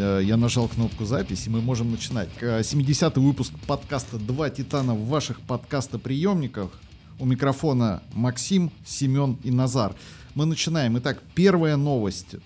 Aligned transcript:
Э, 0.00 0.20
я 0.22 0.36
нажал 0.38 0.66
кнопку 0.66 1.04
запись, 1.04 1.46
и 1.46 1.50
мы 1.50 1.60
можем 1.60 1.90
начинать. 1.90 2.30
70-й 2.40 3.20
выпуск 3.20 3.52
подкаста 3.66 4.18
«Два 4.18 4.48
титана» 4.48 4.94
в 4.94 5.06
ваших 5.06 5.40
подкастоприемниках. 5.42 6.70
У 7.18 7.26
микрофона 7.26 8.02
Максим, 8.14 8.72
Семен 8.86 9.36
и 9.44 9.50
Назар. 9.50 9.94
Мы 10.34 10.46
начинаем. 10.46 10.96
Итак, 10.98 11.22
первая 11.34 11.76
новость. 11.76 12.36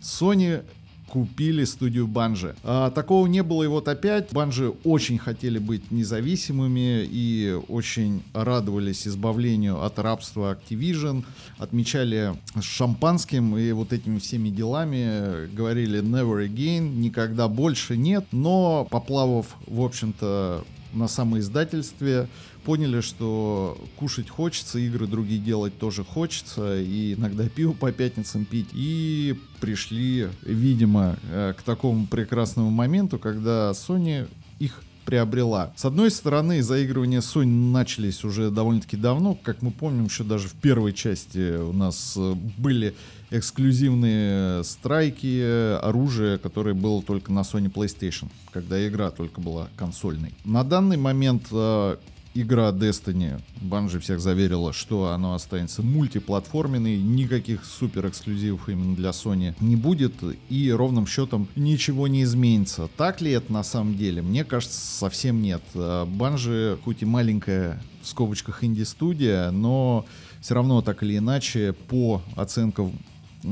Sony 0.00 0.62
купили 1.08 1.64
студию 1.64 2.06
Банжи. 2.06 2.54
А, 2.62 2.90
такого 2.90 3.26
не 3.26 3.42
было 3.42 3.62
и 3.62 3.66
вот 3.66 3.88
опять. 3.88 4.32
Банжи 4.32 4.72
очень 4.84 5.18
хотели 5.18 5.58
быть 5.58 5.90
независимыми 5.90 7.04
и 7.04 7.58
очень 7.68 8.22
радовались 8.32 9.06
избавлению 9.06 9.82
от 9.82 9.98
рабства 9.98 10.56
Activision. 10.56 11.24
Отмечали 11.58 12.34
шампанским 12.60 13.56
и 13.56 13.72
вот 13.72 13.92
этими 13.92 14.18
всеми 14.18 14.48
делами. 14.50 15.46
Говорили 15.54 16.00
never 16.02 16.46
again, 16.46 16.96
никогда 16.96 17.48
больше 17.48 17.96
нет. 17.96 18.26
Но 18.32 18.86
поплавав, 18.90 19.56
в 19.66 19.80
общем-то, 19.80 20.64
на 20.94 21.08
самоиздательстве, 21.08 22.28
поняли, 22.64 23.00
что 23.00 23.78
кушать 23.96 24.28
хочется, 24.28 24.78
игры 24.78 25.06
другие 25.06 25.40
делать 25.40 25.78
тоже 25.78 26.04
хочется, 26.04 26.80
и 26.80 27.14
иногда 27.14 27.48
пиво 27.48 27.72
по 27.72 27.92
пятницам 27.92 28.44
пить. 28.44 28.68
И 28.72 29.38
пришли, 29.60 30.28
видимо, 30.42 31.16
э, 31.30 31.54
к 31.56 31.62
такому 31.62 32.06
прекрасному 32.06 32.70
моменту, 32.70 33.18
когда 33.18 33.72
Sony 33.72 34.28
их 34.58 34.80
приобрела. 35.04 35.72
С 35.76 35.84
одной 35.84 36.10
стороны, 36.10 36.62
заигрывания 36.62 37.20
Sony 37.20 37.70
начались 37.72 38.24
уже 38.24 38.50
довольно-таки 38.50 38.96
давно. 38.96 39.34
Как 39.42 39.62
мы 39.62 39.70
помним, 39.70 40.06
еще 40.06 40.24
даже 40.24 40.48
в 40.48 40.54
первой 40.54 40.92
части 40.92 41.56
у 41.56 41.72
нас 41.72 42.14
э, 42.16 42.34
были 42.56 42.94
эксклюзивные 43.30 44.62
страйки, 44.64 45.78
оружие, 45.80 46.38
которое 46.38 46.74
было 46.74 47.02
только 47.02 47.32
на 47.32 47.40
Sony 47.40 47.72
PlayStation, 47.72 48.28
когда 48.52 48.86
игра 48.86 49.10
только 49.10 49.40
была 49.40 49.68
консольной. 49.76 50.34
На 50.44 50.64
данный 50.64 50.96
момент 50.96 51.46
э, 51.50 51.96
игра 52.34 52.70
Destiny, 52.70 53.40
Bungie 53.60 54.00
всех 54.00 54.20
заверила, 54.20 54.72
что 54.72 55.10
оно 55.12 55.34
останется 55.34 55.82
мультиплатформенной, 55.82 56.98
никаких 56.98 57.64
супер 57.64 58.08
эксклюзивов 58.08 58.68
именно 58.68 58.96
для 58.96 59.10
Sony 59.10 59.54
не 59.60 59.76
будет, 59.76 60.14
и 60.48 60.72
ровным 60.72 61.06
счетом 61.06 61.48
ничего 61.56 62.08
не 62.08 62.24
изменится. 62.24 62.88
Так 62.96 63.20
ли 63.20 63.30
это 63.30 63.52
на 63.52 63.62
самом 63.62 63.96
деле? 63.96 64.22
Мне 64.22 64.44
кажется, 64.44 64.78
совсем 64.78 65.40
нет. 65.40 65.62
Bungie, 65.74 66.78
хоть 66.82 67.02
и 67.02 67.04
маленькая 67.04 67.82
в 68.02 68.08
скобочках 68.08 68.64
инди-студия, 68.64 69.50
но 69.50 70.04
все 70.40 70.54
равно 70.54 70.82
так 70.82 71.02
или 71.02 71.16
иначе 71.16 71.72
по 71.72 72.22
оценкам 72.36 72.92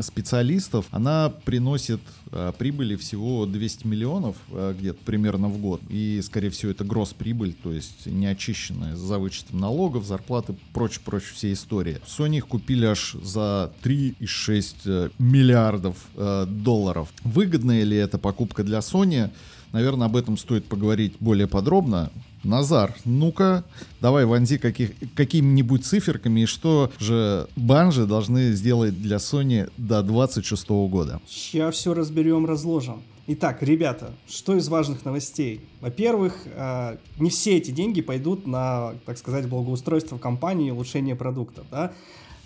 специалистов, 0.01 0.87
она 0.91 1.31
приносит 1.45 2.01
э, 2.31 2.53
прибыли 2.57 2.97
всего 2.97 3.45
200 3.47 3.87
миллионов 3.87 4.37
э, 4.51 4.75
где-то 4.79 4.99
примерно 5.05 5.49
в 5.49 5.59
год. 5.59 5.83
И, 5.91 6.21
скорее 6.23 6.51
всего, 6.51 6.73
это 6.73 6.85
гросс 6.85 7.13
прибыль, 7.13 7.53
то 7.53 7.73
есть 7.73 8.07
не 8.07 8.27
очищенная 8.27 8.97
за 8.97 9.19
вычетом 9.19 9.61
налогов, 9.61 10.05
зарплаты, 10.07 10.55
прочее-прочее, 10.73 11.35
все 11.35 11.53
истории. 11.53 12.01
Sony 12.07 12.39
их 12.39 12.47
купили 12.47 12.87
аж 12.87 13.17
за 13.23 13.73
3,6 13.83 14.75
э, 14.87 15.11
миллиардов 15.19 15.97
э, 16.17 16.47
долларов. 16.49 17.09
Выгодная 17.25 17.85
ли 17.85 17.97
эта 17.97 18.19
покупка 18.19 18.65
для 18.65 18.79
Sony? 18.79 19.31
Наверное, 19.73 20.07
об 20.07 20.17
этом 20.17 20.37
стоит 20.37 20.67
поговорить 20.67 21.15
более 21.19 21.47
подробно. 21.47 22.11
Назар, 22.45 22.95
ну-ка, 23.05 23.65
давай 24.01 24.25
вонзи 24.25 24.59
каких, 24.59 24.91
какими-нибудь 25.15 25.85
циферками, 25.85 26.41
и 26.41 26.47
что 26.47 26.91
же 26.99 27.47
банжи 27.55 28.05
должны 28.07 28.53
сделать 28.53 29.01
для 29.01 29.17
Sony 29.17 29.71
до 29.77 30.03
26 30.03 30.69
года? 30.69 31.21
Сейчас 31.29 31.77
все 31.77 31.95
разберем, 31.95 32.45
разложим. 32.47 33.03
Итак, 33.29 33.63
ребята, 33.63 34.11
что 34.29 34.57
из 34.57 34.69
важных 34.69 35.05
новостей? 35.05 35.61
Во-первых, 35.81 36.35
э, 36.45 36.97
не 37.21 37.31
все 37.31 37.57
эти 37.57 37.71
деньги 37.71 38.01
пойдут 38.01 38.49
на, 38.49 38.95
так 39.07 39.17
сказать, 39.17 39.49
благоустройство 39.49 40.19
компании 40.19 40.69
и 40.69 40.71
улучшение 40.73 41.15
продуктов. 41.15 41.65
Да? 41.71 41.93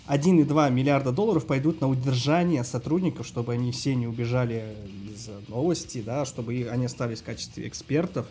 1,2 0.07 0.69
миллиарда 0.69 1.11
долларов 1.11 1.47
пойдут 1.47 1.81
на 1.81 1.89
удержание 1.89 2.63
сотрудников, 2.63 3.25
чтобы 3.25 3.53
они 3.53 3.71
все 3.71 3.95
не 3.95 4.05
убежали 4.05 4.75
из 5.11 5.29
новости, 5.49 6.03
да, 6.05 6.25
чтобы 6.25 6.67
они 6.71 6.85
остались 6.85 7.19
в 7.19 7.23
качестве 7.23 7.67
экспертов. 7.67 8.27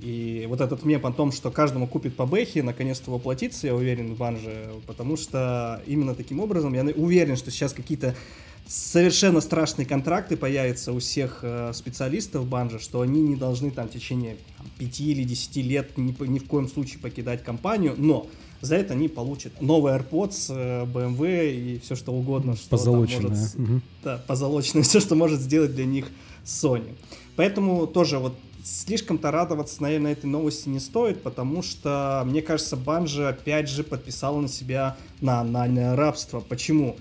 И 0.00 0.44
вот 0.48 0.60
этот 0.60 0.84
мем 0.84 1.06
о 1.06 1.12
том, 1.12 1.32
что 1.32 1.50
каждому 1.50 1.86
купит 1.86 2.16
по 2.16 2.26
бэхе, 2.26 2.62
наконец-то 2.62 3.10
воплотится, 3.10 3.66
я 3.66 3.74
уверен, 3.74 4.14
в 4.14 4.18
банже, 4.18 4.74
потому 4.86 5.16
что 5.16 5.82
именно 5.86 6.14
таким 6.14 6.40
образом 6.40 6.74
я 6.74 6.84
уверен, 6.84 7.36
что 7.36 7.50
сейчас 7.50 7.72
какие-то 7.72 8.14
совершенно 8.66 9.40
страшные 9.40 9.86
контракты 9.86 10.36
появятся 10.36 10.92
у 10.92 10.98
всех 10.98 11.40
э, 11.42 11.72
специалистов 11.72 12.46
банжа, 12.46 12.78
что 12.78 13.00
они 13.00 13.22
не 13.22 13.36
должны 13.36 13.70
там 13.70 13.88
в 13.88 13.92
течение 13.92 14.36
там, 14.58 14.66
5 14.78 15.00
или 15.00 15.22
10 15.24 15.56
лет 15.56 15.96
ни, 15.96 16.14
ни 16.28 16.38
в 16.38 16.46
коем 16.46 16.68
случае 16.68 16.98
покидать 16.98 17.42
компанию, 17.42 17.94
но 17.96 18.26
за 18.60 18.76
это 18.76 18.94
они 18.94 19.08
получат 19.08 19.60
новый 19.60 19.92
AirPods, 19.94 20.46
э, 20.50 20.84
BMW 20.84 21.54
и 21.54 21.78
все 21.78 21.94
что 21.94 22.12
угодно, 22.12 22.56
что 22.56 22.70
позолоченное. 22.70 23.30
может, 23.30 23.54
угу. 23.54 23.80
да, 24.02 24.22
позолоченное, 24.26 24.82
все, 24.84 25.00
что 25.00 25.14
может 25.14 25.40
сделать 25.40 25.74
для 25.74 25.84
них 25.84 26.08
Sony. 26.44 26.94
Поэтому 27.36 27.86
тоже 27.86 28.18
вот 28.18 28.34
слишком-то 28.66 29.30
радоваться, 29.30 29.80
наверное, 29.80 30.12
этой 30.12 30.26
новости 30.26 30.68
не 30.68 30.80
стоит, 30.80 31.22
потому 31.22 31.62
что, 31.62 32.24
мне 32.26 32.42
кажется, 32.42 32.76
Банжи 32.76 33.28
опять 33.28 33.68
же 33.68 33.84
подписала 33.84 34.40
на 34.40 34.48
себя 34.48 34.96
на 35.20 35.40
анальное 35.40 35.94
рабство. 35.94 36.40
Почему? 36.40 36.96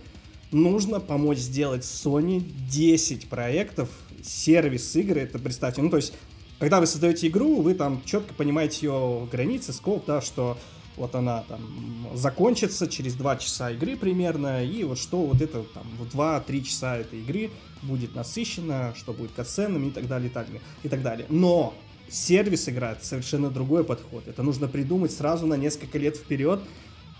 Нужно 0.52 1.00
помочь 1.00 1.40
сделать 1.40 1.82
Sony 1.82 2.44
10 2.70 3.28
проектов, 3.28 3.90
сервис 4.24 4.96
игры, 4.96 5.22
это 5.22 5.40
представьте, 5.40 5.82
ну 5.82 5.90
то 5.90 5.98
есть, 5.98 6.14
когда 6.60 6.80
вы 6.80 6.86
создаете 6.86 7.28
игру, 7.28 7.62
вы 7.62 7.74
там 7.74 8.02
четко 8.06 8.34
понимаете 8.36 8.86
ее 8.86 9.28
границы, 9.32 9.74
скоп, 9.74 10.06
да, 10.06 10.22
что 10.22 10.58
вот 10.98 11.16
она 11.16 11.44
там 11.48 12.08
закончится 12.14 12.88
через 12.88 13.16
2 13.16 13.38
часа 13.38 13.72
игры 13.72 13.96
примерно, 13.98 14.64
и 14.64 14.84
вот 14.84 14.98
что 14.98 15.26
вот 15.26 15.42
это 15.42 15.64
там 15.64 15.84
в 16.00 16.16
2-3 16.16 16.62
часа 16.64 16.98
этой 16.98 17.20
игры 17.20 17.52
будет 17.82 18.16
насыщено, 18.16 18.94
что 18.96 19.14
будет 19.14 19.32
катсценами 19.32 19.88
и 19.88 19.92
так 19.92 20.08
далее, 20.08 20.30
и 20.30 20.32
так 20.32 20.46
далее, 20.48 20.62
и 20.84 20.90
так 20.90 21.02
далее. 21.02 21.26
Но 21.30 21.74
сервис 22.10 22.70
играет 22.70 23.04
совершенно 23.04 23.50
другой 23.50 23.84
подход. 23.84 24.28
Это 24.28 24.44
нужно 24.44 24.68
придумать 24.68 25.12
сразу 25.12 25.46
на 25.46 25.56
несколько 25.56 25.98
лет 25.98 26.16
вперед, 26.18 26.62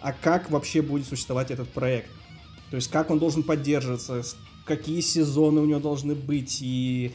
а 0.02 0.14
как 0.14 0.50
вообще 0.52 0.82
будет 0.82 1.08
существовать 1.08 1.52
этот 1.52 1.70
проект. 1.70 2.10
То 2.70 2.78
есть 2.78 2.90
как 2.90 3.12
он 3.12 3.20
должен 3.20 3.44
поддерживаться, 3.44 4.24
какие 4.66 5.02
сезоны 5.02 5.62
у 5.62 5.66
него 5.66 5.80
должны 5.80 6.16
быть 6.16 6.60
и 6.62 7.12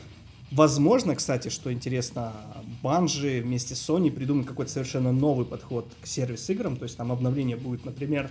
Возможно, 0.51 1.15
кстати, 1.15 1.49
что 1.49 1.73
интересно, 1.73 2.33
Банжи 2.83 3.41
вместе 3.41 3.77
с 3.77 3.89
Sony 3.89 4.11
придумают 4.11 4.49
какой-то 4.49 4.73
совершенно 4.73 5.13
новый 5.13 5.47
подход 5.47 5.87
к 6.03 6.07
сервис-играм, 6.07 6.77
то 6.77 6.85
есть 6.85 6.97
там 6.97 7.13
обновление 7.13 7.57
будет, 7.57 7.85
например, 7.85 8.31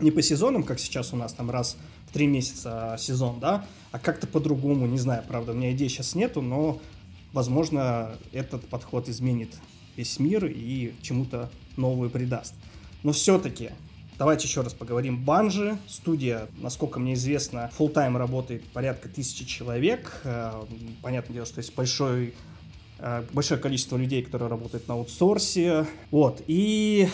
не 0.00 0.10
по 0.10 0.22
сезонам, 0.22 0.64
как 0.64 0.80
сейчас 0.80 1.12
у 1.12 1.16
нас 1.16 1.32
там 1.32 1.48
раз 1.48 1.76
в 2.08 2.12
три 2.12 2.26
месяца 2.26 2.96
сезон, 2.98 3.38
да, 3.38 3.64
а 3.92 4.00
как-то 4.00 4.26
по-другому, 4.26 4.86
не 4.86 4.98
знаю, 4.98 5.22
правда, 5.26 5.52
у 5.52 5.54
меня 5.54 5.70
идей 5.70 5.88
сейчас 5.88 6.16
нету, 6.16 6.42
но, 6.42 6.80
возможно, 7.32 8.16
этот 8.32 8.66
подход 8.68 9.08
изменит 9.08 9.54
весь 9.96 10.18
мир 10.18 10.46
и 10.46 10.94
чему-то 11.00 11.48
новую 11.76 12.10
придаст. 12.10 12.54
Но 13.04 13.12
все-таки 13.12 13.70
Давайте 14.18 14.46
еще 14.48 14.62
раз 14.62 14.72
поговорим. 14.72 15.22
Банжи, 15.22 15.76
студия, 15.86 16.48
насколько 16.58 16.98
мне 16.98 17.14
известно, 17.14 17.70
full 17.78 17.90
тайм 17.90 18.16
работает 18.16 18.64
порядка 18.68 19.10
тысячи 19.10 19.44
человек. 19.44 20.20
Э, 20.24 20.64
понятное 21.02 21.34
дело, 21.34 21.44
что 21.46 21.58
есть 21.58 21.74
большой 21.74 22.32
э, 22.98 23.24
большое 23.32 23.60
количество 23.60 23.98
людей, 23.98 24.22
которые 24.22 24.48
работают 24.48 24.88
на 24.88 24.94
аутсорсе. 24.94 25.86
Вот. 26.10 26.42
И 26.46 27.08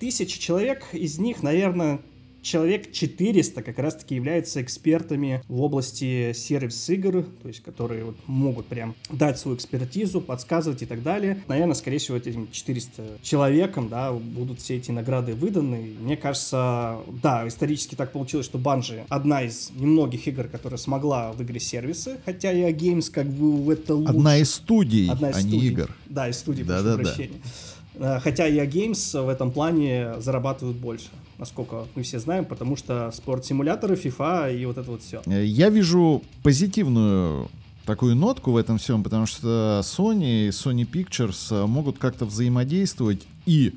тысячи 0.00 0.40
человек, 0.40 0.82
из 0.92 1.18
них, 1.18 1.44
наверное, 1.44 2.00
человек 2.48 2.90
400 2.92 3.62
как 3.62 3.78
раз-таки 3.78 4.14
являются 4.14 4.62
экспертами 4.62 5.42
в 5.48 5.60
области 5.60 6.32
сервис-игр, 6.32 7.24
то 7.42 7.48
есть 7.48 7.62
которые 7.62 8.04
вот 8.04 8.16
могут 8.26 8.66
прям 8.66 8.94
дать 9.10 9.38
свою 9.38 9.56
экспертизу, 9.56 10.20
подсказывать 10.20 10.82
и 10.82 10.86
так 10.86 11.02
далее. 11.02 11.42
Наверное, 11.46 11.74
скорее 11.74 11.98
всего, 11.98 12.16
этим 12.16 12.48
400 12.50 13.18
человекам, 13.22 13.88
да, 13.88 14.12
будут 14.12 14.60
все 14.60 14.76
эти 14.76 14.90
награды 14.90 15.34
выданы. 15.34 15.94
Мне 16.00 16.16
кажется, 16.16 16.98
да, 17.22 17.46
исторически 17.46 17.94
так 17.94 18.12
получилось, 18.12 18.46
что 18.46 18.58
Bungie 18.58 19.04
одна 19.08 19.42
из 19.42 19.70
немногих 19.74 20.26
игр, 20.26 20.44
которая 20.44 20.78
смогла 20.78 21.32
выиграть 21.32 21.62
сервисы, 21.62 22.18
хотя 22.24 22.52
и 22.52 22.72
Games 22.72 23.10
как 23.10 23.26
бы 23.26 23.56
в 23.56 23.70
это 23.70 23.94
лучше. 23.94 24.10
Одна 24.10 24.38
из 24.38 24.54
студий, 24.54 25.10
одна 25.10 25.30
из 25.30 25.36
а 25.36 25.40
студий. 25.40 25.58
не 25.58 25.66
игр. 25.66 25.96
Да, 26.06 26.28
из 26.28 26.38
студий, 26.38 26.64
да, 26.64 26.80
прошу 26.80 26.96
да, 26.96 27.02
прощения. 27.02 27.40
Да. 27.42 27.77
Хотя 27.98 28.46
я 28.46 28.64
Games 28.64 29.20
в 29.20 29.28
этом 29.28 29.50
плане 29.50 30.20
зарабатывают 30.20 30.76
больше 30.76 31.08
насколько 31.38 31.86
мы 31.94 32.02
все 32.02 32.18
знаем, 32.18 32.44
потому 32.44 32.76
что 32.76 33.10
спорт-симуляторы, 33.12 33.94
FIFA 33.94 34.56
и 34.56 34.66
вот 34.66 34.76
это 34.76 34.90
вот 34.90 35.02
все. 35.02 35.22
Э, 35.26 35.44
я 35.44 35.70
вижу 35.70 36.22
позитивную 36.42 37.48
такую 37.86 38.16
нотку 38.16 38.52
в 38.52 38.56
этом 38.56 38.78
всем, 38.78 39.02
потому 39.02 39.26
что 39.26 39.80
Sony 39.82 40.46
и 40.46 40.48
Sony 40.48 40.86
Pictures 40.86 41.46
э, 41.50 41.66
могут 41.66 41.98
как-то 41.98 42.26
взаимодействовать 42.26 43.26
и 43.46 43.74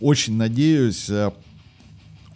очень 0.00 0.36
надеюсь, 0.36 1.08
э, 1.10 1.30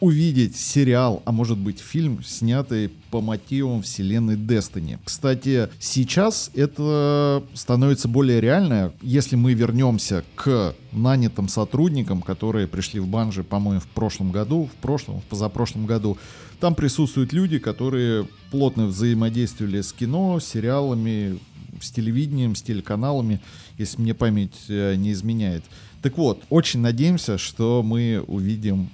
увидеть 0.00 0.56
сериал, 0.56 1.22
а 1.24 1.32
может 1.32 1.58
быть 1.58 1.80
фильм, 1.80 2.22
снятый 2.24 2.90
по 3.10 3.20
мотивам 3.20 3.82
вселенной 3.82 4.36
Destiny. 4.36 4.98
Кстати, 5.04 5.68
сейчас 5.78 6.50
это 6.54 7.42
становится 7.54 8.08
более 8.08 8.40
реально, 8.40 8.92
если 9.02 9.36
мы 9.36 9.54
вернемся 9.54 10.24
к 10.34 10.74
нанятым 10.92 11.48
сотрудникам, 11.48 12.22
которые 12.22 12.66
пришли 12.66 13.00
в 13.00 13.06
Банжи, 13.06 13.42
по-моему, 13.42 13.80
в 13.80 13.86
прошлом 13.88 14.32
году, 14.32 14.68
в 14.72 14.82
прошлом, 14.82 15.20
в 15.20 15.24
позапрошлом 15.24 15.86
году. 15.86 16.18
Там 16.60 16.74
присутствуют 16.74 17.32
люди, 17.32 17.58
которые 17.58 18.26
плотно 18.50 18.86
взаимодействовали 18.86 19.80
с 19.80 19.92
кино, 19.92 20.40
сериалами, 20.40 21.38
с 21.80 21.90
телевидением, 21.90 22.56
с 22.56 22.62
телеканалами, 22.62 23.40
если 23.78 24.00
мне 24.00 24.14
память 24.14 24.54
э, 24.68 24.94
не 24.96 25.12
изменяет. 25.12 25.64
Так 26.02 26.18
вот, 26.18 26.42
очень 26.50 26.80
надеемся, 26.80 27.36
что 27.36 27.82
мы 27.82 28.22
увидим 28.26 28.90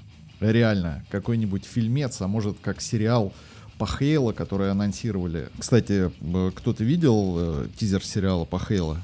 реально 0.50 1.05
какой-нибудь 1.11 1.65
фильмец, 1.65 2.21
а 2.21 2.29
может 2.29 2.56
как 2.61 2.81
сериал 2.81 3.33
по 3.79 3.87
Хейла, 3.87 4.33
который 4.33 4.71
анонсировали. 4.71 5.49
Кстати, 5.59 6.11
кто-то 6.55 6.85
видел 6.85 7.37
э, 7.39 7.67
тизер 7.77 8.05
сериала 8.05 8.44
по 8.44 8.59
Хейла? 8.59 8.99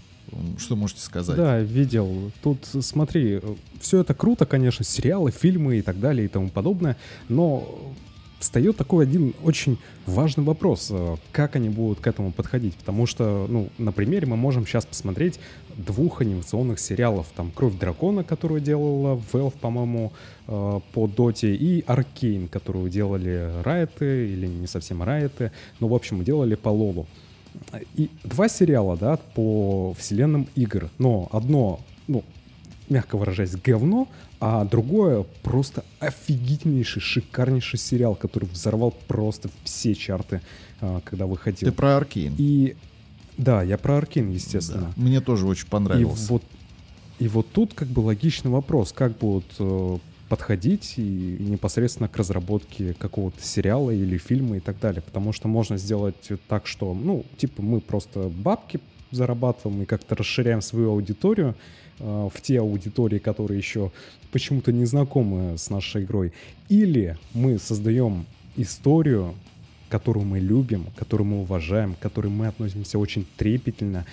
Что 0.59 0.77
можете 0.77 1.01
сказать? 1.01 1.37
Да, 1.37 1.59
видел. 1.59 2.31
Тут, 2.43 2.67
смотри, 2.67 3.41
все 3.81 4.01
это 4.01 4.15
круто, 4.15 4.45
конечно, 4.45 4.85
сериалы, 4.85 5.31
фильмы 5.31 5.79
и 5.79 5.83
так 5.83 5.99
далее 6.01 6.27
и 6.27 6.29
тому 6.29 6.51
подобное, 6.51 6.97
но 7.29 7.95
встает 8.39 8.77
такой 8.77 9.05
один 9.05 9.35
очень 9.43 9.79
важный 10.07 10.45
вопрос, 10.45 10.89
э, 10.91 11.17
как 11.33 11.57
они 11.57 11.69
будут 11.69 12.01
к 12.01 12.07
этому 12.07 12.33
подходить, 12.33 12.75
потому 12.77 13.07
что, 13.07 13.47
ну, 13.49 13.69
на 13.79 13.93
примере 13.93 14.27
мы 14.27 14.37
можем 14.37 14.67
сейчас 14.67 14.87
посмотреть 14.87 15.41
двух 15.77 16.21
анимационных 16.21 16.79
сериалов, 16.79 17.27
там 17.35 17.51
«Кровь 17.51 17.79
дракона», 17.79 18.25
которую 18.25 18.61
делала 18.61 19.21
Valve, 19.33 19.59
по-моему, 19.59 20.13
э, 20.47 20.81
по 20.93 21.07
Доте, 21.07 21.55
и 21.55 21.85
«Аркейн», 21.87 22.49
которую 22.49 22.89
делали 22.91 23.63
Райты, 23.63 24.29
или 24.31 24.47
не 24.47 24.67
совсем 24.67 25.03
Райты, 25.03 25.53
но, 25.81 25.89
в 25.89 25.95
общем, 25.95 26.25
делали 26.25 26.55
по 26.55 26.69
Лолу. 26.69 27.07
И 27.95 28.11
два 28.25 28.49
сериала, 28.49 28.97
да, 28.97 29.19
по 29.35 29.95
вселенным 29.99 30.47
игр, 30.55 30.91
но 30.99 31.29
одно, 31.33 31.81
мягко 32.89 33.17
выражаясь, 33.17 33.57
говно, 33.57 34.09
а 34.41 34.65
другое 34.65 35.25
просто 35.43 35.85
офигительнейший, 36.01 37.03
шикарнейший 37.03 37.79
сериал, 37.79 38.15
который 38.15 38.45
взорвал 38.47 38.93
просто 39.07 39.51
все 39.65 39.95
чарты, 39.95 40.41
а, 40.81 41.01
когда 41.05 41.27
выходил. 41.27 41.69
Ты 41.69 41.73
про 41.73 41.97
Аркейн. 41.97 42.35
И 42.39 42.77
да, 43.37 43.63
я 43.63 43.79
про 43.79 43.99
Аркейн, 43.99 44.31
естественно. 44.31 44.93
Да, 44.97 45.03
мне 45.03 45.21
тоже 45.21 45.47
очень 45.47 45.69
понравился. 45.69 46.25
И 46.25 46.29
вот, 46.29 46.43
и 47.21 47.29
вот 47.29 47.51
тут 47.53 47.75
как 47.75 47.89
бы 47.89 48.01
логичный 48.01 48.51
вопрос, 48.51 48.93
как 48.93 49.17
будут 49.17 49.47
э, 49.59 49.99
подходить 50.29 50.95
и, 50.97 51.37
и 51.37 51.43
непосредственно 51.43 52.09
к 52.09 52.17
разработке 52.17 52.95
какого-то 52.95 53.43
сериала 53.43 53.91
или 53.91 54.19
фильма 54.19 54.57
и 54.57 54.61
так 54.61 54.79
далее. 54.81 55.03
Потому 55.03 55.33
что 55.33 55.49
можно 55.49 55.77
сделать 55.79 56.31
так, 56.49 56.67
что, 56.67 56.95
ну, 56.95 57.25
типа 57.37 57.63
мы 57.63 57.81
просто 57.81 58.29
бабки 58.29 58.81
зарабатываем 59.11 59.83
и 59.83 59.87
как-то 59.87 60.15
расширяем 60.15 60.61
свою 60.61 60.91
аудиторию, 60.91 61.55
в 61.99 62.33
те 62.43 62.61
аудитории, 62.61 63.19
которые 63.19 63.59
еще 63.59 63.91
почему-то 64.33 64.73
не 64.73 64.85
знакомы 64.85 65.57
с 65.59 65.71
нашей 65.71 66.05
игрой. 66.05 66.33
Или 66.69 67.17
мы 67.35 67.59
создаем 67.59 68.27
историю, 68.57 69.35
которую 69.89 70.27
мы 70.27 70.39
любим, 70.39 70.87
которую 70.97 71.29
мы 71.29 71.41
уважаем, 71.41 71.95
к 71.95 71.99
которой 71.99 72.29
мы 72.29 72.47
относимся 72.47 72.99
очень 72.99 73.27
трепетно 73.37 74.05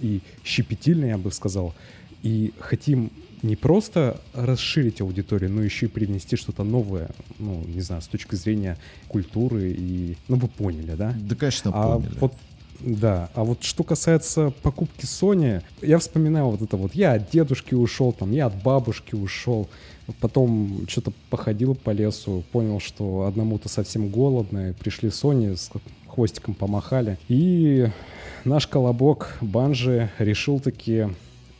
и 0.00 0.20
щепетильно, 0.44 1.06
я 1.06 1.18
бы 1.18 1.30
сказал, 1.30 1.74
и 2.22 2.52
хотим 2.58 3.10
не 3.42 3.56
просто 3.56 4.20
расширить 4.34 5.00
аудиторию, 5.00 5.50
но 5.50 5.62
еще 5.62 5.86
и 5.86 5.88
принести 5.88 6.36
что-то 6.36 6.62
новое, 6.62 7.10
ну, 7.38 7.64
не 7.66 7.80
знаю, 7.80 8.00
с 8.00 8.06
точки 8.06 8.36
зрения 8.36 8.78
культуры 9.08 9.72
и... 9.76 10.16
Ну, 10.28 10.36
вы 10.36 10.46
поняли, 10.48 10.94
да? 10.94 11.14
Да, 11.20 11.34
конечно, 11.34 11.72
а 11.74 11.98
поняли. 11.98 12.12
Вот 12.20 12.34
да, 12.84 13.30
а 13.34 13.44
вот 13.44 13.62
что 13.62 13.84
касается 13.84 14.52
покупки 14.62 15.04
Sony, 15.04 15.62
я 15.80 15.98
вспоминаю 15.98 16.46
вот 16.46 16.62
это 16.62 16.76
вот, 16.76 16.94
я 16.94 17.12
от 17.12 17.30
дедушки 17.30 17.74
ушел, 17.74 18.12
там, 18.12 18.32
я 18.32 18.46
от 18.46 18.62
бабушки 18.62 19.14
ушел, 19.14 19.68
потом 20.20 20.86
что-то 20.88 21.12
походил 21.30 21.74
по 21.74 21.90
лесу, 21.90 22.44
понял, 22.52 22.80
что 22.80 23.26
одному-то 23.26 23.68
совсем 23.68 24.08
голодно, 24.08 24.74
пришли 24.78 25.08
Sony 25.08 25.56
с 25.56 25.70
хвостиком 26.08 26.54
помахали, 26.54 27.18
и 27.28 27.88
наш 28.44 28.66
колобок 28.66 29.36
Банжи 29.40 30.10
решил 30.18 30.60
таки 30.60 31.06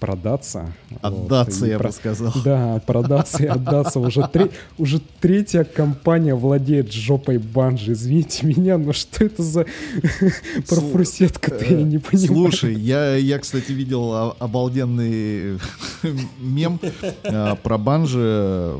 продаться. 0.02 0.74
Отдаться, 1.00 1.60
вот, 1.60 1.68
я 1.68 1.78
про... 1.78 1.88
бы 1.88 1.94
сказал. 1.94 2.32
Да, 2.44 2.82
продаться 2.84 3.40
и 3.40 3.46
отдаться. 3.46 4.00
Уже, 4.00 4.26
три... 4.32 4.50
уже 4.76 5.00
третья 5.20 5.62
компания 5.62 6.34
владеет 6.34 6.92
жопой 6.92 7.38
банжи. 7.38 7.92
Извините 7.92 8.44
меня, 8.44 8.78
но 8.78 8.92
что 8.92 9.24
это 9.24 9.44
за 9.44 9.64
профурсетка-то, 10.68 11.64
я 11.64 11.82
не 11.82 11.98
понимаю. 11.98 12.50
Слушай, 12.50 12.74
я, 12.74 13.14
я 13.14 13.38
кстати, 13.38 13.70
видел 13.70 14.34
обалденный 14.40 15.60
мем 16.40 16.80
а, 17.22 17.54
про 17.54 17.78
банжи. 17.78 18.74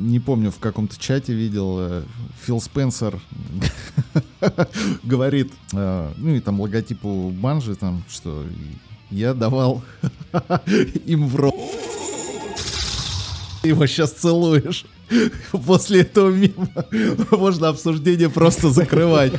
Не 0.00 0.20
помню, 0.20 0.50
в 0.50 0.58
каком-то 0.58 1.00
чате 1.00 1.32
видел. 1.32 1.78
Э, 1.80 2.02
Фил 2.44 2.60
Спенсер 2.60 3.18
говорит, 5.02 5.50
ну 5.72 6.34
и 6.34 6.40
там 6.40 6.60
логотипу 6.60 7.30
банжи, 7.30 7.74
там, 7.74 8.04
что 8.08 8.44
я 9.10 9.34
давал 9.34 9.82
им 11.06 11.28
в 11.28 11.36
рот. 11.36 11.54
Ты 13.62 13.68
его 13.68 13.86
сейчас 13.86 14.12
целуешь. 14.12 14.86
После 15.52 16.02
этого 16.02 16.30
мимо 16.30 16.68
можно 17.30 17.68
обсуждение 17.68 18.28
просто 18.28 18.70
закрывать. 18.70 19.32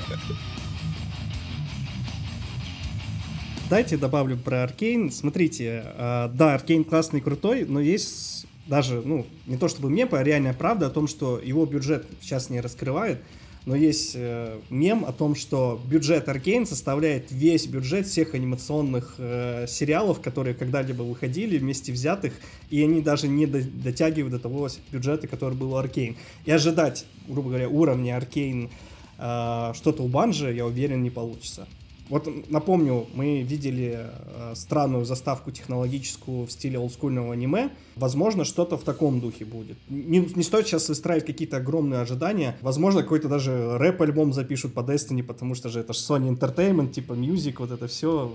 Дайте 3.69 3.98
добавлю 3.98 4.36
про 4.36 4.63
Аркейн. 4.63 5.12
Смотрите, 5.12 5.83
э, 5.86 6.30
да, 6.33 6.56
Аркейн 6.56 6.83
классный, 6.83 7.22
крутой, 7.22 7.65
но 7.68 7.80
есть 7.80 8.48
даже, 8.65 9.01
ну, 9.06 9.27
не 9.45 9.57
то 9.57 9.68
чтобы 9.68 9.92
мем, 9.92 10.10
а 10.12 10.24
реальная 10.24 10.54
правда 10.54 10.88
о 10.88 10.89
том, 10.89 11.07
что 11.07 11.39
его 11.39 11.65
бюджет 11.68 12.07
сейчас 12.19 12.50
не 12.50 12.62
раскрывает 12.62 13.22
но 13.65 13.75
есть 13.75 14.13
э, 14.15 14.59
мем 14.69 15.06
о 15.06 15.11
том, 15.11 15.35
что 15.35 15.79
бюджет 15.85 16.29
Аркейн 16.29 16.65
составляет 16.65 17.31
весь 17.31 17.67
бюджет 17.67 18.07
всех 18.07 18.33
анимационных 18.33 19.15
э, 19.17 19.65
сериалов, 19.67 20.21
которые 20.21 20.53
когда-либо 20.53 21.03
выходили 21.03 21.57
вместе 21.57 21.91
взятых, 21.91 22.34
и 22.69 22.81
они 22.84 23.01
даже 23.01 23.27
не 23.27 23.45
до, 23.45 23.62
дотягивают 23.62 24.31
до 24.31 24.39
того 24.39 24.69
бюджета, 24.91 25.27
который 25.27 25.55
был 25.55 25.74
у 25.74 25.75
Аркейн. 25.75 26.15
И 26.45 26.51
ожидать, 26.51 27.05
грубо 27.27 27.50
говоря, 27.50 27.69
уровня 27.69 28.15
Аркейн 28.17 28.69
э, 29.17 29.72
что-то 29.75 30.03
у 30.03 30.07
Банжи, 30.07 30.53
я 30.53 30.65
уверен, 30.65 31.03
не 31.03 31.10
получится. 31.10 31.67
Вот 32.10 32.28
напомню, 32.50 33.08
мы 33.13 33.42
видели 33.42 34.08
э, 34.10 34.54
странную 34.56 35.06
заставку 35.06 35.51
технологическую 35.51 36.48
в 36.48 36.51
стиле 36.51 36.80
олдскульного 36.80 37.34
аниме. 37.34 37.70
Возможно, 37.96 38.46
что-то 38.46 38.78
в 38.78 38.84
таком 38.84 39.22
духе 39.22 39.46
будет. 39.46 39.78
Не, 39.89 40.20
не 40.20 40.44
стоит 40.44 40.68
сейчас 40.68 40.89
выстраивать 40.89 41.28
какие-то 41.28 41.58
огромные 41.58 42.01
ожидания. 42.01 42.58
Возможно, 42.62 43.04
какой-то 43.04 43.28
даже 43.28 43.78
рэп-альбом 43.78 44.34
запишут 44.34 44.74
по 44.74 44.80
Destiny, 44.80 45.22
потому 45.22 45.54
что 45.54 45.70
же 45.70 45.82
это 45.82 45.94
же 45.94 46.00
Sony 46.00 46.36
Entertainment, 46.36 46.92
типа 46.92 47.13
Music, 47.13 47.56
вот 47.60 47.72
это 47.72 47.88
все. 47.88 48.34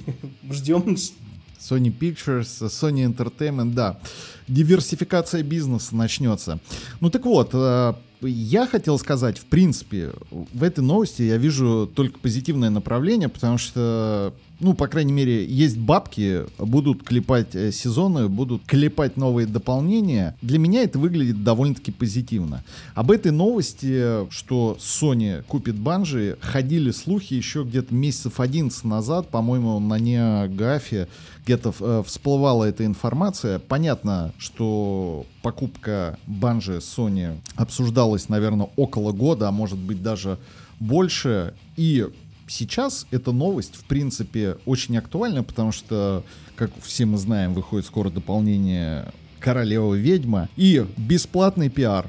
Ждем. 0.50 0.96
Sony 1.60 1.96
Pictures, 1.96 2.66
Sony 2.66 3.06
Entertainment, 3.06 3.72
да. 3.72 4.00
Диверсификация 4.48 5.44
бизнеса 5.44 5.94
начнется. 5.94 6.58
Ну 7.00 7.08
так 7.08 7.24
вот, 7.24 7.50
э, 7.52 7.94
я 8.30 8.66
хотел 8.66 8.98
сказать, 8.98 9.38
в 9.38 9.44
принципе, 9.44 10.12
в 10.30 10.62
этой 10.62 10.82
новости 10.82 11.22
я 11.22 11.36
вижу 11.36 11.90
только 11.94 12.18
позитивное 12.18 12.70
направление, 12.70 13.28
потому 13.28 13.58
что, 13.58 14.32
ну, 14.62 14.74
по 14.74 14.86
крайней 14.86 15.12
мере, 15.12 15.44
есть 15.44 15.76
бабки, 15.76 16.44
будут 16.58 17.02
клепать 17.02 17.54
э, 17.54 17.72
сезоны, 17.72 18.28
будут 18.28 18.64
клепать 18.64 19.16
новые 19.16 19.48
дополнения. 19.48 20.36
Для 20.40 20.58
меня 20.58 20.84
это 20.84 21.00
выглядит 21.00 21.42
довольно-таки 21.42 21.90
позитивно. 21.90 22.62
Об 22.94 23.10
этой 23.10 23.32
новости, 23.32 24.30
что 24.30 24.78
Sony 24.78 25.42
купит 25.42 25.74
банжи, 25.74 26.38
ходили 26.40 26.92
слухи 26.92 27.34
еще 27.34 27.64
где-то 27.64 27.92
месяцев 27.92 28.38
11 28.38 28.84
назад, 28.84 29.28
по-моему, 29.30 29.80
на 29.80 29.98
Неогафе 29.98 31.08
где-то 31.44 31.74
э, 31.80 32.02
всплывала 32.06 32.64
эта 32.64 32.86
информация. 32.86 33.58
Понятно, 33.58 34.32
что 34.38 35.26
покупка 35.42 36.18
банжи 36.28 36.76
Sony 36.76 37.36
обсуждалась, 37.56 38.28
наверное, 38.28 38.68
около 38.76 39.10
года, 39.10 39.48
а 39.48 39.52
может 39.52 39.78
быть 39.78 40.02
даже 40.02 40.38
больше. 40.78 41.54
И 41.76 42.06
сейчас 42.52 43.06
эта 43.10 43.32
новость, 43.32 43.74
в 43.76 43.84
принципе, 43.84 44.58
очень 44.66 44.96
актуальна, 44.96 45.42
потому 45.42 45.72
что, 45.72 46.24
как 46.54 46.70
все 46.82 47.06
мы 47.06 47.18
знаем, 47.18 47.54
выходит 47.54 47.86
скоро 47.86 48.10
дополнение 48.10 49.12
«Королева 49.40 49.94
ведьма» 49.94 50.48
и 50.56 50.86
бесплатный 50.96 51.70
пиар 51.70 52.08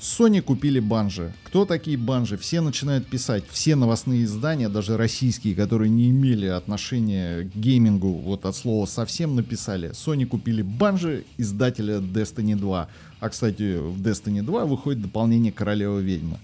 Sony 0.00 0.40
купили 0.40 0.78
банжи. 0.78 1.34
Кто 1.42 1.64
такие 1.64 1.96
банжи? 1.96 2.36
Все 2.36 2.60
начинают 2.60 3.08
писать. 3.08 3.42
Все 3.50 3.74
новостные 3.74 4.22
издания, 4.22 4.68
даже 4.68 4.96
российские, 4.96 5.56
которые 5.56 5.90
не 5.90 6.10
имели 6.10 6.46
отношения 6.46 7.42
к 7.42 7.56
геймингу, 7.56 8.12
вот 8.12 8.44
от 8.44 8.54
слова 8.54 8.86
совсем 8.86 9.34
написали. 9.34 9.90
Sony 9.90 10.24
купили 10.24 10.62
банжи 10.62 11.24
издателя 11.36 11.98
Destiny 11.98 12.54
2. 12.54 12.88
А, 13.18 13.28
кстати, 13.28 13.76
в 13.76 14.00
Destiny 14.00 14.42
2 14.42 14.66
выходит 14.66 15.02
дополнение 15.02 15.50
Королева 15.50 15.98
Ведьма 15.98 16.38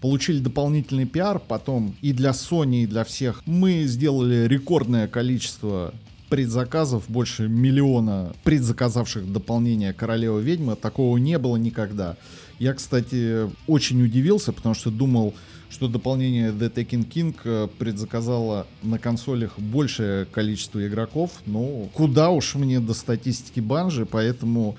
получили 0.00 0.38
дополнительный 0.38 1.06
пиар, 1.06 1.38
потом 1.38 1.94
и 2.02 2.12
для 2.12 2.30
Sony, 2.30 2.84
и 2.84 2.86
для 2.86 3.04
всех. 3.04 3.42
Мы 3.46 3.84
сделали 3.84 4.46
рекордное 4.46 5.08
количество 5.08 5.92
предзаказов, 6.28 7.04
больше 7.08 7.48
миллиона 7.48 8.32
предзаказавших 8.44 9.32
дополнение 9.32 9.92
Королева 9.92 10.38
Ведьмы. 10.38 10.76
Такого 10.76 11.16
не 11.16 11.38
было 11.38 11.56
никогда. 11.56 12.16
Я, 12.58 12.74
кстати, 12.74 13.48
очень 13.66 14.02
удивился, 14.02 14.52
потому 14.52 14.74
что 14.74 14.90
думал, 14.90 15.34
что 15.70 15.88
дополнение 15.88 16.50
The 16.50 16.72
Taken 16.72 17.08
King 17.08 17.36
э, 17.44 17.68
предзаказало 17.78 18.66
на 18.82 18.98
консолях 18.98 19.58
большее 19.58 20.24
количество 20.24 20.86
игроков. 20.86 21.30
Но 21.46 21.88
куда 21.92 22.30
уж 22.30 22.54
мне 22.54 22.80
до 22.80 22.94
статистики 22.94 23.60
банжи, 23.60 24.06
поэтому 24.06 24.76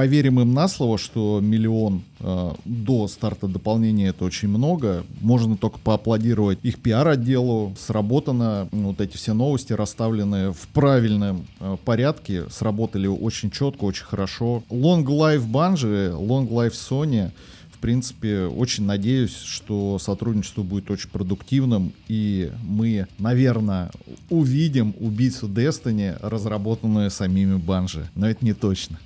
поверим 0.00 0.40
им 0.40 0.54
на 0.54 0.66
слово, 0.66 0.96
что 0.96 1.40
миллион 1.42 2.04
э, 2.20 2.52
до 2.64 3.06
старта 3.06 3.48
дополнения 3.48 4.08
это 4.08 4.24
очень 4.24 4.48
много. 4.48 5.04
Можно 5.20 5.58
только 5.58 5.78
поаплодировать 5.78 6.58
их 6.62 6.80
пиар-отделу. 6.80 7.76
Сработано, 7.78 8.66
вот 8.72 8.98
эти 9.02 9.18
все 9.18 9.34
новости 9.34 9.74
расставлены 9.74 10.52
в 10.52 10.68
правильном 10.68 11.44
э, 11.60 11.76
порядке, 11.84 12.48
сработали 12.48 13.08
очень 13.08 13.50
четко, 13.50 13.84
очень 13.84 14.06
хорошо. 14.06 14.62
Long 14.70 15.04
Life 15.04 15.46
Bungie, 15.46 16.18
Long 16.18 16.48
Life 16.48 16.72
Sony 16.72 17.30
в 17.70 17.78
принципе, 17.80 18.44
очень 18.44 18.84
надеюсь, 18.84 19.36
что 19.36 19.98
сотрудничество 19.98 20.62
будет 20.62 20.90
очень 20.90 21.08
продуктивным, 21.10 21.92
и 22.08 22.50
мы, 22.62 23.06
наверное, 23.18 23.90
увидим 24.28 24.94
убийцу 24.98 25.46
Destiny, 25.48 26.16
разработанную 26.20 27.10
самими 27.10 27.56
Банжи. 27.56 28.08
Но 28.14 28.28
это 28.28 28.44
не 28.44 28.52
точно. 28.52 28.98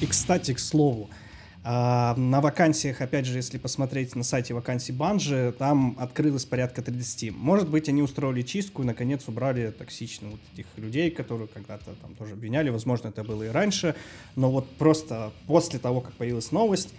И, 0.00 0.06
кстати, 0.06 0.54
к 0.54 0.58
слову, 0.58 1.10
а, 1.62 2.14
на 2.16 2.40
вакансиях, 2.40 3.02
опять 3.02 3.26
же, 3.26 3.36
если 3.36 3.58
посмотреть 3.58 4.16
на 4.16 4.24
сайте 4.24 4.54
вакансий 4.54 4.92
Банжи, 4.92 5.54
там 5.58 5.94
открылось 5.98 6.46
порядка 6.46 6.80
30. 6.80 7.32
Может 7.32 7.68
быть, 7.68 7.86
они 7.90 8.00
устроили 8.00 8.40
чистку 8.40 8.82
и, 8.82 8.86
наконец, 8.86 9.28
убрали 9.28 9.70
токсичных 9.70 10.32
вот 10.32 10.40
этих 10.54 10.66
людей, 10.78 11.10
которые 11.10 11.48
когда-то 11.48 11.94
там 12.00 12.14
тоже 12.14 12.32
обвиняли. 12.32 12.70
Возможно, 12.70 13.08
это 13.08 13.22
было 13.24 13.42
и 13.42 13.48
раньше. 13.48 13.94
Но 14.36 14.50
вот 14.50 14.70
просто 14.76 15.32
после 15.46 15.78
того, 15.78 16.00
как 16.00 16.14
появилась 16.14 16.50
новость, 16.50 16.94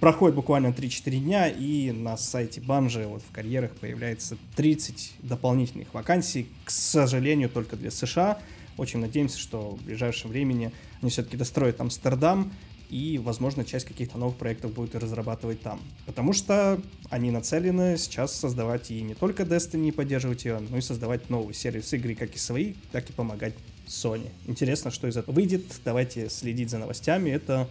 проходит 0.00 0.34
буквально 0.34 0.68
3-4 0.68 1.18
дня, 1.18 1.48
и 1.48 1.92
на 1.92 2.16
сайте 2.16 2.62
Банжи 2.62 3.06
вот 3.06 3.22
в 3.22 3.34
карьерах 3.34 3.72
появляется 3.72 4.38
30 4.56 5.12
дополнительных 5.22 5.92
вакансий. 5.92 6.48
К 6.64 6.70
сожалению, 6.70 7.50
только 7.50 7.76
для 7.76 7.90
США. 7.90 8.38
Очень 8.76 9.00
надеемся, 9.00 9.38
что 9.38 9.76
в 9.76 9.82
ближайшем 9.84 10.30
времени 10.30 10.72
они 11.00 11.10
все-таки 11.10 11.36
достроят 11.36 11.80
Амстердам, 11.80 12.52
и, 12.90 13.18
возможно, 13.18 13.64
часть 13.64 13.86
каких-то 13.86 14.18
новых 14.18 14.36
проектов 14.36 14.72
будет 14.72 14.94
и 14.94 14.98
разрабатывать 14.98 15.60
там. 15.62 15.80
Потому 16.06 16.32
что 16.32 16.80
они 17.10 17.30
нацелены 17.30 17.96
сейчас 17.96 18.34
создавать 18.34 18.90
и 18.90 19.02
не 19.02 19.14
только 19.14 19.42
Destiny, 19.42 19.90
поддерживать 19.90 20.44
ее, 20.44 20.60
но 20.60 20.76
и 20.76 20.80
создавать 20.80 21.30
новые 21.30 21.54
сервисы 21.54 21.96
игры, 21.96 22.14
как 22.14 22.34
и 22.34 22.38
свои, 22.38 22.74
так 22.92 23.08
и 23.10 23.12
помогать 23.12 23.54
Sony. 23.86 24.28
Интересно, 24.46 24.90
что 24.90 25.08
из 25.08 25.16
этого 25.16 25.34
выйдет. 25.34 25.64
Давайте 25.84 26.28
следить 26.28 26.70
за 26.70 26.78
новостями. 26.78 27.30
Это 27.30 27.68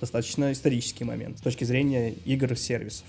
достаточно 0.00 0.52
исторический 0.52 1.04
момент 1.04 1.38
с 1.38 1.42
точки 1.42 1.64
зрения 1.64 2.12
игр 2.24 2.52
и 2.52 2.56
сервисов. 2.56 3.06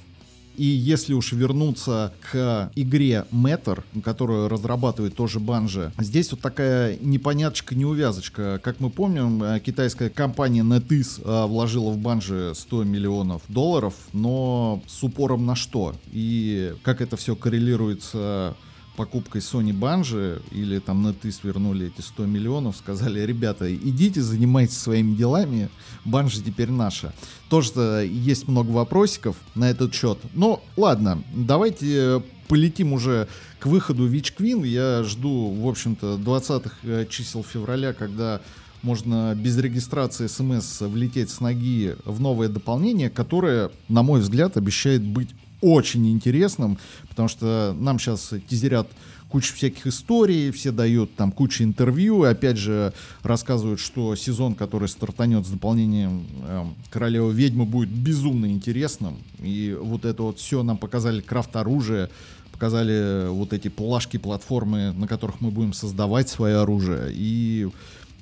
И 0.55 0.65
если 0.65 1.13
уж 1.13 1.31
вернуться 1.31 2.13
к 2.31 2.71
игре 2.75 3.25
Matter, 3.31 3.83
которую 4.03 4.49
разрабатывает 4.49 5.15
тоже 5.15 5.39
Банжи, 5.39 5.91
здесь 5.99 6.31
вот 6.31 6.41
такая 6.41 6.97
непоняточка, 7.01 7.75
неувязочка. 7.75 8.59
Как 8.63 8.79
мы 8.79 8.89
помним, 8.89 9.43
э, 9.43 9.59
китайская 9.59 10.09
компания 10.09 10.61
NetEase 10.61 11.21
э, 11.23 11.47
вложила 11.47 11.91
в 11.91 11.97
Банжи 11.97 12.53
100 12.55 12.83
миллионов 12.83 13.41
долларов, 13.47 13.93
но 14.13 14.81
с 14.87 15.03
упором 15.03 15.45
на 15.45 15.55
что? 15.55 15.95
И 16.11 16.73
как 16.83 17.01
это 17.01 17.17
все 17.17 17.35
коррелируется 17.35 18.55
покупкой 19.01 19.41
Sony 19.41 19.71
Banjo 19.71 20.39
или 20.51 20.77
там 20.77 21.07
NetEase 21.07 21.39
вернули 21.41 21.87
эти 21.87 22.01
100 22.05 22.27
миллионов, 22.27 22.77
сказали, 22.77 23.19
ребята, 23.21 23.73
идите, 23.73 24.21
занимайтесь 24.21 24.77
своими 24.77 25.15
делами, 25.15 25.69
Банжи 26.05 26.43
теперь 26.43 26.69
наша. 26.69 27.11
Тоже 27.49 28.07
есть 28.07 28.47
много 28.47 28.69
вопросиков 28.69 29.35
на 29.55 29.71
этот 29.71 29.95
счет. 29.95 30.19
Но 30.35 30.61
ладно, 30.77 31.23
давайте 31.33 32.21
полетим 32.47 32.93
уже 32.93 33.27
к 33.57 33.65
выходу 33.65 34.07
Witch 34.07 34.35
Queen. 34.37 34.67
Я 34.67 35.01
жду, 35.03 35.49
в 35.49 35.67
общем-то, 35.67 36.19
20-х 36.23 36.75
э, 36.83 37.07
чисел 37.09 37.43
февраля, 37.43 37.93
когда 37.93 38.39
можно 38.83 39.33
без 39.35 39.57
регистрации 39.57 40.27
смс 40.27 40.81
влететь 40.81 41.31
с 41.31 41.39
ноги 41.39 41.95
в 42.05 42.21
новое 42.21 42.49
дополнение, 42.49 43.09
которое, 43.09 43.71
на 43.89 44.03
мой 44.03 44.21
взгляд, 44.21 44.57
обещает 44.57 45.01
быть 45.01 45.29
очень 45.61 46.09
интересным, 46.11 46.77
потому 47.07 47.29
что 47.29 47.75
нам 47.79 47.99
сейчас 47.99 48.33
тизерят 48.49 48.87
кучу 49.31 49.55
всяких 49.55 49.87
историй, 49.87 50.51
все 50.51 50.71
дают 50.71 51.15
там 51.15 51.31
кучу 51.31 51.63
интервью, 51.63 52.25
и 52.25 52.27
опять 52.27 52.57
же 52.57 52.93
рассказывают, 53.23 53.79
что 53.79 54.15
сезон, 54.15 54.55
который 54.55 54.89
стартанет 54.89 55.45
с 55.45 55.49
дополнением 55.49 56.25
э, 56.43 56.65
Королевы 56.89 57.33
Ведьмы, 57.33 57.65
будет 57.65 57.89
безумно 57.89 58.47
интересным. 58.47 59.17
И 59.39 59.75
вот 59.79 60.03
это 60.05 60.23
вот 60.23 60.39
все 60.39 60.63
нам 60.63 60.77
показали 60.77 61.21
крафт 61.21 61.55
оружия, 61.55 62.09
показали 62.51 63.29
вот 63.29 63.53
эти 63.53 63.69
плашки, 63.69 64.17
платформы, 64.17 64.91
на 64.91 65.07
которых 65.07 65.39
мы 65.39 65.49
будем 65.49 65.73
создавать 65.73 66.29
свое 66.29 66.57
оружие. 66.57 67.11
И 67.11 67.69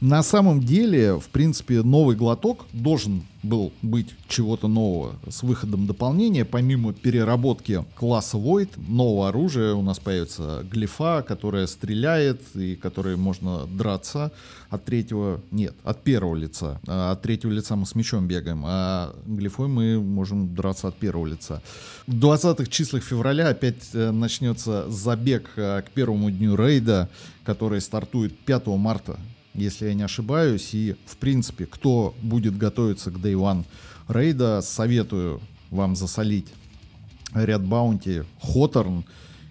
на 0.02 0.24
самом 0.24 0.62
деле, 0.62 1.20
в 1.20 1.28
принципе, 1.28 1.82
новый 1.82 2.16
глоток 2.16 2.66
должен 2.72 3.24
был 3.44 3.74
быть 3.82 4.08
чего-то 4.30 4.70
нового 4.70 5.16
с 5.30 5.44
выходом 5.44 5.88
дополнения. 5.88 6.46
Помимо 6.46 6.94
переработки 6.94 7.84
класса 7.96 8.38
Void, 8.38 8.70
нового 8.78 9.28
оружия 9.28 9.74
у 9.74 9.82
нас 9.82 10.00
появится 10.00 10.66
глифа, 10.72 11.22
которая 11.22 11.68
стреляет 11.68 12.42
и 12.56 12.76
которой 12.76 13.18
можно 13.18 13.66
драться 13.68 14.32
от 14.70 14.86
третьего, 14.86 15.42
нет, 15.52 15.76
от 15.84 16.02
первого 16.02 16.36
лица. 16.36 16.80
А 16.88 17.12
от 17.12 17.22
третьего 17.22 17.52
лица 17.52 17.76
мы 17.76 17.86
с 17.86 17.94
мечом 17.94 18.26
бегаем, 18.26 18.64
а 18.66 19.14
глифой 19.26 19.68
мы 19.68 20.00
можем 20.00 20.56
драться 20.56 20.88
от 20.88 20.96
первого 20.96 21.28
лица. 21.28 21.62
В 22.08 22.14
20-х 22.14 22.68
числах 22.68 23.04
февраля 23.04 23.50
опять 23.50 23.90
э, 23.94 24.12
начнется 24.12 24.90
забег 24.90 25.50
э, 25.58 25.82
к 25.82 25.92
первому 25.92 26.32
дню 26.32 26.56
рейда, 26.56 27.10
который 27.44 27.82
стартует 27.82 28.38
5 28.40 28.68
марта 28.68 29.20
если 29.54 29.88
я 29.88 29.94
не 29.94 30.04
ошибаюсь. 30.04 30.74
И, 30.74 30.96
в 31.06 31.18
принципе, 31.18 31.66
кто 31.66 32.16
будет 32.22 32.58
готовиться 32.58 33.12
к 33.12 33.16
Day 33.16 33.34
One 33.34 33.66
рейда, 34.08 34.62
советую 34.62 35.42
вам 35.70 35.96
засолить 35.96 36.48
ряд 37.34 37.64
баунти 37.64 38.24
Хоторн 38.42 39.06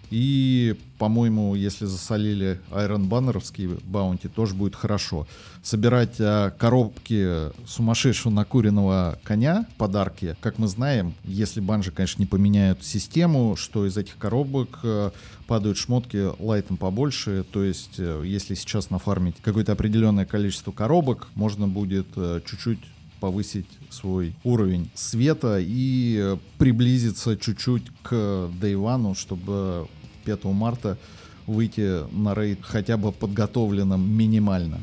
и, 0.09 0.75
по-моему, 0.97 1.55
если 1.55 1.85
засолили 1.85 2.59
Iron 2.71 3.05
Баннеровский 3.05 3.67
баунти, 3.83 4.27
тоже 4.27 4.53
будет 4.55 4.75
хорошо. 4.75 5.27
Собирать 5.63 6.15
а, 6.19 6.51
коробки 6.51 7.51
сумасшедшего 7.67 8.31
накуренного 8.31 9.19
коня, 9.23 9.67
подарки, 9.77 10.35
как 10.41 10.57
мы 10.57 10.67
знаем, 10.67 11.13
если 11.23 11.59
банжи, 11.59 11.91
конечно, 11.91 12.21
не 12.21 12.25
поменяют 12.25 12.83
систему, 12.83 13.55
что 13.55 13.85
из 13.85 13.97
этих 13.97 14.17
коробок 14.17 14.79
а, 14.83 15.11
падают 15.47 15.77
шмотки 15.77 16.29
лайтом 16.41 16.77
побольше. 16.77 17.45
То 17.51 17.63
есть, 17.63 17.95
а, 17.99 18.23
если 18.23 18.55
сейчас 18.55 18.89
нафармить 18.89 19.35
какое-то 19.41 19.73
определенное 19.73 20.25
количество 20.25 20.71
коробок, 20.71 21.27
можно 21.35 21.67
будет 21.67 22.07
а, 22.15 22.41
чуть-чуть 22.41 22.79
повысить 23.19 23.67
свой 23.89 24.33
уровень 24.43 24.89
света 24.95 25.57
и 25.59 26.37
приблизиться 26.57 27.37
чуть-чуть 27.37 27.83
к 28.01 28.13
One, 28.13 29.15
чтобы 29.15 29.87
5 30.37 30.43
марта 30.45 30.97
выйти 31.47 32.05
на 32.13 32.35
рейд 32.35 32.59
хотя 32.61 32.97
бы 32.97 33.11
подготовленным 33.11 34.01
минимально. 34.01 34.79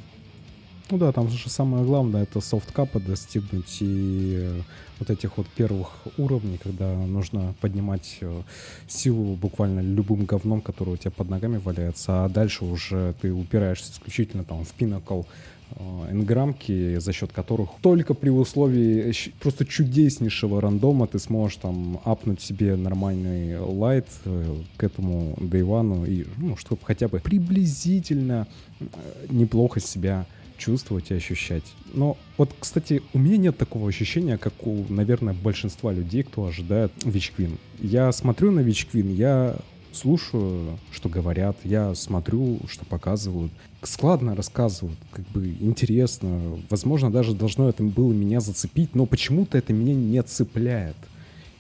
Ну 0.90 0.98
да, 0.98 1.12
там 1.12 1.28
же 1.28 1.50
самое 1.50 1.84
главное 1.84 2.22
это 2.22 2.40
софткапа 2.40 3.00
достигнуть 3.00 3.78
и 3.80 4.36
э, 4.38 4.60
вот 5.00 5.10
этих 5.10 5.36
вот 5.36 5.48
первых 5.48 5.88
уровней, 6.16 6.58
когда 6.58 6.94
нужно 6.94 7.54
поднимать 7.60 8.18
э, 8.20 8.42
силу 8.86 9.34
буквально 9.34 9.80
любым 9.80 10.26
говном, 10.26 10.60
который 10.60 10.94
у 10.94 10.96
тебя 10.96 11.10
под 11.10 11.28
ногами 11.28 11.58
валяется, 11.58 12.24
а 12.24 12.28
дальше 12.28 12.64
уже 12.64 13.14
ты 13.20 13.32
упираешься 13.32 13.92
исключительно 13.92 14.44
там 14.44 14.64
в 14.64 14.72
пинакл 14.74 15.22
Э, 15.74 16.10
энграммки, 16.10 16.98
за 16.98 17.12
счет 17.12 17.32
которых 17.32 17.70
только 17.82 18.14
при 18.14 18.30
условии 18.30 19.12
просто 19.40 19.66
чудеснейшего 19.66 20.60
рандома 20.60 21.08
ты 21.08 21.18
сможешь 21.18 21.56
там 21.56 22.00
апнуть 22.04 22.40
себе 22.40 22.76
нормальный 22.76 23.58
лайт 23.58 24.06
э, 24.24 24.56
к 24.76 24.84
этому 24.84 25.36
дейвану 25.40 26.04
и 26.04 26.24
ну, 26.36 26.56
чтобы 26.56 26.82
хотя 26.84 27.08
бы 27.08 27.18
приблизительно 27.18 28.46
э, 28.78 28.84
неплохо 29.28 29.80
себя 29.80 30.26
чувствовать 30.56 31.10
и 31.10 31.14
ощущать. 31.14 31.64
Но 31.92 32.16
вот, 32.38 32.54
кстати, 32.58 33.02
у 33.12 33.18
меня 33.18 33.36
нет 33.36 33.58
такого 33.58 33.88
ощущения, 33.88 34.38
как 34.38 34.66
у, 34.66 34.84
наверное, 34.88 35.34
большинства 35.34 35.92
людей, 35.92 36.22
кто 36.22 36.46
ожидает 36.46 36.92
Queen. 37.36 37.58
Я 37.80 38.12
смотрю 38.12 38.52
на 38.52 38.60
Queen, 38.60 39.12
я 39.12 39.56
слушаю, 39.96 40.78
что 40.92 41.08
говорят, 41.08 41.56
я 41.64 41.94
смотрю, 41.94 42.60
что 42.68 42.84
показывают. 42.84 43.52
Складно 43.82 44.34
рассказывают, 44.34 44.98
как 45.12 45.26
бы 45.28 45.48
интересно. 45.60 46.58
Возможно, 46.70 47.10
даже 47.10 47.34
должно 47.34 47.68
это 47.68 47.82
было 47.82 48.12
меня 48.12 48.40
зацепить, 48.40 48.94
но 48.94 49.06
почему-то 49.06 49.58
это 49.58 49.72
меня 49.72 49.94
не 49.94 50.22
цепляет. 50.22 50.96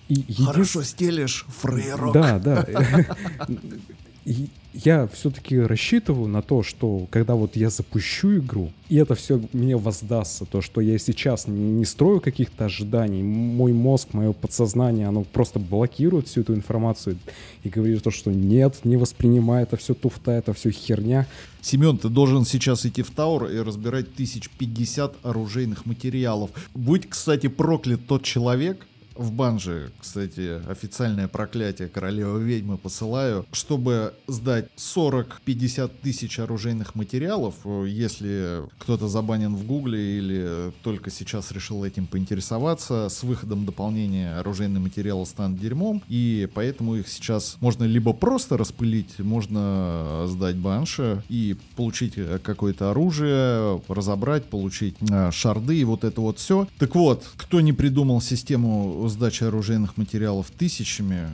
И 0.08 0.14
един... 0.14 0.46
Хорошо 0.46 0.82
стелишь, 0.82 1.46
фрейрок. 1.48 2.14
Да, 2.14 2.38
да. 2.38 2.66
И 4.26 4.48
я 4.74 5.06
все-таки 5.06 5.56
рассчитываю 5.56 6.26
на 6.26 6.42
то, 6.42 6.64
что 6.64 7.06
когда 7.10 7.36
вот 7.36 7.54
я 7.54 7.70
запущу 7.70 8.38
игру, 8.38 8.72
и 8.88 8.96
это 8.96 9.14
все 9.14 9.40
мне 9.52 9.76
воздастся, 9.76 10.44
то, 10.44 10.60
что 10.60 10.80
я 10.80 10.98
сейчас 10.98 11.46
не, 11.46 11.70
не 11.70 11.84
строю 11.84 12.20
каких-то 12.20 12.64
ожиданий, 12.64 13.22
мой 13.22 13.72
мозг, 13.72 14.08
мое 14.14 14.32
подсознание, 14.32 15.06
оно 15.06 15.22
просто 15.22 15.60
блокирует 15.60 16.26
всю 16.26 16.40
эту 16.40 16.54
информацию 16.54 17.18
и 17.62 17.68
говорит 17.68 18.02
то, 18.02 18.10
что 18.10 18.32
нет, 18.32 18.80
не 18.82 18.96
воспринимай, 18.96 19.62
это 19.62 19.76
все 19.76 19.94
туфта, 19.94 20.32
это 20.32 20.52
все 20.52 20.72
херня. 20.72 21.28
Семен, 21.60 21.96
ты 21.96 22.08
должен 22.08 22.44
сейчас 22.44 22.84
идти 22.84 23.02
в 23.02 23.12
Таур 23.12 23.46
и 23.46 23.60
разбирать 23.60 24.12
тысяч 24.16 24.50
пятьдесят 24.50 25.14
оружейных 25.22 25.86
материалов. 25.86 26.50
Будь, 26.74 27.08
кстати, 27.08 27.46
проклят 27.46 28.06
тот 28.08 28.24
человек, 28.24 28.88
в 29.18 29.32
банже, 29.32 29.90
кстати, 30.00 30.60
официальное 30.70 31.28
проклятие 31.28 31.88
королевы 31.88 32.42
ведьмы 32.42 32.78
посылаю, 32.78 33.46
чтобы 33.52 34.14
сдать 34.26 34.68
40-50 34.76 35.90
тысяч 36.02 36.38
оружейных 36.38 36.94
материалов, 36.94 37.54
если 37.86 38.62
кто-то 38.78 39.08
забанен 39.08 39.54
в 39.54 39.66
гугле 39.66 40.18
или 40.18 40.72
только 40.82 41.10
сейчас 41.10 41.50
решил 41.52 41.84
этим 41.84 42.06
поинтересоваться, 42.06 43.08
с 43.08 43.22
выходом 43.22 43.66
дополнения 43.66 44.36
оружейные 44.38 44.80
материалы 44.80 45.26
станут 45.26 45.60
дерьмом, 45.60 46.02
и 46.08 46.48
поэтому 46.54 46.96
их 46.96 47.08
сейчас 47.08 47.56
можно 47.60 47.84
либо 47.84 48.12
просто 48.12 48.56
распылить, 48.56 49.18
можно 49.18 50.24
сдать 50.26 50.56
банше 50.56 51.22
и 51.28 51.56
получить 51.76 52.14
какое-то 52.42 52.90
оружие, 52.90 53.80
разобрать, 53.88 54.44
получить 54.46 54.96
шарды 55.30 55.78
и 55.78 55.84
вот 55.84 56.04
это 56.04 56.20
вот 56.20 56.38
все. 56.38 56.68
Так 56.78 56.94
вот, 56.94 57.24
кто 57.36 57.60
не 57.60 57.72
придумал 57.72 58.20
систему 58.20 59.05
сдачи 59.08 59.44
оружейных 59.44 59.96
материалов 59.96 60.50
тысячами, 60.50 61.28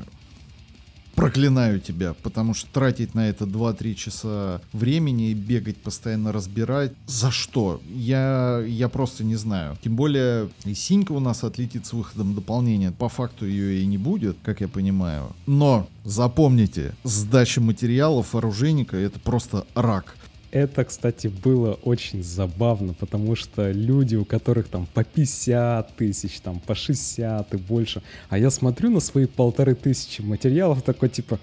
проклинаю 1.15 1.81
тебя, 1.81 2.15
потому 2.15 2.55
что 2.55 2.69
тратить 2.73 3.15
на 3.15 3.29
это 3.29 3.45
2-3 3.45 3.95
часа 3.95 4.61
времени 4.73 5.31
и 5.31 5.35
бегать, 5.35 5.77
постоянно 5.77 6.33
разбирать, 6.33 6.93
за 7.07 7.31
что? 7.31 7.81
Я, 7.89 8.63
я 8.67 8.89
просто 8.89 9.25
не 9.25 9.37
знаю. 9.37 9.77
Тем 9.83 9.97
более, 9.97 10.51
и 10.65 10.75
синька 10.75 11.13
у 11.13 11.21
нас 11.21 11.45
отлетит 11.45 11.87
с 11.87 11.93
выходом 11.93 12.35
дополнения. 12.35 12.93
По 12.93 13.09
факту 13.09 13.47
ее 13.47 13.83
и 13.83 13.87
не 13.87 13.99
будет, 13.99 14.37
как 14.43 14.61
я 14.61 14.69
понимаю. 14.69 15.35
Но 15.47 15.89
запомните, 16.05 16.95
сдача 17.05 17.61
материалов 17.61 18.35
оружейника 18.35 18.97
это 18.97 19.21
просто 19.21 19.67
рак. 19.75 20.17
Это, 20.53 20.85
кстати, 20.85 21.29
было 21.29 21.73
очень 21.83 22.23
забавно, 22.23 22.93
потому 22.93 23.35
что 23.37 23.71
люди, 23.71 24.17
у 24.17 24.27
которых 24.27 24.69
там 24.69 24.87
по 24.93 25.03
50 25.03 25.97
тысяч, 25.97 26.41
там 26.41 26.61
по 26.61 26.75
60 26.75 27.55
и 27.55 27.57
больше, 27.57 28.03
а 28.29 28.39
я 28.39 28.51
смотрю 28.51 28.91
на 28.91 29.01
свои 29.01 29.25
полторы 29.25 29.75
тысячи 29.75 30.21
материалов 30.21 30.83
такой 30.83 31.09
типа, 31.09 31.41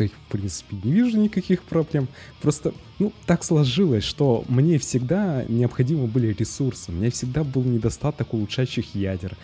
да 0.00 0.06
в 0.08 0.32
принципе, 0.32 0.76
не 0.82 0.92
вижу 0.92 1.18
никаких 1.18 1.62
проблем. 1.62 2.08
Просто, 2.40 2.72
ну, 2.98 3.12
так 3.26 3.44
сложилось, 3.44 4.04
что 4.04 4.44
мне 4.48 4.78
всегда 4.78 5.44
необходимы 5.48 6.06
были 6.06 6.34
ресурсы. 6.38 6.90
Меня 6.90 7.10
всегда 7.10 7.44
был 7.44 7.62
недостаток 7.62 8.32
улучшающих 8.32 8.94
ядер. 8.94 9.36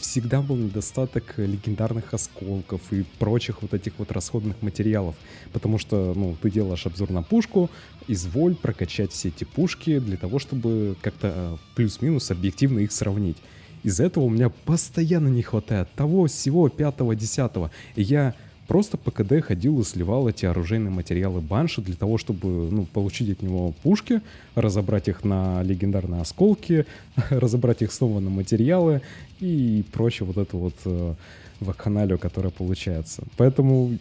Всегда 0.00 0.42
был 0.42 0.56
недостаток 0.56 1.34
легендарных 1.38 2.12
осколков 2.12 2.80
и 2.92 3.04
прочих 3.18 3.62
вот 3.62 3.74
этих 3.74 3.92
вот 3.98 4.12
расходных 4.12 4.60
материалов. 4.60 5.14
Потому 5.52 5.78
что, 5.78 6.14
ну, 6.16 6.36
ты 6.40 6.50
делаешь 6.50 6.86
обзор 6.86 7.10
на 7.10 7.22
пушку, 7.22 7.70
изволь 8.08 8.56
прокачать 8.56 9.12
все 9.12 9.28
эти 9.28 9.44
пушки 9.44 9.98
для 9.98 10.16
того, 10.16 10.38
чтобы 10.38 10.96
как-то 11.00 11.32
э, 11.34 11.56
плюс-минус 11.76 12.30
объективно 12.30 12.80
их 12.80 12.92
сравнить. 12.92 13.36
Из-за 13.82 14.04
этого 14.04 14.24
у 14.24 14.28
меня 14.28 14.50
постоянно 14.50 15.28
не 15.28 15.42
хватает 15.42 15.88
того, 15.94 16.26
всего, 16.26 16.68
пятого, 16.68 17.14
десятого. 17.14 17.70
И 17.94 18.02
я 18.02 18.34
просто 18.70 18.96
по 18.96 19.10
КД 19.10 19.44
ходил 19.44 19.80
и 19.80 19.82
сливал 19.82 20.28
эти 20.28 20.46
оружейные 20.46 20.92
материалы 20.92 21.40
Банши 21.40 21.82
для 21.82 21.96
того, 21.96 22.18
чтобы 22.18 22.70
ну, 22.70 22.84
получить 22.84 23.28
от 23.28 23.42
него 23.42 23.74
пушки, 23.82 24.20
разобрать 24.54 25.08
их 25.08 25.24
на 25.24 25.60
легендарные 25.64 26.20
осколки, 26.20 26.86
разобрать 27.30 27.82
их 27.82 27.92
снова 27.92 28.20
на 28.20 28.30
материалы 28.30 29.02
и 29.40 29.82
прочее 29.90 30.24
вот 30.24 30.36
это 30.36 30.56
вот 30.56 30.74
э, 30.84 31.14
вакханалию, 31.58 32.16
которая 32.16 32.52
получается. 32.52 33.24
Поэтому 33.36 33.98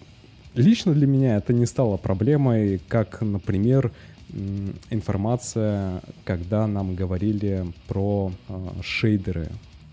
лично 0.53 0.93
для 0.93 1.07
меня 1.07 1.37
это 1.37 1.51
не 1.51 1.65
стало 1.65 1.97
проблемой, 1.97 2.79
как, 2.87 3.21
например, 3.21 3.91
информация, 4.91 6.03
когда 6.25 6.67
нам 6.67 6.93
говорили 6.93 7.65
про 7.87 8.31
э, 8.47 8.53
шейдеры 8.83 9.49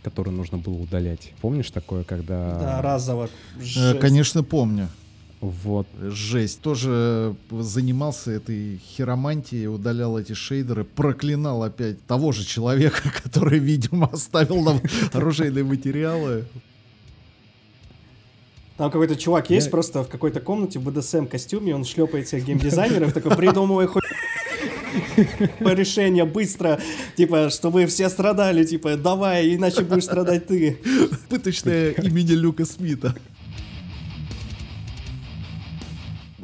который 0.07 0.33
нужно 0.33 0.57
было 0.57 0.75
удалять. 0.75 1.33
Помнишь 1.41 1.73
такое, 1.73 2.05
когда... 2.05 2.59
Да, 2.61 2.81
разово. 2.81 3.29
Э, 3.57 3.61
Жесть. 3.61 3.99
Конечно, 3.99 4.45
помню. 4.45 4.89
Вот. 5.41 5.89
Жесть. 6.01 6.61
Тоже 6.61 7.35
занимался 7.51 8.31
этой 8.31 8.79
хиромантией, 8.79 9.67
удалял 9.67 10.17
эти 10.17 10.33
шейдеры, 10.33 10.85
проклинал 10.85 11.65
опять 11.65 12.07
того 12.07 12.31
же 12.31 12.45
человека, 12.45 13.03
который, 13.25 13.59
видимо, 13.59 14.07
оставил 14.13 14.63
нам 14.63 14.81
оружейные 15.13 15.65
материалы. 15.65 16.45
Там 18.77 18.93
какой-то 18.93 19.17
чувак 19.17 19.51
есть 19.51 19.73
просто 19.73 20.05
в 20.05 20.09
какой-то 20.09 20.39
комнате 20.39 20.79
в 20.79 20.85
БДСМ 20.85 21.27
костюме, 21.27 21.75
он 21.75 21.85
шлепает 21.85 22.29
всех 22.29 22.45
геймдизайнеров, 22.45 23.13
такой 23.13 23.35
придумывай 23.35 23.89
хоть 23.89 24.05
решение 25.61 26.25
быстро, 26.25 26.81
типа, 27.17 27.51
чтобы 27.51 27.87
все 27.87 28.09
страдали, 28.09 28.65
типа, 28.65 28.97
давай, 28.97 29.55
иначе 29.55 29.83
будешь 29.83 30.05
страдать 30.05 30.47
ты. 30.47 30.79
Пыточное 31.29 31.93
имени 31.93 32.33
Люка 32.33 32.65
Смита. 32.65 33.15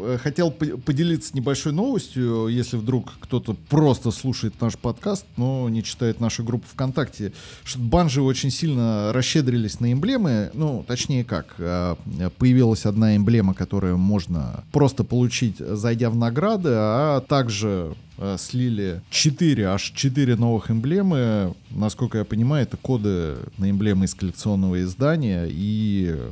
Э, 0.03 0.19
хотел 0.19 0.51
поделиться 0.51 1.37
небольшой 1.37 1.73
новостью, 1.73 2.49
если 2.49 2.77
вдруг 2.77 3.13
кто-то 3.21 3.55
просто 3.55 4.11
слушает 4.11 4.61
наш 4.61 4.77
подкаст, 4.77 5.27
но 5.37 5.69
не 5.69 5.83
читает 5.83 6.21
нашу 6.21 6.45
группу 6.45 6.67
ВКонтакте, 6.69 7.33
что 7.65 7.79
банжи 7.81 8.21
очень 8.23 8.51
сильно 8.51 9.13
расщедрились 9.13 9.81
на 9.81 9.93
эмблемы, 9.93 10.51
ну, 10.55 10.85
точнее 10.87 11.25
как, 11.25 11.55
э, 11.59 11.97
появилась 12.39 12.87
одна 12.87 13.17
эмблема, 13.17 13.55
которую 13.55 13.99
можно 13.99 14.65
просто 14.73 15.05
получить, 15.05 15.59
зайдя 15.59 16.11
в 16.11 16.17
награды, 16.17 16.71
а 16.73 17.21
также 17.21 17.95
слили 18.38 19.01
4, 19.11 19.66
аж 19.66 19.90
4 19.94 20.37
новых 20.37 20.70
эмблемы. 20.70 21.55
Насколько 21.70 22.18
я 22.18 22.25
понимаю, 22.25 22.64
это 22.64 22.77
коды 22.77 23.37
на 23.59 23.70
эмблемы 23.70 24.05
из 24.05 24.14
коллекционного 24.14 24.83
издания, 24.83 25.46
и 25.48 26.11
э, 26.11 26.31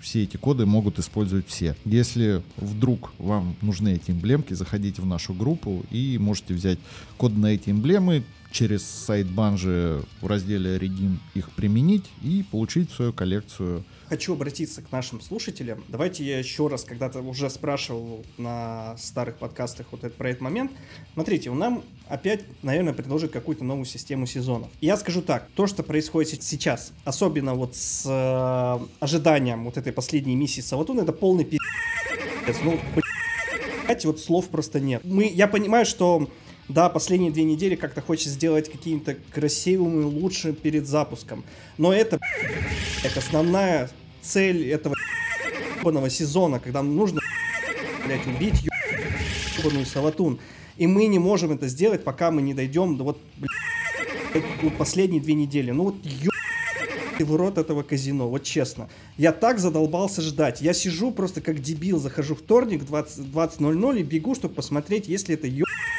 все 0.00 0.22
эти 0.22 0.36
коды 0.36 0.66
могут 0.66 0.98
использовать 0.98 1.48
все. 1.48 1.76
Если 1.84 2.42
вдруг 2.56 3.12
вам 3.18 3.56
нужны 3.62 3.94
эти 3.94 4.10
эмблемки, 4.10 4.54
заходите 4.54 5.02
в 5.02 5.06
нашу 5.06 5.34
группу 5.34 5.84
и 5.90 6.18
можете 6.18 6.54
взять 6.54 6.78
коды 7.16 7.38
на 7.38 7.46
эти 7.46 7.70
эмблемы, 7.70 8.22
через 8.56 8.86
сайт 8.86 9.26
Банжи 9.26 10.02
в 10.22 10.26
разделе 10.26 10.78
Redeem 10.78 11.18
их 11.34 11.50
применить 11.50 12.06
и 12.22 12.42
получить 12.50 12.90
свою 12.90 13.12
коллекцию 13.12 13.84
хочу 14.08 14.34
обратиться 14.34 14.82
к 14.82 14.92
нашим 14.92 15.20
слушателям. 15.20 15.82
Давайте 15.88 16.24
я 16.24 16.38
еще 16.38 16.68
раз, 16.68 16.84
когда-то 16.84 17.20
уже 17.20 17.50
спрашивал 17.50 18.24
на 18.38 18.96
старых 18.98 19.36
подкастах 19.36 19.88
вот 19.90 20.04
этот, 20.04 20.16
про 20.16 20.30
этот 20.30 20.42
момент. 20.42 20.70
Смотрите, 21.14 21.50
он 21.50 21.58
нам 21.58 21.82
опять, 22.08 22.44
наверное, 22.62 22.92
предложит 22.92 23.32
какую-то 23.32 23.64
новую 23.64 23.84
систему 23.84 24.26
сезонов. 24.26 24.70
И 24.80 24.86
я 24.86 24.96
скажу 24.96 25.22
так, 25.22 25.48
то, 25.56 25.66
что 25.66 25.82
происходит 25.82 26.44
сейчас, 26.44 26.92
особенно 27.04 27.54
вот 27.54 27.74
с 27.74 28.04
э, 28.06 28.86
ожиданием 29.00 29.64
вот 29.64 29.76
этой 29.76 29.92
последней 29.92 30.36
миссии 30.36 30.60
Саватун, 30.60 31.00
это 31.00 31.12
полный 31.12 31.44
пи***ц. 31.44 32.54
Ну, 32.62 32.78
вот 34.04 34.20
слов 34.20 34.48
просто 34.48 34.78
нет. 34.78 35.02
Мы, 35.04 35.26
я 35.26 35.48
понимаю, 35.48 35.84
что 35.84 36.28
да, 36.68 36.88
последние 36.88 37.30
две 37.30 37.44
недели 37.44 37.76
как-то 37.76 38.00
хочется 38.00 38.30
сделать 38.30 38.70
какими-то 38.70 39.16
красивыми, 39.32 40.02
лучше 40.02 40.52
перед 40.52 40.86
запуском. 40.86 41.44
Но 41.78 41.92
это, 41.92 42.18
это 43.04 43.20
основная 43.20 43.88
цель 44.20 44.68
этого 44.68 44.94
ебаного 45.78 46.10
сезона, 46.10 46.58
когда 46.58 46.82
нужно, 46.82 47.20
блядь, 48.04 48.26
убить 48.26 48.66
ебаную 49.58 49.86
Саватун. 49.86 50.40
И 50.76 50.86
мы 50.86 51.06
не 51.06 51.20
можем 51.20 51.52
это 51.52 51.68
сделать, 51.68 52.02
пока 52.02 52.30
мы 52.30 52.42
не 52.42 52.52
дойдем 52.52 52.96
до 52.96 53.04
вот, 53.04 53.20
блядь, 53.36 54.76
последние 54.76 55.20
две 55.20 55.34
недели. 55.34 55.70
Ну 55.70 55.84
вот, 55.84 55.96
еб 56.04 56.32
в 57.18 57.34
рот 57.34 57.56
этого 57.56 57.82
казино, 57.82 58.28
вот 58.28 58.42
честно. 58.42 58.90
Я 59.16 59.32
так 59.32 59.58
задолбался 59.58 60.20
ждать. 60.20 60.60
Я 60.60 60.74
сижу 60.74 61.12
просто 61.12 61.40
как 61.40 61.62
дебил, 61.62 61.98
захожу 61.98 62.34
вторник 62.34 62.82
20.00 62.82 63.24
20 63.30 64.00
и 64.00 64.02
бегу, 64.02 64.34
чтобы 64.34 64.54
посмотреть, 64.54 65.08
если 65.08 65.34
это 65.34 65.46
еб 65.46 65.66
миссия. 65.66 65.95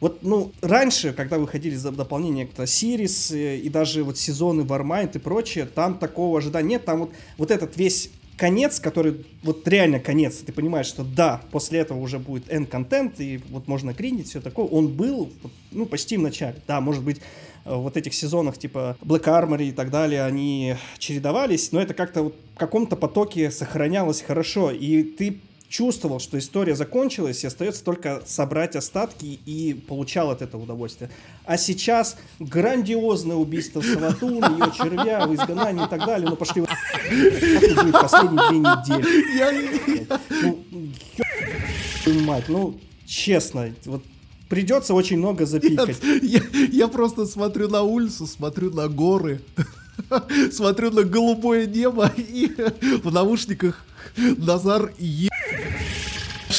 Вот, 0.00 0.22
ну, 0.22 0.52
раньше, 0.60 1.12
когда 1.12 1.38
выходили 1.38 1.76
за 1.76 1.90
дополнение 1.90 2.46
к 2.46 2.66
Сирис 2.66 3.30
э, 3.30 3.56
и 3.56 3.68
даже 3.68 4.02
вот 4.04 4.18
сезоны 4.18 4.62
Warmind 4.62 5.12
и 5.14 5.18
прочее, 5.18 5.66
там 5.66 5.98
такого 5.98 6.38
ожидания 6.38 6.70
нет. 6.70 6.84
Там 6.84 7.00
вот, 7.00 7.10
вот 7.38 7.50
этот 7.50 7.76
весь 7.76 8.10
конец, 8.36 8.80
который 8.80 9.24
вот 9.42 9.66
реально 9.68 10.00
конец, 10.00 10.38
ты 10.38 10.52
понимаешь, 10.52 10.86
что 10.86 11.04
да, 11.04 11.40
после 11.50 11.78
этого 11.80 12.00
уже 12.00 12.18
будет 12.18 12.48
end 12.48 12.66
контент 12.66 13.20
и 13.20 13.40
вот 13.50 13.68
можно 13.68 13.92
гриндить, 13.92 14.28
все 14.28 14.40
такое, 14.40 14.66
он 14.66 14.88
был, 14.88 15.30
ну, 15.70 15.86
почти 15.86 16.16
в 16.16 16.20
начале. 16.20 16.56
Да, 16.66 16.80
может 16.80 17.02
быть, 17.02 17.20
э, 17.64 17.74
вот 17.74 17.96
этих 17.96 18.14
сезонах 18.14 18.58
типа 18.58 18.96
Black 19.00 19.24
Armor 19.24 19.62
и 19.62 19.72
так 19.72 19.90
далее, 19.90 20.24
они 20.24 20.76
чередовались, 20.98 21.72
но 21.72 21.80
это 21.80 21.94
как-то 21.94 22.24
вот 22.24 22.36
в 22.54 22.58
каком-то 22.58 22.96
потоке 22.96 23.50
сохранялось 23.50 24.22
хорошо, 24.22 24.70
и 24.70 25.02
ты 25.02 25.40
чувствовал, 25.74 26.20
что 26.20 26.38
история 26.38 26.76
закончилась, 26.76 27.42
и 27.42 27.48
остается 27.48 27.82
только 27.82 28.22
собрать 28.26 28.76
остатки 28.76 29.40
и 29.44 29.74
получал 29.74 30.30
от 30.30 30.40
этого 30.40 30.62
удовольствие. 30.62 31.10
А 31.46 31.56
сейчас 31.56 32.16
грандиозное 32.38 33.34
убийство 33.34 33.80
Саватуны, 33.80 34.44
ее 34.44 34.72
червя, 34.78 35.26
в 35.26 35.34
изгнании 35.34 35.84
и 35.84 35.88
так 35.88 36.06
далее. 36.06 36.28
Ну, 36.30 36.36
пошли 36.36 36.60
будет 36.60 36.70
последние 37.92 38.48
две 38.48 38.58
недели. 38.60 40.06
Ну, 42.06 42.20
мать, 42.20 42.44
ну, 42.46 42.78
честно, 43.04 43.74
вот 43.86 44.04
придется 44.48 44.94
очень 44.94 45.18
много 45.18 45.44
запикать. 45.44 45.96
я, 46.22 46.40
я 46.70 46.86
просто 46.86 47.26
смотрю 47.26 47.68
на 47.68 47.82
улицу, 47.82 48.28
смотрю 48.28 48.70
на 48.70 48.86
горы, 48.86 49.40
смотрю 50.52 50.92
на 50.92 51.02
голубое 51.02 51.66
небо 51.66 52.12
и 52.16 52.54
в 53.02 53.12
наушниках 53.12 53.84
Назар 54.16 54.92
е 54.98 55.28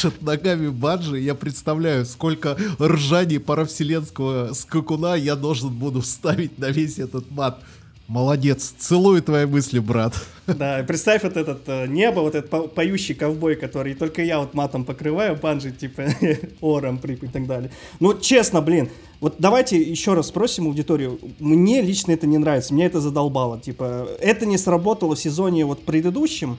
машет 0.06 0.22
ногами 0.22 0.68
Баджи, 0.68 1.18
я 1.20 1.34
представляю, 1.34 2.04
сколько 2.04 2.56
ржаний 2.78 3.40
паравселенского 3.40 4.52
скакуна 4.52 5.16
я 5.16 5.36
должен 5.36 5.70
буду 5.70 6.00
вставить 6.02 6.58
на 6.58 6.66
весь 6.66 6.98
этот 6.98 7.30
мат. 7.30 7.60
Молодец, 8.06 8.74
целую 8.78 9.22
твои 9.22 9.46
мысли, 9.46 9.80
брат. 9.80 10.14
Да, 10.46 10.84
представь 10.86 11.24
вот 11.24 11.36
этот 11.36 11.62
э, 11.66 11.86
небо, 11.88 12.20
вот 12.20 12.36
этот 12.36 12.50
по 12.50 12.68
поющий 12.68 13.16
ковбой, 13.16 13.56
который 13.56 13.94
только 13.94 14.22
я 14.22 14.38
вот 14.38 14.54
матом 14.54 14.84
покрываю, 14.84 15.34
банджи, 15.34 15.72
типа, 15.72 16.04
ором, 16.60 16.98
прип 16.98 17.24
и 17.24 17.26
так 17.26 17.46
далее. 17.48 17.72
Ну, 17.98 18.16
честно, 18.16 18.60
блин, 18.60 18.90
вот 19.20 19.36
давайте 19.38 19.80
еще 19.80 20.14
раз 20.14 20.28
спросим 20.28 20.66
аудиторию. 20.66 21.18
Мне 21.40 21.80
лично 21.80 22.12
это 22.12 22.28
не 22.28 22.38
нравится, 22.38 22.74
меня 22.74 22.86
это 22.86 23.00
задолбало. 23.00 23.60
Типа, 23.60 24.06
это 24.20 24.46
не 24.46 24.58
сработало 24.58 25.16
в 25.16 25.18
сезоне 25.18 25.64
вот 25.64 25.84
предыдущем, 25.84 26.58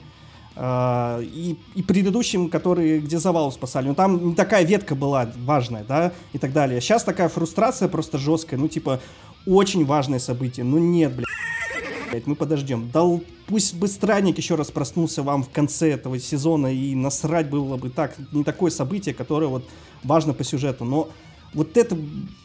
Uh, 0.58 1.24
и, 1.24 1.56
и 1.76 1.84
предыдущим, 1.84 2.50
которые, 2.50 2.98
где 2.98 3.20
завал 3.20 3.52
спасали. 3.52 3.86
Ну, 3.86 3.94
там 3.94 4.30
не 4.30 4.34
такая 4.34 4.64
ветка 4.64 4.96
была 4.96 5.30
важная, 5.36 5.84
да, 5.84 6.12
и 6.32 6.38
так 6.38 6.52
далее. 6.52 6.80
Сейчас 6.80 7.04
такая 7.04 7.28
фрустрация 7.28 7.86
просто 7.86 8.18
жесткая, 8.18 8.58
ну, 8.58 8.66
типа, 8.66 8.98
очень 9.46 9.84
важное 9.84 10.18
событие. 10.18 10.64
Ну, 10.64 10.78
нет, 10.78 11.14
блядь, 11.14 12.26
мы 12.26 12.34
подождем. 12.34 12.90
Да 12.92 13.04
пусть 13.46 13.74
бы 13.74 13.86
странник 13.86 14.36
еще 14.36 14.56
раз 14.56 14.72
проснулся 14.72 15.22
вам 15.22 15.44
в 15.44 15.50
конце 15.50 15.92
этого 15.92 16.18
сезона, 16.18 16.74
и 16.74 16.96
насрать 16.96 17.48
было 17.48 17.76
бы 17.76 17.88
так, 17.88 18.16
не 18.32 18.42
такое 18.42 18.72
событие, 18.72 19.14
которое 19.14 19.46
вот 19.46 19.64
важно 20.02 20.34
по 20.34 20.42
сюжету, 20.42 20.84
но 20.84 21.08
вот 21.54 21.76
это, 21.76 21.96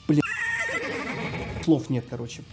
блядь, 0.07 0.21
слов 1.63 1.89
нет, 1.89 2.05
короче. 2.09 2.43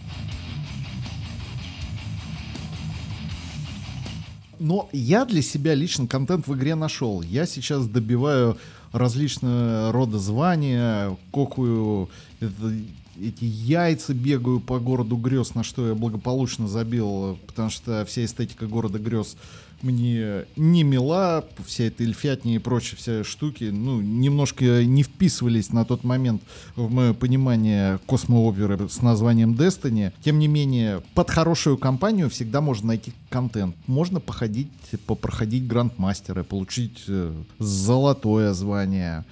Но 4.61 4.89
я 4.91 5.25
для 5.25 5.41
себя 5.41 5.73
лично 5.73 6.05
контент 6.05 6.47
в 6.47 6.53
игре 6.55 6.75
нашел. 6.75 7.23
Я 7.23 7.47
сейчас 7.47 7.87
добиваю 7.87 8.59
различные 8.91 9.89
рода 9.89 10.19
звания, 10.19 11.17
кокую 11.31 12.11
это, 12.39 12.71
эти 13.19 13.43
яйца 13.43 14.13
бегаю 14.13 14.59
по 14.59 14.79
городу 14.79 15.15
грез, 15.15 15.55
на 15.55 15.63
что 15.63 15.87
я 15.87 15.95
благополучно 15.95 16.67
забил, 16.67 17.39
потому 17.47 17.71
что 17.71 18.05
вся 18.05 18.23
эстетика 18.23 18.67
города 18.67 18.99
грез 18.99 19.35
мне 19.83 20.45
не 20.55 20.83
мила, 20.83 21.45
вся 21.65 21.85
эта 21.85 22.03
эльфятня 22.03 22.55
и 22.55 22.59
прочие 22.59 22.97
все 22.97 23.23
штуки, 23.23 23.65
ну, 23.65 24.01
немножко 24.01 24.83
не 24.83 25.03
вписывались 25.03 25.71
на 25.71 25.85
тот 25.85 26.03
момент 26.03 26.41
в 26.75 26.91
мое 26.91 27.13
понимание 27.13 27.99
космооперы 28.05 28.89
с 28.89 29.01
названием 29.01 29.53
Destiny. 29.53 30.13
Тем 30.23 30.39
не 30.39 30.47
менее, 30.47 31.01
под 31.13 31.29
хорошую 31.29 31.77
компанию 31.77 32.29
всегда 32.29 32.61
можно 32.61 32.87
найти 32.87 33.13
контент. 33.29 33.75
Можно 33.87 34.19
походить, 34.19 34.69
попроходить 35.05 35.67
грандмастера, 35.67 36.43
получить 36.43 37.03
э, 37.07 37.33
золотое 37.59 38.53
звание. 38.53 39.25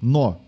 Но 0.00 0.40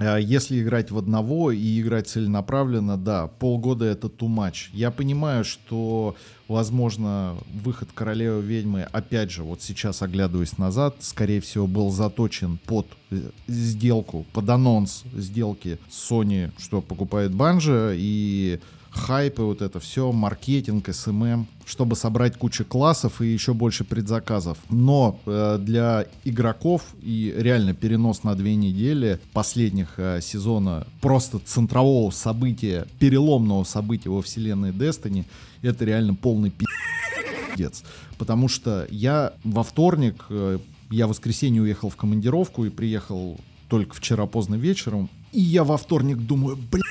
если 0.00 0.62
играть 0.62 0.90
в 0.90 0.96
одного 0.96 1.52
и 1.52 1.80
играть 1.80 2.08
целенаправленно, 2.08 2.96
да, 2.96 3.26
полгода 3.26 3.84
это 3.84 4.06
too 4.08 4.28
much. 4.28 4.70
Я 4.72 4.90
понимаю, 4.90 5.44
что, 5.44 6.16
возможно, 6.48 7.36
выход 7.52 7.90
Королевы 7.94 8.40
Ведьмы, 8.40 8.82
опять 8.92 9.30
же, 9.30 9.42
вот 9.42 9.60
сейчас 9.62 10.00
оглядываясь 10.00 10.56
назад, 10.56 10.96
скорее 11.00 11.40
всего, 11.40 11.66
был 11.66 11.90
заточен 11.90 12.58
под 12.64 12.86
э, 13.10 13.20
сделку, 13.46 14.24
под 14.32 14.48
анонс 14.48 15.04
сделки 15.14 15.78
Sony, 15.90 16.50
что 16.58 16.80
покупает 16.80 17.34
Bungie, 17.34 17.92
и 17.94 18.58
хайпы, 18.90 19.42
вот 19.42 19.62
это 19.62 19.80
все, 19.80 20.12
маркетинг, 20.12 20.88
СММ, 20.92 21.46
чтобы 21.64 21.96
собрать 21.96 22.36
кучу 22.36 22.64
классов 22.64 23.20
и 23.22 23.26
еще 23.26 23.54
больше 23.54 23.84
предзаказов. 23.84 24.58
Но 24.68 25.18
э, 25.26 25.58
для 25.60 26.06
игроков 26.24 26.82
и 27.00 27.32
реально 27.36 27.74
перенос 27.74 28.24
на 28.24 28.34
две 28.34 28.56
недели 28.56 29.20
последних 29.32 29.94
э, 29.98 30.20
сезона 30.20 30.86
просто 31.00 31.38
центрового 31.38 32.10
события, 32.10 32.86
переломного 32.98 33.64
события 33.64 34.10
во 34.10 34.22
вселенной 34.22 34.70
Destiny, 34.70 35.24
это 35.62 35.84
реально 35.84 36.14
полный 36.14 36.50
пиздец. 36.50 37.84
Потому 38.18 38.48
что 38.48 38.86
я 38.90 39.32
во 39.44 39.62
вторник, 39.62 40.24
э, 40.28 40.58
я 40.90 41.06
в 41.06 41.10
воскресенье 41.10 41.62
уехал 41.62 41.90
в 41.90 41.96
командировку 41.96 42.64
и 42.64 42.70
приехал 42.70 43.38
только 43.68 43.94
вчера 43.94 44.26
поздно 44.26 44.56
вечером, 44.56 45.08
и 45.32 45.40
я 45.40 45.62
во 45.62 45.76
вторник 45.76 46.18
думаю, 46.18 46.56
блядь, 46.56 46.89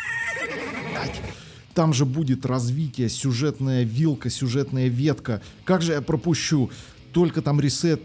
там 1.79 1.93
же 1.93 2.03
будет 2.03 2.45
развитие, 2.45 3.07
сюжетная 3.07 3.83
вилка, 3.83 4.29
сюжетная 4.29 4.89
ветка. 4.89 5.41
Как 5.63 5.81
же 5.81 5.93
я 5.93 6.01
пропущу? 6.01 6.71
Только 7.13 7.41
там 7.41 7.61
ресет 7.61 8.01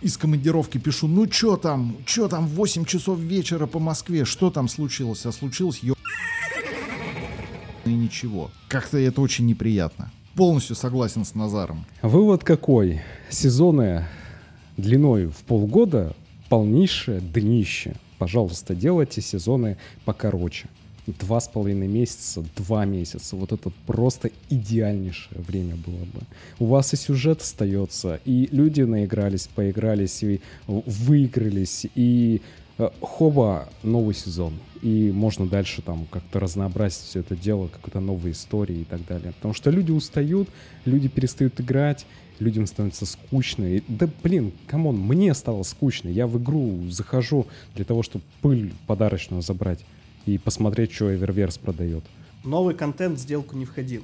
из 0.00 0.16
командировки 0.16 0.78
пишу, 0.78 1.08
ну 1.08 1.26
чё 1.26 1.58
там, 1.58 1.98
чё 2.06 2.28
там, 2.28 2.46
8 2.46 2.86
часов 2.86 3.18
вечера 3.18 3.66
по 3.66 3.80
Москве, 3.80 4.24
что 4.24 4.48
там 4.48 4.66
случилось? 4.66 5.26
А 5.26 5.32
случилось, 5.32 5.80
ё... 5.82 5.94
И 7.84 7.90
ничего. 7.90 8.50
Как-то 8.66 8.96
это 8.96 9.20
очень 9.20 9.44
неприятно. 9.44 10.10
Полностью 10.34 10.74
согласен 10.74 11.26
с 11.26 11.34
Назаром. 11.34 11.84
Вывод 12.00 12.44
какой? 12.44 13.02
Сезоны 13.28 14.06
длиной 14.78 15.26
в 15.26 15.44
полгода 15.46 16.16
полнейшее 16.48 17.20
днище. 17.20 17.94
Пожалуйста, 18.16 18.74
делайте 18.74 19.20
сезоны 19.20 19.76
покороче 20.06 20.70
два 21.18 21.40
с 21.40 21.48
половиной 21.48 21.88
месяца, 21.88 22.44
два 22.56 22.84
месяца. 22.84 23.36
Вот 23.36 23.52
это 23.52 23.70
просто 23.86 24.30
идеальнейшее 24.50 25.40
время 25.40 25.76
было 25.76 26.04
бы. 26.04 26.20
У 26.58 26.66
вас 26.66 26.92
и 26.94 26.96
сюжет 26.96 27.40
остается, 27.40 28.20
и 28.24 28.48
люди 28.52 28.82
наигрались, 28.82 29.48
поигрались, 29.48 30.22
и 30.22 30.40
выигрались, 30.66 31.86
и 31.94 32.42
э, 32.78 32.90
хоба, 33.00 33.68
новый 33.82 34.14
сезон. 34.14 34.54
И 34.82 35.10
можно 35.10 35.46
дальше 35.46 35.82
там 35.82 36.06
как-то 36.10 36.38
разнообразить 36.38 37.02
все 37.02 37.20
это 37.20 37.34
дело, 37.34 37.68
какой-то 37.68 38.00
новые 38.00 38.32
истории 38.32 38.80
и 38.80 38.84
так 38.84 39.04
далее. 39.06 39.32
Потому 39.32 39.54
что 39.54 39.70
люди 39.70 39.90
устают, 39.90 40.48
люди 40.84 41.08
перестают 41.08 41.60
играть, 41.60 42.06
людям 42.38 42.66
становится 42.66 43.06
скучно. 43.06 43.64
И, 43.64 43.82
да 43.88 44.08
блин, 44.22 44.52
come 44.66 44.83
on, 44.83 44.96
мне 44.96 45.34
стало 45.34 45.64
скучно. 45.64 46.08
Я 46.08 46.26
в 46.26 46.40
игру 46.40 46.88
захожу 46.90 47.46
для 47.74 47.84
того, 47.84 48.02
чтобы 48.02 48.24
пыль 48.40 48.72
подарочную 48.86 49.42
забрать 49.42 49.80
и 50.26 50.38
посмотреть, 50.38 50.92
что 50.92 51.12
Eververse 51.12 51.60
продает. 51.60 52.04
Новый 52.44 52.74
контент 52.74 53.18
в 53.18 53.20
сделку 53.20 53.56
не 53.56 53.64
входил. 53.64 54.02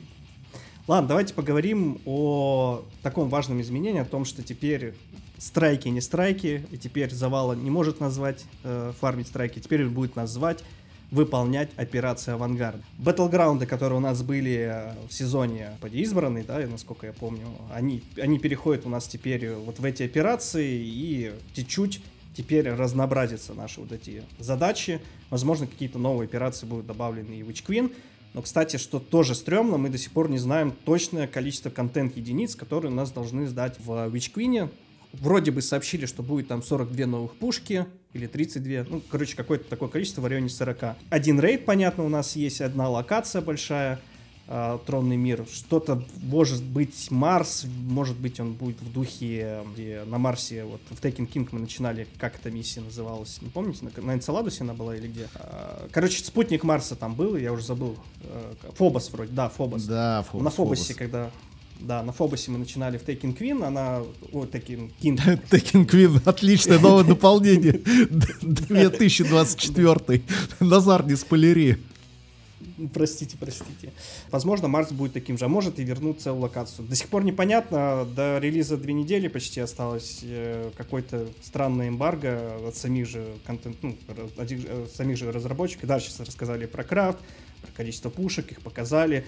Ладно, 0.87 1.09
давайте 1.09 1.33
поговорим 1.33 1.98
о 2.05 2.85
таком 3.03 3.31
важном 3.31 3.61
изменении, 3.62 4.00
о 4.00 4.05
том, 4.05 4.27
что 4.27 4.42
теперь 4.42 4.92
страйки 5.38 5.88
не 5.88 6.00
страйки, 6.03 6.66
и 6.70 6.77
теперь 6.77 7.11
Завала 7.11 7.55
не 7.55 7.70
может 7.70 8.00
назвать 8.00 8.44
э, 8.64 8.92
фармить 9.00 9.29
страйки, 9.29 9.61
теперь 9.61 9.87
будет 9.87 10.14
назвать 10.16 10.62
выполнять 11.11 11.70
операцию 11.77 12.35
«Авангард». 12.35 12.83
Батлграунды, 12.98 13.66
которые 13.66 13.98
у 13.98 14.00
нас 14.00 14.22
были 14.22 14.68
э, 14.68 14.94
в 15.09 15.12
сезоне 15.12 15.70
поди 15.81 16.00
избранный, 16.03 16.42
да, 16.42 16.59
насколько 16.66 17.07
я 17.07 17.12
помню, 17.12 17.46
они, 17.72 18.03
они 18.20 18.38
переходят 18.38 18.85
у 18.85 18.88
нас 18.88 19.07
теперь 19.07 19.53
вот 19.53 19.79
в 19.79 19.85
эти 19.85 20.03
операции 20.03 20.83
и 20.83 21.33
чуть-чуть 21.55 22.03
теперь 22.35 22.68
разнообразятся 22.68 23.55
наши 23.55 23.81
вот 23.81 23.92
эти 23.92 24.23
задачи. 24.38 25.01
Возможно, 25.31 25.66
какие-то 25.66 25.99
новые 25.99 26.27
операции 26.27 26.66
будут 26.66 26.87
добавлены 26.87 27.35
и 27.35 27.42
в 27.42 27.49
Witch 27.49 27.64
Queen. 27.66 27.94
Но, 28.35 28.42
кстати, 28.42 28.77
что 28.77 28.99
тоже 28.99 29.35
стрёмно, 29.35 29.77
мы 29.77 29.88
до 29.88 29.99
сих 29.99 30.11
пор 30.11 30.29
не 30.29 30.38
знаем 30.38 30.73
точное 30.85 31.29
количество 31.29 31.70
контент-единиц, 31.70 32.57
которые 32.57 32.90
нас 32.90 33.12
должны 33.12 33.47
сдать 33.47 33.79
в 33.79 33.90
Witch 34.09 34.33
Queen. 34.35 34.70
Вроде 35.12 35.53
бы 35.53 35.62
сообщили, 35.62 36.07
что 36.07 36.25
будет 36.25 36.49
там 36.49 36.61
42 36.61 37.07
новых 37.07 37.37
пушки 37.37 37.87
или 38.12 38.27
32, 38.27 38.87
ну, 38.90 39.03
короче, 39.09 39.37
какое-то 39.37 39.70
такое 39.70 39.88
количество 39.88 40.20
в 40.20 40.27
районе 40.27 40.49
40. 40.49 40.97
Один 41.11 41.38
рейд, 41.38 41.64
понятно, 41.64 42.05
у 42.05 42.09
нас 42.09 42.35
есть, 42.35 42.61
одна 42.61 42.88
локация 42.88 43.40
большая, 43.40 44.01
э, 44.48 44.78
Тронный 44.87 45.16
мир. 45.16 45.46
Что-то 45.52 46.02
может 46.22 46.62
быть 46.62 47.11
Марс, 47.11 47.66
может 47.87 48.16
быть 48.16 48.40
он 48.40 48.52
будет 48.52 48.80
в 48.80 48.92
духе, 48.92 49.62
где 49.72 50.04
на 50.07 50.18
Марсе, 50.18 50.64
вот 50.64 50.80
в 50.90 51.02
Taken 51.02 51.30
King 51.30 51.48
мы 51.52 51.61
начинали, 51.61 52.07
как 52.18 52.37
эта 52.37 52.50
миссия 52.50 52.80
называлась, 52.80 53.40
не 53.42 53.48
помните, 53.48 53.85
на, 53.85 54.02
на 54.02 54.14
Энцеладусе 54.14 54.64
она 54.64 54.74
была 54.74 54.96
или 54.96 55.09
где? 55.09 55.28
Э, 55.35 55.88
короче, 55.90 56.22
спутник 56.24 56.64
Марса 56.64 56.96
там 56.96 57.14
был, 57.14 57.37
я 57.37 57.52
уже 57.52 57.64
забыл. 57.64 57.96
Э, 58.22 58.54
Фобос 58.76 59.11
вроде, 59.12 59.33
да, 59.33 59.48
Фобос. 59.48 59.85
Да, 59.85 60.22
Фобос. 60.30 60.44
На 60.44 60.50
Фобосе, 60.50 60.94
Фобос. 60.94 60.96
когда 60.96 61.30
да, 61.80 62.02
на 62.02 62.12
Фобосе 62.12 62.50
мы 62.50 62.59
начинали 62.59 62.98
в 62.98 63.02
Taken 63.02 63.37
Queen, 63.37 63.64
она... 63.64 64.02
О, 64.33 64.44
Taken 64.44 64.90
King. 65.00 65.16
Taken 65.50 65.87
Queen, 65.87 66.20
отличное 66.24 66.78
новое 66.78 67.04
дополнение. 67.09 67.72
2024. 68.42 70.22
Назар, 70.61 71.07
не 71.07 71.16
спойлери. 71.16 71.78
Простите, 72.95 73.37
простите. 73.39 73.93
Возможно, 74.31 74.69
Марс 74.69 74.93
будет 74.93 75.13
таким 75.13 75.39
же, 75.39 75.45
а 75.45 75.49
может 75.49 75.79
и 75.79 75.85
вернуть 75.85 76.21
целую 76.21 76.43
локацию. 76.43 76.87
До 76.87 76.97
сих 76.97 77.09
пор 77.09 77.25
непонятно, 77.25 78.05
до 78.05 78.39
релиза 78.39 78.77
две 78.77 78.93
недели 78.93 79.29
почти 79.29 79.61
осталось 79.61 80.21
э, 80.23 80.71
какой-то 80.77 81.29
странный 81.43 81.89
эмбарго 81.89 82.59
от 82.67 82.77
самих 82.77 83.09
же 83.09 83.27
контент, 83.47 83.77
ну, 83.83 83.97
от 84.37 84.51
э, 84.51 84.87
самих 84.95 85.17
же 85.17 85.31
разработчиков. 85.31 85.89
Дальше 85.89 86.11
рассказали 86.19 86.67
про 86.67 86.85
крафт, 86.85 87.19
про 87.63 87.73
количество 87.73 88.11
пушек, 88.11 88.51
их 88.53 88.61
показали 88.61 89.25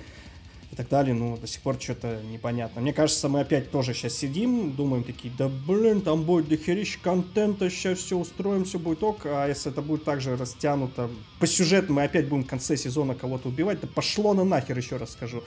и 0.72 0.76
так 0.76 0.88
далее, 0.88 1.14
ну, 1.14 1.37
до 1.37 1.46
сих 1.46 1.61
пор 1.61 1.76
что-то 1.81 2.20
непонятно. 2.31 2.81
Мне 2.81 2.92
кажется, 2.92 3.29
мы 3.29 3.40
опять 3.40 3.70
тоже 3.70 3.94
сейчас 3.94 4.14
сидим, 4.14 4.72
думаем 4.72 5.05
такие, 5.05 5.33
да 5.37 5.48
блин, 5.48 6.00
там 6.00 6.22
будет 6.24 6.48
дохерища 6.48 6.98
контента, 7.00 7.70
сейчас 7.70 7.98
все 7.98 8.16
устроим, 8.18 8.64
все 8.64 8.79
будет 8.79 9.02
ок, 9.02 9.22
а 9.24 9.46
если 9.46 9.70
это 9.70 9.83
будет 9.83 10.05
также 10.05 10.37
растянуто, 10.37 11.09
по 11.38 11.46
сюжету 11.46 11.92
мы 11.92 12.05
опять 12.05 12.29
будем 12.29 12.44
в 12.44 12.46
конце 12.48 12.76
сезона 12.76 13.14
кого-то 13.14 13.48
убивать, 13.48 13.81
да 13.81 13.87
пошло 13.87 14.35
на 14.35 14.44
нахер, 14.44 14.76
еще 14.76 14.96
раз 14.96 15.12
скажу. 15.12 15.42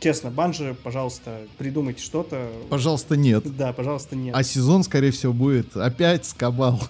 Честно, 0.00 0.30
Банжи, 0.30 0.76
пожалуйста, 0.82 1.46
придумайте 1.56 2.02
что-то. 2.02 2.50
Пожалуйста, 2.68 3.16
нет. 3.16 3.56
Да, 3.56 3.72
пожалуйста, 3.72 4.16
нет. 4.16 4.34
А 4.36 4.42
сезон, 4.42 4.82
скорее 4.82 5.12
всего, 5.12 5.32
будет 5.32 5.76
опять 5.76 6.26
скабал. 6.26 6.80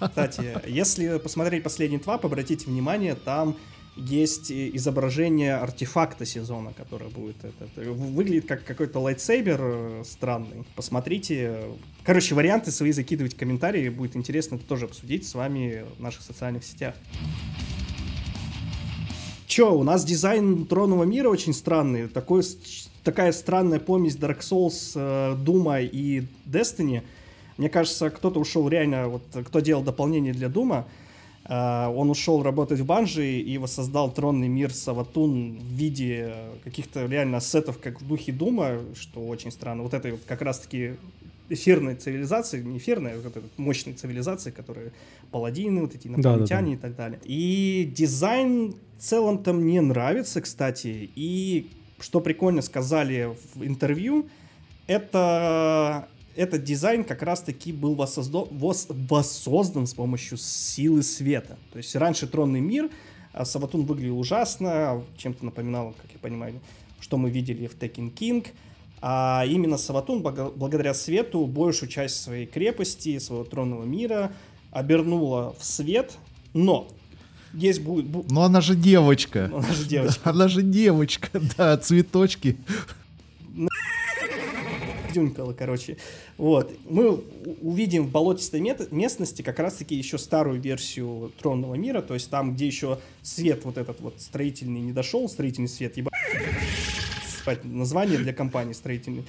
Кстати, 0.00 0.60
если 0.66 1.18
посмотреть 1.18 1.62
последний 1.62 1.98
твап, 1.98 2.26
обратите 2.26 2.66
внимание, 2.66 3.14
там 3.14 3.56
есть 3.96 4.50
изображение 4.50 5.56
артефакта 5.56 6.24
сезона, 6.24 6.72
который 6.72 7.08
будет 7.08 7.36
этот. 7.44 7.76
Выглядит 7.76 8.46
как 8.46 8.64
какой-то 8.64 9.00
лайтсейбер 9.00 9.60
э, 9.60 10.02
странный. 10.06 10.64
Посмотрите. 10.74 11.64
Короче, 12.02 12.34
варианты 12.34 12.70
свои 12.70 12.92
закидывать 12.92 13.34
в 13.34 13.38
комментарии. 13.38 13.88
Будет 13.90 14.16
интересно 14.16 14.56
это 14.56 14.64
тоже 14.64 14.86
обсудить 14.86 15.26
с 15.26 15.34
вами 15.34 15.84
в 15.98 16.02
наших 16.02 16.22
социальных 16.22 16.64
сетях. 16.64 16.94
Чё, 19.46 19.74
у 19.74 19.82
нас 19.82 20.04
дизайн 20.04 20.64
тронного 20.64 21.04
мира 21.04 21.28
очень 21.28 21.52
странный. 21.52 22.08
Такой, 22.08 22.42
такая 23.04 23.32
странная 23.32 23.78
помесь 23.78 24.16
Dark 24.16 24.40
Souls, 24.40 25.36
Дума 25.36 25.82
э, 25.82 25.84
и 25.84 26.26
Destiny. 26.46 27.02
Мне 27.58 27.68
кажется, 27.68 28.08
кто-то 28.08 28.40
ушел 28.40 28.66
реально, 28.70 29.08
вот 29.08 29.22
кто 29.46 29.60
делал 29.60 29.82
дополнение 29.82 30.32
для 30.32 30.48
Дума, 30.48 30.86
он 31.48 32.08
ушел 32.08 32.42
работать 32.42 32.80
в 32.80 32.86
Банжи 32.86 33.40
и 33.40 33.58
воссоздал 33.58 34.12
тронный 34.12 34.48
мир 34.48 34.72
Саватун 34.72 35.58
в 35.58 35.72
виде 35.72 36.34
каких-то 36.62 37.06
реально 37.06 37.38
ассетов, 37.38 37.78
как 37.78 38.00
в 38.00 38.06
духе 38.06 38.32
Дума, 38.32 38.78
что 38.94 39.26
очень 39.26 39.50
странно. 39.50 39.82
Вот 39.82 39.92
этой 39.92 40.12
вот 40.12 40.20
как 40.26 40.42
раз-таки 40.42 40.94
эфирной 41.48 41.96
цивилизации, 41.96 42.62
не 42.62 42.78
эфирной, 42.78 43.14
а 43.14 43.16
вот 43.16 43.26
этой 43.26 43.42
мощной 43.56 43.94
цивилизации, 43.94 44.50
которые 44.50 44.92
паладины, 45.30 45.82
вот 45.82 45.94
эти 45.94 46.06
инопланетяне 46.06 46.46
да, 46.46 46.48
да, 46.48 46.64
да. 46.66 46.72
и 46.72 46.76
так 46.76 46.96
далее. 46.96 47.20
И 47.24 47.92
дизайн 47.94 48.74
в 48.98 49.02
целом-то 49.02 49.52
мне 49.52 49.80
нравится, 49.80 50.40
кстати. 50.40 51.10
И 51.14 51.68
что 52.00 52.20
прикольно 52.20 52.62
сказали 52.62 53.36
в 53.54 53.64
интервью, 53.64 54.28
это 54.86 56.08
этот 56.36 56.64
дизайн 56.64 57.04
как 57.04 57.22
раз-таки 57.22 57.72
был 57.72 57.94
воссоздан, 57.94 58.46
воссоздан 58.50 59.86
с 59.86 59.94
помощью 59.94 60.38
силы 60.38 61.02
света. 61.02 61.58
То 61.72 61.78
есть 61.78 61.94
раньше 61.96 62.26
тронный 62.26 62.60
мир, 62.60 62.90
а 63.32 63.44
Саватун 63.44 63.84
выглядел 63.84 64.18
ужасно, 64.18 65.02
чем-то 65.16 65.44
напоминал, 65.44 65.94
как 66.00 66.12
я 66.12 66.18
понимаю, 66.18 66.60
что 67.00 67.16
мы 67.16 67.30
видели 67.30 67.66
в 67.66 67.76
Tekken 67.76 68.12
King. 68.14 68.46
А 69.00 69.44
именно 69.46 69.78
Саватун, 69.78 70.22
благодаря 70.22 70.94
свету, 70.94 71.46
большую 71.46 71.88
часть 71.88 72.22
своей 72.22 72.46
крепости, 72.46 73.18
своего 73.18 73.44
тронного 73.44 73.84
мира 73.84 74.32
обернула 74.70 75.54
в 75.58 75.64
свет, 75.64 76.16
но 76.54 76.88
есть 77.52 77.82
будет... 77.82 78.30
Но 78.30 78.42
она 78.44 78.60
же 78.60 78.74
девочка. 78.74 79.46
Она 79.52 79.72
же 79.72 79.86
девочка. 79.86 80.30
Она 80.30 80.48
же 80.48 80.62
девочка, 80.62 81.40
да, 81.56 81.76
цветочки 81.76 82.56
дюнькало, 85.12 85.52
короче. 85.52 85.96
Вот. 86.38 86.72
Мы 86.88 87.22
увидим 87.60 88.06
в 88.06 88.10
болотистой 88.10 88.60
местности 88.90 89.42
как 89.42 89.58
раз-таки 89.58 89.94
еще 89.94 90.18
старую 90.18 90.60
версию 90.60 91.32
Тронного 91.38 91.74
мира, 91.74 92.02
то 92.02 92.14
есть 92.14 92.30
там, 92.30 92.54
где 92.54 92.66
еще 92.66 92.98
свет 93.22 93.64
вот 93.64 93.78
этот 93.78 94.00
вот 94.00 94.14
строительный 94.18 94.80
не 94.80 94.92
дошел, 94.92 95.28
строительный 95.28 95.68
свет, 95.68 95.96
еба 95.96 96.10
название 97.64 98.18
для 98.18 98.32
компании 98.32 98.72
строительной. 98.72 99.24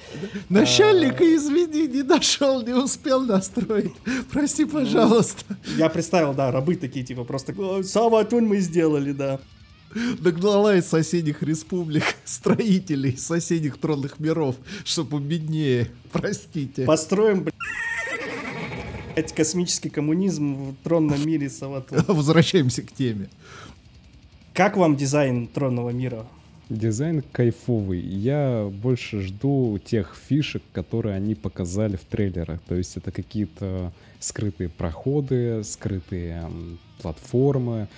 Начальник, 0.50 1.20
а... 1.20 1.24
извини, 1.24 1.88
не 1.88 2.04
дошел, 2.04 2.62
не 2.62 2.74
успел 2.74 3.22
настроить. 3.22 3.94
Прости, 4.32 4.66
пожалуйста. 4.66 5.58
Я 5.78 5.90
представил, 5.90 6.34
да, 6.34 6.52
рабы 6.52 6.76
такие, 6.76 7.04
типа, 7.04 7.24
просто 7.24 7.84
Саватунь 7.84 8.46
мы 8.46 8.60
сделали, 8.60 9.14
да 9.14 9.40
догнала 10.20 10.76
из 10.76 10.86
соседних 10.86 11.44
республик 11.44 12.04
строителей 12.26 13.18
соседних 13.18 13.78
тронных 13.78 14.20
миров, 14.20 14.56
чтобы 14.84 15.20
беднее. 15.20 15.90
Простите. 16.12 16.86
Построим, 16.86 17.46
блядь, 19.16 19.34
космический 19.34 19.90
коммунизм 19.90 20.72
в 20.72 20.76
тронном 20.84 21.26
мире 21.26 21.50
Савату. 21.50 21.96
Возвращаемся 22.08 22.82
к 22.82 22.92
теме. 22.92 23.30
Как 24.54 24.78
вам 24.78 24.96
дизайн 24.96 25.48
тронного 25.48 25.90
мира? 25.90 26.28
Дизайн 26.70 27.24
кайфовый. 27.32 28.00
Я 28.00 28.70
больше 28.72 29.22
жду 29.22 29.80
тех 29.84 30.16
фишек, 30.30 30.64
которые 30.72 31.16
они 31.16 31.36
показали 31.36 31.98
в 31.98 32.06
трейлерах. 32.06 32.62
То 32.68 32.76
есть 32.76 32.96
это 32.98 33.12
какие-то 33.12 33.92
скрытые 34.20 34.70
проходы, 34.70 35.64
скрытые 35.64 36.50
платформы, 37.02 37.90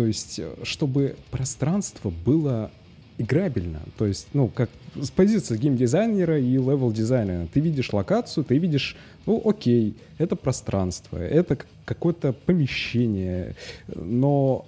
то 0.00 0.06
есть, 0.06 0.38
э, 0.38 0.54
чтобы 0.62 1.14
пространство 1.30 2.08
было 2.08 2.70
играбельно. 3.18 3.82
То 3.98 4.06
есть, 4.06 4.28
ну, 4.32 4.48
как 4.48 4.70
с 4.94 5.10
позиции 5.10 5.58
геймдизайнера 5.58 6.40
и 6.40 6.52
левел-дизайнера. 6.52 7.48
Ты 7.52 7.60
видишь 7.60 7.92
локацию, 7.92 8.44
ты 8.44 8.56
видишь, 8.56 8.96
ну, 9.26 9.42
окей, 9.44 9.94
это 10.16 10.36
пространство, 10.36 11.18
это 11.18 11.58
какое-то 11.84 12.32
помещение, 12.32 13.56
но 13.94 14.64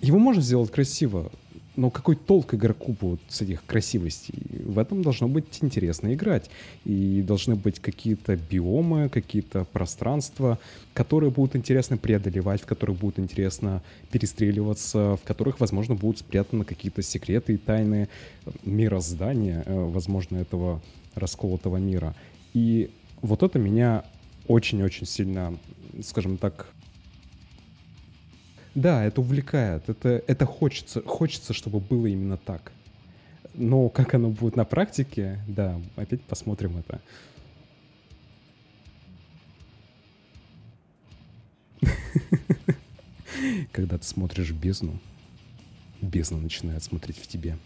его 0.00 0.20
можно 0.20 0.40
сделать 0.40 0.70
красиво. 0.70 1.32
Но 1.74 1.90
какой 1.90 2.16
толк 2.16 2.52
игроку 2.52 2.92
будет 2.92 3.20
с 3.28 3.40
этих 3.40 3.64
красивостей? 3.64 4.34
В 4.64 4.78
этом 4.78 5.02
должно 5.02 5.26
быть 5.26 5.46
интересно 5.62 6.12
играть. 6.12 6.50
И 6.84 7.22
должны 7.22 7.54
быть 7.54 7.80
какие-то 7.80 8.36
биомы, 8.36 9.08
какие-то 9.08 9.64
пространства, 9.64 10.58
которые 10.92 11.30
будут 11.30 11.56
интересно 11.56 11.96
преодолевать, 11.96 12.60
в 12.60 12.66
которых 12.66 12.98
будет 12.98 13.18
интересно 13.18 13.82
перестреливаться, 14.10 15.16
в 15.16 15.24
которых, 15.24 15.60
возможно, 15.60 15.94
будут 15.94 16.18
спрятаны 16.18 16.64
какие-то 16.64 17.00
секреты 17.00 17.54
и 17.54 17.56
тайны 17.56 18.08
мироздания, 18.64 19.62
э, 19.64 19.74
возможно, 19.74 20.36
этого 20.36 20.82
расколотого 21.14 21.78
мира. 21.78 22.14
И 22.52 22.90
вот 23.22 23.42
это 23.42 23.58
меня 23.58 24.04
очень-очень 24.46 25.06
сильно, 25.06 25.56
скажем 26.02 26.36
так, 26.36 26.68
да, 28.74 29.04
это 29.04 29.20
увлекает, 29.20 29.88
это, 29.88 30.22
это 30.26 30.46
хочется, 30.46 31.02
хочется, 31.02 31.52
чтобы 31.52 31.80
было 31.80 32.06
именно 32.06 32.36
так. 32.36 32.72
Но 33.54 33.88
как 33.90 34.14
оно 34.14 34.30
будет 34.30 34.56
на 34.56 34.64
практике, 34.64 35.38
да, 35.46 35.78
опять 35.96 36.22
посмотрим 36.22 36.78
это. 36.78 37.02
Когда 43.72 43.98
ты 43.98 44.04
смотришь 44.04 44.50
в 44.50 44.58
бездну, 44.58 44.98
бездна 46.00 46.38
начинает 46.38 46.82
смотреть 46.82 47.18
в 47.18 47.26
тебе. 47.26 47.58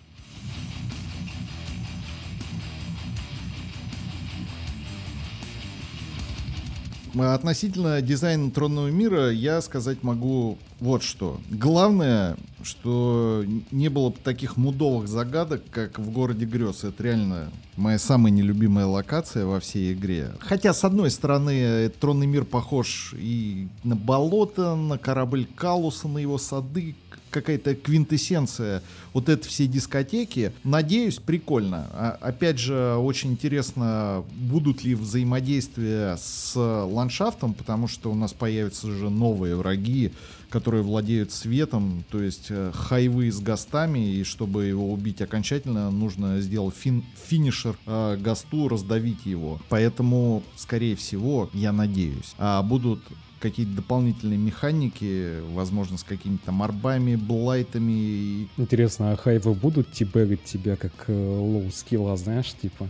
Относительно 7.18 8.02
дизайна 8.02 8.50
тронного 8.50 8.88
мира 8.88 9.30
я 9.30 9.60
сказать 9.62 10.02
могу 10.02 10.58
вот 10.80 11.02
что. 11.02 11.40
Главное, 11.50 12.36
что 12.62 13.44
не 13.70 13.88
было 13.88 14.12
таких 14.12 14.56
мудовых 14.56 15.08
загадок, 15.08 15.62
как 15.70 15.98
в 15.98 16.10
городе 16.10 16.44
грез. 16.44 16.84
Это 16.84 17.02
реально 17.02 17.50
моя 17.76 17.98
самая 17.98 18.32
нелюбимая 18.32 18.86
локация 18.86 19.46
во 19.46 19.60
всей 19.60 19.94
игре. 19.94 20.32
Хотя, 20.40 20.74
с 20.74 20.84
одной 20.84 21.10
стороны, 21.10 21.88
тронный 22.00 22.26
мир 22.26 22.44
похож 22.44 23.14
и 23.16 23.68
на 23.84 23.96
болото, 23.96 24.74
на 24.74 24.98
корабль 24.98 25.46
Калуса, 25.54 26.08
на 26.08 26.18
его 26.18 26.38
сады, 26.38 26.94
какая-то 27.30 27.74
квинтэссенция 27.74 28.82
вот 29.12 29.28
это 29.28 29.46
все 29.46 29.66
дискотеки. 29.66 30.52
Надеюсь, 30.64 31.16
прикольно. 31.16 31.88
А, 31.92 32.18
опять 32.20 32.58
же, 32.58 32.96
очень 32.96 33.32
интересно, 33.32 34.24
будут 34.34 34.84
ли 34.84 34.94
взаимодействия 34.94 36.16
с 36.16 36.54
ландшафтом, 36.56 37.54
потому 37.54 37.88
что 37.88 38.10
у 38.10 38.14
нас 38.14 38.32
появятся 38.32 38.90
же 38.90 39.10
новые 39.10 39.56
враги, 39.56 40.12
которые 40.50 40.82
владеют 40.82 41.32
светом, 41.32 42.04
то 42.10 42.22
есть 42.22 42.46
э, 42.50 42.70
хайвы 42.72 43.30
с 43.30 43.40
гастами, 43.40 44.10
и 44.10 44.24
чтобы 44.24 44.66
его 44.66 44.92
убить 44.92 45.20
окончательно, 45.20 45.90
нужно 45.90 46.40
сделать 46.40 46.74
фин 46.74 47.04
финишер 47.26 47.76
э, 47.86 48.16
гасту, 48.16 48.68
раздавить 48.68 49.26
его. 49.26 49.60
Поэтому, 49.68 50.42
скорее 50.56 50.94
всего, 50.94 51.50
я 51.52 51.72
надеюсь, 51.72 52.34
а 52.38 52.62
будут 52.62 53.00
какие-то 53.40 53.72
дополнительные 53.72 54.38
механики, 54.38 55.40
возможно, 55.52 55.98
с 55.98 56.02
какими-то 56.02 56.52
морбами, 56.52 57.16
блайтами. 57.16 58.48
Интересно, 58.56 59.12
а 59.12 59.16
хайвы 59.16 59.54
будут 59.54 59.92
тибегать 59.92 60.44
тебя 60.44 60.76
как 60.76 60.92
э, 61.08 61.12
low 61.12 61.70
skill 61.70 62.03
а, 62.03 62.16
знаешь, 62.16 62.52
типа 62.54 62.88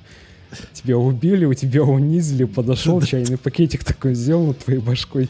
Тебя 0.72 0.98
убили, 0.98 1.44
у 1.44 1.54
тебя 1.54 1.82
унизили, 1.82 2.44
подошел 2.44 3.00
чайный 3.02 3.38
пакетик 3.38 3.84
такой 3.84 4.14
сделал 4.14 4.48
над 4.48 4.58
твоей 4.58 4.80
башкой. 4.80 5.28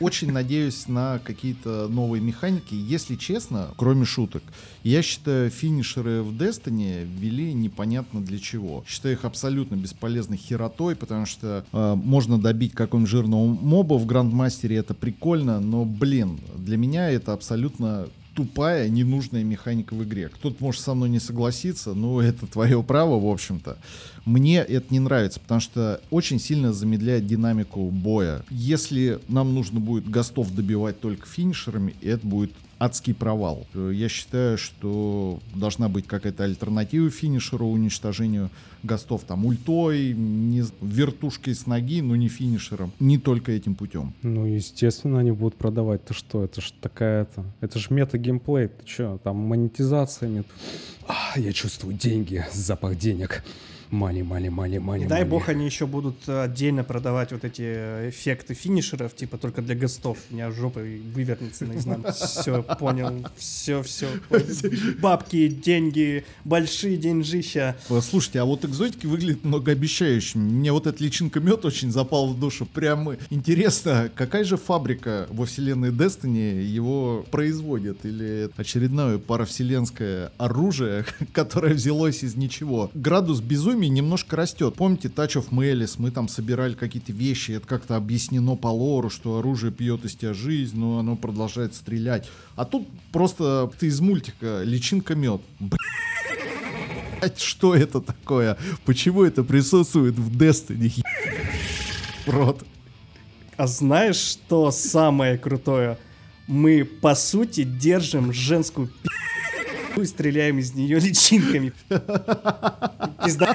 Очень 0.00 0.32
надеюсь 0.32 0.88
на 0.88 1.18
какие-то 1.18 1.88
новые 1.88 2.22
механики. 2.22 2.74
Если 2.74 3.16
честно, 3.16 3.68
кроме 3.76 4.04
шуток, 4.04 4.42
я 4.82 5.02
считаю 5.02 5.50
финишеры 5.50 6.22
в 6.22 6.32
Destiny 6.36 7.04
ввели 7.04 7.52
непонятно 7.52 8.20
для 8.20 8.38
чего. 8.38 8.84
Считаю 8.86 9.16
их 9.16 9.24
абсолютно 9.24 9.76
бесполезной 9.76 10.36
херотой, 10.36 10.96
потому 10.96 11.26
что 11.26 11.64
э, 11.72 11.94
можно 11.94 12.38
добить 12.38 12.72
какого-нибудь 12.72 13.10
жирного 13.10 13.46
моба 13.46 13.94
в 13.94 14.06
Грандмастере, 14.06 14.76
это 14.76 14.94
прикольно, 14.94 15.60
но, 15.60 15.84
блин, 15.84 16.40
для 16.56 16.76
меня 16.76 17.10
это 17.10 17.32
абсолютно 17.32 18.08
тупая, 18.40 18.88
ненужная 18.88 19.44
механика 19.44 19.92
в 19.92 20.02
игре. 20.02 20.30
Кто-то 20.30 20.56
может 20.60 20.80
со 20.80 20.94
мной 20.94 21.10
не 21.10 21.20
согласиться, 21.20 21.92
но 21.92 22.22
это 22.22 22.46
твое 22.46 22.82
право, 22.82 23.20
в 23.20 23.30
общем-то. 23.30 23.76
Мне 24.24 24.60
это 24.60 24.86
не 24.88 24.98
нравится, 24.98 25.40
потому 25.40 25.60
что 25.60 26.00
очень 26.08 26.40
сильно 26.40 26.72
замедляет 26.72 27.26
динамику 27.26 27.90
боя. 27.90 28.42
Если 28.48 29.20
нам 29.28 29.54
нужно 29.54 29.78
будет 29.78 30.08
гостов 30.08 30.54
добивать 30.54 31.00
только 31.00 31.26
финишерами, 31.26 31.94
это 32.00 32.26
будет 32.26 32.52
адский 32.80 33.14
провал. 33.14 33.66
Я 33.74 34.08
считаю, 34.08 34.56
что 34.58 35.38
должна 35.54 35.88
быть 35.88 36.06
какая-то 36.06 36.44
альтернатива 36.44 37.10
финишеру, 37.10 37.66
уничтожению 37.66 38.50
гостов. 38.82 39.22
Там 39.24 39.44
ультой, 39.44 40.14
не 40.14 40.64
вертушкой 40.80 41.54
с 41.54 41.66
ноги, 41.66 42.00
но 42.00 42.16
не 42.16 42.28
финишером. 42.28 42.90
Не 42.98 43.18
только 43.18 43.52
этим 43.52 43.74
путем. 43.74 44.14
Ну, 44.22 44.46
естественно, 44.46 45.20
они 45.20 45.30
будут 45.30 45.56
продавать. 45.56 46.04
Ты 46.06 46.14
что? 46.14 46.42
Это 46.42 46.62
ж 46.62 46.72
такая-то... 46.80 47.44
Это 47.60 47.78
ж 47.78 47.90
мета-геймплей. 47.90 48.68
Ты 48.68 48.86
что? 48.86 49.20
Там 49.22 49.36
монетизация. 49.36 50.30
Мет... 50.30 50.46
А, 51.06 51.38
я 51.38 51.52
чувствую 51.52 51.94
деньги, 51.94 52.46
запах 52.52 52.96
денег. 52.96 53.44
Мани, 53.90 54.22
мани, 54.22 54.50
мани, 54.50 54.78
мани. 54.78 55.06
Дай 55.06 55.24
бог, 55.24 55.48
они 55.48 55.66
еще 55.66 55.86
будут 55.86 56.28
отдельно 56.28 56.84
продавать 56.84 57.32
вот 57.32 57.44
эти 57.44 57.62
эффекты 58.10 58.54
финишеров, 58.54 59.16
типа 59.16 59.36
только 59.36 59.62
для 59.62 59.74
гостов. 59.74 60.18
У 60.30 60.34
меня 60.34 60.52
жопа 60.52 60.78
вывернется 60.80 61.64
наизнанку. 61.64 62.12
Все, 62.12 62.62
понял. 62.62 63.26
Все, 63.36 63.82
все. 63.82 64.06
Бабки, 65.00 65.48
деньги, 65.48 66.24
большие 66.44 66.96
деньжища. 66.96 67.76
Слушайте, 68.00 68.40
а 68.40 68.44
вот 68.44 68.64
экзотики 68.64 69.06
выглядят 69.06 69.44
многообещающими. 69.44 70.40
Мне 70.40 70.72
вот 70.72 70.86
эта 70.86 71.02
личинка 71.02 71.40
мед 71.40 71.64
очень 71.64 71.90
запал 71.90 72.28
в 72.28 72.38
душу. 72.38 72.66
Прямо 72.66 73.16
интересно, 73.28 74.10
какая 74.14 74.44
же 74.44 74.56
фабрика 74.56 75.26
во 75.30 75.46
вселенной 75.46 75.90
Destiny 75.90 76.62
его 76.62 77.24
производит? 77.30 78.04
Или 78.04 78.50
очередное 78.56 79.18
паравселенское 79.18 80.30
оружие, 80.38 81.04
которое 81.32 81.74
взялось 81.74 82.22
из 82.22 82.36
ничего? 82.36 82.90
Градус 82.94 83.40
безумия 83.40 83.79
безумии 83.80 83.88
немножко 83.88 84.36
растет. 84.36 84.74
Помните 84.76 85.08
Touch 85.08 85.36
of 85.36 85.50
Melis, 85.50 85.94
мы 85.98 86.10
там 86.10 86.28
собирали 86.28 86.74
какие-то 86.74 87.12
вещи, 87.12 87.52
это 87.52 87.66
как-то 87.66 87.96
объяснено 87.96 88.54
по 88.56 88.68
лору, 88.68 89.10
что 89.10 89.38
оружие 89.38 89.72
пьет 89.72 90.04
из 90.04 90.14
тебя 90.14 90.34
жизнь, 90.34 90.78
но 90.78 90.98
оно 90.98 91.16
продолжает 91.16 91.74
стрелять. 91.74 92.28
А 92.56 92.64
тут 92.64 92.86
просто 93.12 93.70
ты 93.78 93.86
из 93.86 94.00
мультика 94.00 94.62
личинка 94.64 95.14
мед. 95.14 95.40
Что 97.36 97.74
это 97.74 98.00
такое? 98.00 98.56
Почему 98.84 99.24
это 99.24 99.44
присутствует 99.44 100.14
в 100.16 100.36
Destiny? 100.36 101.02
Рот. 102.26 102.64
А 103.56 103.66
знаешь, 103.66 104.16
что 104.16 104.70
самое 104.70 105.38
крутое? 105.38 105.98
Мы, 106.46 106.84
по 106.84 107.14
сути, 107.14 107.64
держим 107.64 108.32
женскую 108.32 108.88
пи*** 108.88 109.19
и 109.96 110.04
стреляем 110.04 110.58
из 110.58 110.74
нее 110.74 110.98
личинками. 110.98 111.72
Пизда 113.24 113.54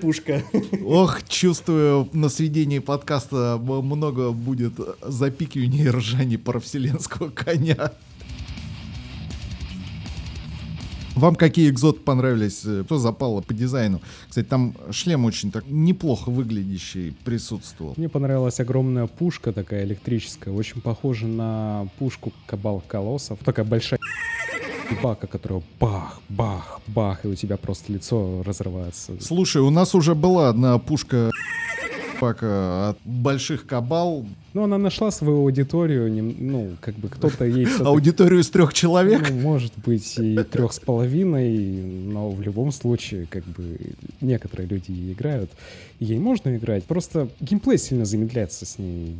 пушка. 0.00 0.42
Ох, 0.84 1.22
чувствую, 1.28 2.08
на 2.12 2.28
сведении 2.28 2.78
подкаста 2.78 3.58
много 3.60 4.30
будет 4.32 4.74
запикивания 5.02 5.84
и 5.84 5.88
ржаний 5.88 6.38
паравселенского 6.38 7.30
коня. 7.30 7.92
Вам 11.14 11.34
какие 11.34 11.68
экзоты 11.68 11.98
понравились? 11.98 12.60
Что 12.60 12.98
запало 12.98 13.40
по 13.40 13.52
дизайну? 13.52 14.00
Кстати, 14.28 14.46
там 14.46 14.76
шлем 14.92 15.24
очень 15.24 15.50
так 15.50 15.64
неплохо 15.66 16.30
выглядящий 16.30 17.12
присутствовал. 17.24 17.94
Мне 17.96 18.08
понравилась 18.08 18.60
огромная 18.60 19.08
пушка 19.08 19.52
такая 19.52 19.84
электрическая, 19.84 20.54
очень 20.54 20.80
похожа 20.80 21.26
на 21.26 21.88
пушку 21.98 22.32
Кабал 22.46 22.84
Колоссов. 22.86 23.40
Такая 23.44 23.64
большая 23.64 23.98
бака, 25.02 25.26
которая 25.26 25.62
бах, 25.80 26.20
бах, 26.28 26.80
бах, 26.86 27.24
и 27.24 27.28
у 27.28 27.34
тебя 27.34 27.56
просто 27.56 27.92
лицо 27.92 28.42
разрывается. 28.44 29.12
Слушай, 29.20 29.62
у 29.62 29.70
нас 29.70 29.94
уже 29.94 30.14
была 30.14 30.48
одна 30.48 30.78
пушка 30.78 31.30
пока 32.18 32.90
от 32.90 32.98
больших 33.04 33.66
кабал. 33.66 34.26
Ну, 34.54 34.64
она 34.64 34.78
нашла 34.78 35.10
свою 35.10 35.42
аудиторию, 35.42 36.12
ну, 36.38 36.76
как 36.80 36.96
бы 36.96 37.08
кто-то 37.08 37.44
ей... 37.44 37.66
Аудиторию 37.80 38.40
из 38.40 38.50
трех 38.50 38.74
человек? 38.74 39.30
Ну, 39.30 39.36
может 39.36 39.72
быть, 39.84 40.18
и 40.18 40.36
трех 40.42 40.72
с 40.72 40.80
половиной, 40.80 41.80
но 41.80 42.30
в 42.30 42.40
любом 42.40 42.72
случае, 42.72 43.26
как 43.26 43.44
бы, 43.44 43.78
некоторые 44.20 44.66
люди 44.68 45.12
играют, 45.12 45.50
ей 46.00 46.18
можно 46.18 46.56
играть, 46.56 46.84
просто 46.84 47.28
геймплей 47.40 47.78
сильно 47.78 48.04
замедляется 48.04 48.66
с 48.66 48.78
ней. 48.78 49.16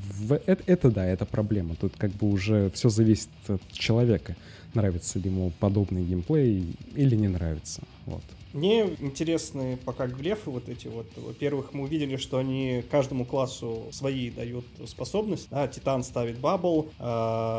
Это, 0.47 0.63
это 0.67 0.91
да, 0.91 1.07
это 1.07 1.25
проблема. 1.25 1.77
Тут 1.77 1.93
как 1.97 2.11
бы 2.13 2.29
уже 2.29 2.71
все 2.71 2.89
зависит 2.89 3.29
от 3.47 3.63
человека 3.71 4.35
нравится 4.75 5.19
ли 5.19 5.31
ему 5.31 5.53
подобный 5.59 6.05
геймплей 6.05 6.77
или 6.95 7.17
не 7.17 7.29
нравится. 7.29 7.83
Вот. 8.07 8.23
Мне 8.59 8.91
интересны 8.99 9.79
пока 9.85 10.09
глефы 10.09 10.51
вот 10.51 10.69
эти 10.69 10.89
вот. 10.89 11.07
Во-первых, 11.15 11.73
мы 11.75 11.85
увидели, 11.85 12.17
что 12.17 12.39
они 12.39 12.83
каждому 12.91 13.25
классу 13.25 13.85
свои 13.93 14.31
дают 14.31 14.65
способность. 14.85 15.49
Да, 15.49 15.69
Титан 15.69 16.03
ставит 16.03 16.39
бабл, 16.39 16.89
э, 16.99 17.03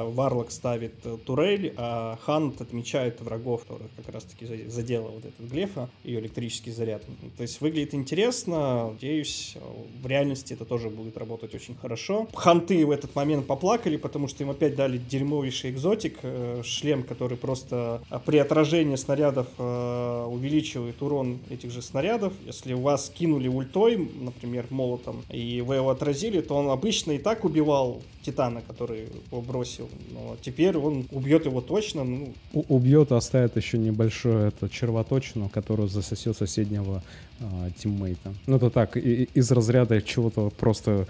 Варлок 0.10 0.52
ставит 0.52 0.96
турель, 1.24 1.74
а 1.78 2.20
Хант 2.24 2.60
отмечает 2.60 3.22
врагов, 3.22 3.62
которые 3.62 3.88
как 3.96 4.14
раз-таки 4.14 4.68
задела 4.68 5.08
вот 5.08 5.24
этот 5.24 5.50
глефа, 5.50 5.90
ее 6.04 6.20
электрический 6.20 6.72
заряд. 6.72 7.04
То 7.38 7.44
есть 7.44 7.62
выглядит 7.62 7.94
интересно. 7.94 8.90
Надеюсь, 8.92 9.56
в 10.02 10.06
реальности 10.06 10.52
это 10.52 10.66
тоже 10.66 10.90
будет 10.90 11.16
работать 11.16 11.56
очень 11.56 11.76
хорошо. 11.76 12.28
Ханты 12.34 12.86
в 12.86 12.92
этот 12.92 13.16
момент 13.16 13.48
поплакали, 13.48 13.96
потому 13.96 14.28
что 14.28 14.44
им 14.44 14.50
опять 14.50 14.76
дали 14.76 14.98
дерьмовейший 14.98 15.72
экзотик, 15.72 16.20
э, 16.24 16.62
шлем, 16.66 17.04
который 17.04 17.38
просто 17.38 18.02
при 18.26 18.38
отражении 18.38 18.98
снарядов 18.98 19.48
э, 19.58 20.26
увеличивает 20.30 20.89
увеличивает 20.90 21.02
урон 21.02 21.40
этих 21.50 21.72
же 21.72 21.82
снарядов. 21.82 22.34
Если 22.46 22.74
у 22.74 22.82
вас 22.82 23.10
кинули 23.10 23.48
ультой, 23.48 23.98
например, 23.98 24.66
молотом, 24.70 25.24
и 25.30 25.62
вы 25.62 25.76
его 25.76 25.90
отразили, 25.90 26.42
то 26.42 26.56
он 26.56 26.70
обычно 26.70 27.14
и 27.14 27.18
так 27.18 27.46
убивал 27.46 28.02
Титана, 28.24 28.62
который 28.62 29.08
его 29.32 29.42
бросил. 29.42 29.90
Но 30.12 30.36
теперь 30.42 30.78
он 30.78 31.06
убьет 31.12 31.46
его 31.46 31.62
точно. 31.62 32.04
Ну... 32.04 32.34
убьет, 32.54 33.12
оставит 33.12 33.58
еще 33.58 33.78
небольшую 33.78 34.48
это, 34.48 34.70
червоточину, 34.70 35.50
которую 35.50 35.90
засосет 35.90 36.38
соседнего 36.38 37.02
э, 37.40 37.72
тиммейта. 37.78 38.34
Ну 38.48 38.58
это 38.58 38.70
так, 38.70 38.98
и, 38.98 39.30
из 39.36 39.52
разряда 39.52 40.02
чего-то 40.02 40.50
просто 40.50 41.08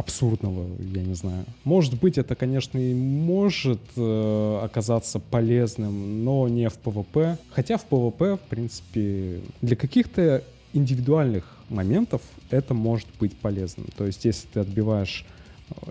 абсурдного, 0.00 0.66
я 0.78 1.02
не 1.02 1.14
знаю. 1.14 1.44
Может 1.64 2.00
быть, 2.00 2.16
это, 2.16 2.34
конечно, 2.34 2.78
и 2.78 2.94
может 2.94 3.80
э, 3.96 4.60
оказаться 4.62 5.20
полезным, 5.20 6.24
но 6.24 6.48
не 6.48 6.68
в 6.70 6.74
ПВП. 6.78 7.38
Хотя 7.50 7.76
в 7.76 7.84
ПВП, 7.84 8.36
в 8.36 8.48
принципе, 8.48 9.40
для 9.60 9.76
каких-то 9.76 10.42
индивидуальных 10.72 11.44
моментов 11.68 12.22
это 12.50 12.72
может 12.72 13.08
быть 13.20 13.36
полезно. 13.36 13.84
То 13.96 14.06
есть, 14.06 14.24
если 14.24 14.48
ты 14.48 14.60
отбиваешь 14.60 15.26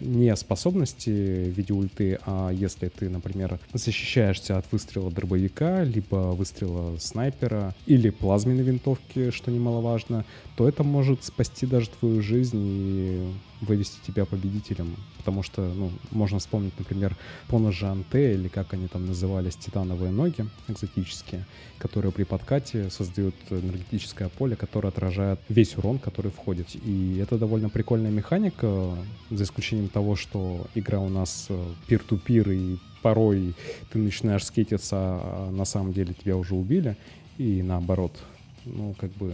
не 0.01 0.36
способности 0.36 1.10
в 1.10 1.57
виде 1.57 1.74
ульты, 1.74 2.20
а 2.26 2.49
если 2.49 2.89
ты, 2.89 3.10
например, 3.10 3.60
защищаешься 3.74 4.57
от 4.57 4.66
выстрела 4.72 5.12
дробовика, 5.12 5.84
либо 5.84 6.34
выстрела 6.34 6.97
снайпера 6.97 7.76
или 7.86 8.10
плазменной 8.10 8.64
винтовки, 8.64 9.32
что 9.32 9.51
немаловажно, 9.51 10.26
то 10.55 10.68
это 10.68 10.84
может 10.84 11.24
спасти 11.24 11.66
даже 11.66 11.89
твою 11.89 12.22
жизнь 12.22 12.60
и 12.60 13.34
вывести 13.62 13.99
тебя 14.05 14.26
победителем. 14.26 14.95
Потому 15.18 15.43
что, 15.43 15.62
ну, 15.62 15.91
можно 16.12 16.39
вспомнить, 16.39 16.74
например, 16.78 17.16
поножи 17.47 17.86
Анте, 17.86 18.34
или 18.34 18.47
как 18.47 18.74
они 18.74 18.88
там 18.88 19.05
назывались, 19.05 19.55
титановые 19.55 20.12
ноги 20.12 20.45
экзотические, 20.68 21.45
которые 21.78 22.12
при 22.12 22.24
подкате 22.24 22.89
создают 22.89 23.36
энергетическое 23.49 24.30
поле, 24.30 24.55
которое 24.55 24.89
отражает 24.89 25.39
весь 25.49 25.78
урон, 25.78 25.99
который 25.99 26.32
входит. 26.32 26.68
И 26.86 27.18
это 27.18 27.38
довольно 27.38 27.70
прикольная 27.70 28.12
механика, 28.12 28.95
за 29.30 29.43
исключением 29.43 29.89
того, 29.89 30.16
что 30.16 30.68
игра 30.76 30.99
у 30.99 31.10
нас 31.10 31.49
пир-ту-пир, 31.88 32.51
и 32.51 32.78
порой 33.01 33.55
ты 33.91 33.99
начинаешь 33.99 34.45
скейтиться, 34.45 34.95
а 34.97 35.51
на 35.51 35.66
самом 35.66 35.93
деле 35.93 36.14
тебя 36.14 36.36
уже 36.38 36.55
убили, 36.55 36.97
и 37.38 37.62
наоборот. 37.62 38.18
Ну, 38.66 38.93
как 38.99 39.12
бы 39.12 39.34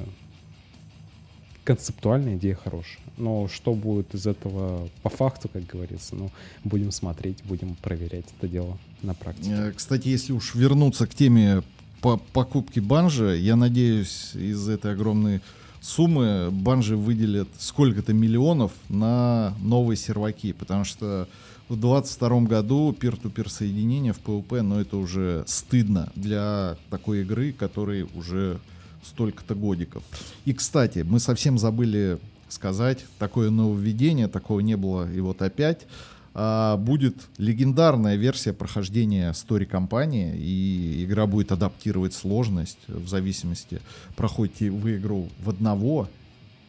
концептуальная 1.66 2.36
идея 2.36 2.56
хорошая. 2.56 3.04
Но 3.18 3.50
что 3.50 3.74
будет 3.74 4.14
из 4.14 4.28
этого 4.28 4.88
по 5.02 5.10
факту, 5.10 5.50
как 5.52 5.66
говорится, 5.66 6.16
ну, 6.16 6.32
будем 6.64 6.92
смотреть, 6.92 7.44
будем 7.44 7.76
проверять 7.76 8.26
это 8.38 8.48
дело 8.48 8.78
на 9.02 9.14
практике. 9.14 9.52
Э, 9.52 9.72
кстати, 9.76 10.08
если 10.08 10.32
уж 10.32 10.56
вернуться 10.56 11.08
к 11.08 11.16
теме 11.16 11.64
по 12.02 12.18
покупки 12.18 12.80
банжи, 12.80 13.38
я 13.38 13.56
надеюсь, 13.56 14.36
из 14.36 14.70
этой 14.70 14.94
огромной 14.94 15.42
суммы 15.82 16.50
банжи 16.52 16.96
выделят 16.96 17.50
сколько-то 17.58 18.14
миллионов 18.14 18.72
на 18.90 19.56
новые 19.60 19.98
серваки, 19.98 20.54
потому 20.54 20.84
что 20.84 21.28
в 21.68 21.80
22 21.80 22.42
году 22.42 22.94
пир-ту-пир 22.94 23.50
соединение 23.50 24.14
в 24.14 24.20
PvP, 24.20 24.62
но 24.62 24.82
это 24.82 24.98
уже 24.98 25.44
стыдно 25.48 26.12
для 26.16 26.78
такой 26.90 27.22
игры, 27.22 27.54
которой 27.54 28.08
уже 28.16 28.60
столько-то 29.08 29.56
годиков. 29.56 30.04
И, 30.46 30.54
кстати, 30.54 31.00
мы 31.00 31.20
совсем 31.20 31.58
забыли 31.58 32.20
сказать, 32.50 33.06
такое 33.20 33.50
нововведение, 33.50 34.28
такого 34.28 34.60
не 34.60 34.78
было, 34.78 35.12
и 35.12 35.20
вот 35.20 35.42
опять 35.42 35.88
а, 36.34 36.78
будет 36.78 37.16
легендарная 37.38 38.16
версия 38.16 38.54
прохождения 38.54 39.34
стори 39.34 39.66
кампании, 39.66 40.36
и 40.36 41.06
игра 41.06 41.26
будет 41.28 41.52
адаптировать 41.52 42.14
сложность 42.14 42.80
в 42.88 43.08
зависимости, 43.08 43.82
проходите 44.16 44.70
вы 44.70 44.98
игру 44.98 45.30
в 45.40 45.50
одного 45.50 46.08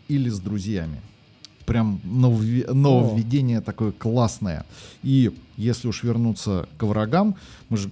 или 0.09 0.29
с 0.29 0.39
друзьями 0.39 1.01
прям 1.67 2.01
нововведение 2.05 3.61
такое 3.61 3.93
классное. 3.93 4.65
И 5.03 5.33
если 5.57 5.89
уж 5.89 6.03
вернуться 6.03 6.69
к 6.79 6.85
врагам, 6.85 7.37
мы 7.69 7.77
же, 7.77 7.91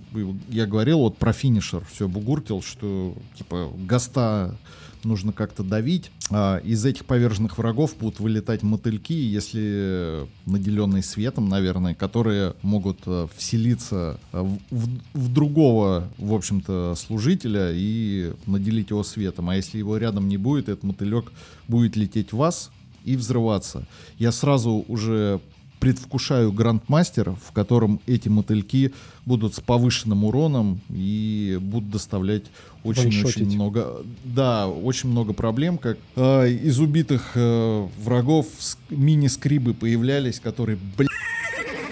я 0.49 0.67
говорил 0.67 1.01
вот 1.01 1.19
про 1.19 1.33
финишер, 1.33 1.85
все 1.93 2.09
бугуртил, 2.09 2.63
что 2.63 3.15
типа 3.37 3.71
гаста 3.87 4.57
нужно 5.05 5.33
как-то 5.33 5.63
давить. 5.63 6.11
А 6.31 6.59
из 6.59 6.85
этих 6.85 7.05
поверженных 7.05 7.59
врагов 7.59 7.97
будут 7.99 8.21
вылетать 8.21 8.63
мотыльки, 8.63 9.13
если 9.13 10.27
наделенные 10.47 11.03
светом, 11.03 11.49
наверное, 11.49 11.95
которые 11.95 12.55
могут 12.63 13.01
э, 13.07 13.27
вселиться 13.37 14.19
в, 14.33 14.59
в, 14.71 14.89
в 15.13 15.33
другого, 15.33 16.09
в 16.17 16.33
общем-то, 16.33 16.95
служителя 16.97 17.71
и 17.73 18.33
наделить 18.47 18.91
его 18.91 19.03
светом. 19.03 19.51
А 19.51 19.57
если 19.57 19.79
его 19.79 19.97
рядом 19.99 20.29
не 20.29 20.39
будет, 20.39 20.69
этот 20.69 20.85
мотылек 20.85 21.33
будет 21.69 21.97
лететь 21.97 22.33
в 22.33 22.39
вас, 22.39 22.71
и 23.05 23.17
взрываться. 23.17 23.87
Я 24.19 24.33
сразу 24.33 24.85
уже 24.89 25.41
предвкушаю 25.85 26.51
грандмастер, 26.51 27.33
в 27.33 27.53
котором 27.53 28.01
эти 28.07 28.31
мотыльки 28.31 28.95
будут 29.27 29.55
с 29.55 29.61
повышенным 29.61 30.25
уроном 30.25 30.81
и 30.89 31.59
будут 31.61 31.91
доставлять 31.91 32.45
очень-очень 32.85 33.55
много, 33.55 34.03
да, 34.25 34.67
очень 34.67 35.11
много 35.11 35.35
проблем, 35.35 35.77
как 35.77 35.99
э, 36.17 36.51
из 36.51 36.81
убитых 36.81 37.33
э, 37.35 37.89
врагов 38.03 38.47
мини-скрибы 38.89 39.75
появлялись, 39.75 40.41
которые, 40.41 40.79
блядь, 40.97 41.11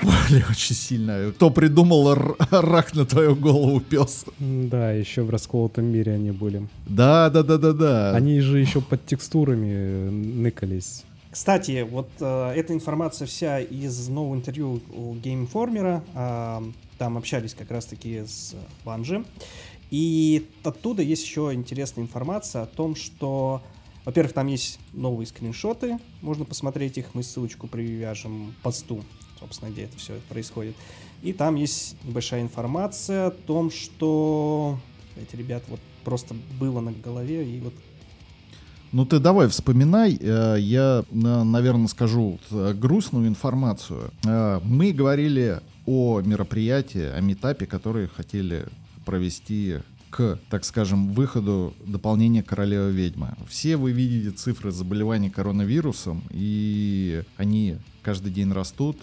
Блин, 0.02 0.44
очень 0.50 0.74
сильно. 0.74 1.32
Кто 1.32 1.50
придумал 1.50 2.14
рак 2.50 2.94
на 2.94 3.06
твою 3.06 3.36
голову, 3.36 3.80
пес? 3.80 4.24
Да, 4.38 4.92
еще 4.92 5.22
в 5.22 5.30
расколотом 5.30 5.86
мире 5.86 6.14
они 6.14 6.32
были. 6.32 6.68
Да, 6.86 7.30
да, 7.30 7.42
да, 7.42 7.58
да, 7.58 7.72
да. 7.72 8.14
Они 8.14 8.40
же 8.40 8.58
еще 8.58 8.80
под 8.80 9.06
текстурами 9.06 10.10
ныкались. 10.10 11.04
Кстати, 11.30 11.86
вот 11.88 12.10
э, 12.20 12.52
эта 12.54 12.74
информация 12.74 13.26
вся 13.26 13.60
из 13.60 14.08
нового 14.08 14.34
интервью 14.34 14.82
у 14.94 15.14
Game 15.14 15.48
Informer. 15.48 16.02
Э, 16.14 16.60
там 16.98 17.16
общались 17.16 17.54
как 17.54 17.70
раз-таки 17.70 18.24
с 18.26 18.54
Банжи. 18.84 19.24
И 19.90 20.46
оттуда 20.62 21.02
есть 21.02 21.24
еще 21.24 21.50
интересная 21.52 22.04
информация 22.04 22.62
о 22.62 22.66
том, 22.66 22.96
что, 22.96 23.62
во-первых, 24.04 24.32
там 24.32 24.46
есть 24.46 24.78
новые 24.92 25.26
скриншоты, 25.26 25.98
можно 26.22 26.44
посмотреть 26.44 26.96
их, 26.96 27.14
мы 27.14 27.22
ссылочку 27.22 27.66
привяжем 27.66 28.54
посту 28.62 29.04
собственно, 29.42 29.70
где 29.70 29.82
это 29.82 29.98
все 29.98 30.14
происходит. 30.28 30.74
И 31.22 31.32
там 31.32 31.56
есть 31.56 31.96
небольшая 32.04 32.42
информация 32.42 33.26
о 33.26 33.30
том, 33.30 33.70
что 33.70 34.78
эти 35.20 35.36
ребята 35.36 35.66
вот 35.68 35.80
просто 36.04 36.34
было 36.58 36.80
на 36.80 36.92
голове 36.92 37.44
и 37.44 37.60
вот 37.60 37.74
ну 38.92 39.06
ты 39.06 39.20
давай 39.20 39.48
вспоминай, 39.48 40.18
э, 40.20 40.56
я, 40.58 41.02
наверное, 41.10 41.86
скажу 41.86 42.38
грустную 42.50 43.26
информацию. 43.26 44.10
Э, 44.26 44.60
мы 44.62 44.92
говорили 44.92 45.60
о 45.86 46.20
мероприятии, 46.20 47.10
о 47.10 47.18
метапе, 47.22 47.64
которые 47.64 48.06
хотели 48.06 48.66
провести 49.06 49.78
к, 50.10 50.38
так 50.50 50.66
скажем, 50.66 51.12
выходу 51.12 51.72
дополнения 51.86 52.42
«Королева 52.42 52.88
ведьма». 52.88 53.34
Все 53.48 53.78
вы 53.78 53.92
видите 53.92 54.30
цифры 54.30 54.70
заболеваний 54.70 55.30
коронавирусом, 55.30 56.22
и 56.30 57.22
они 57.38 57.78
каждый 58.02 58.32
день 58.32 58.52
растут, 58.52 58.96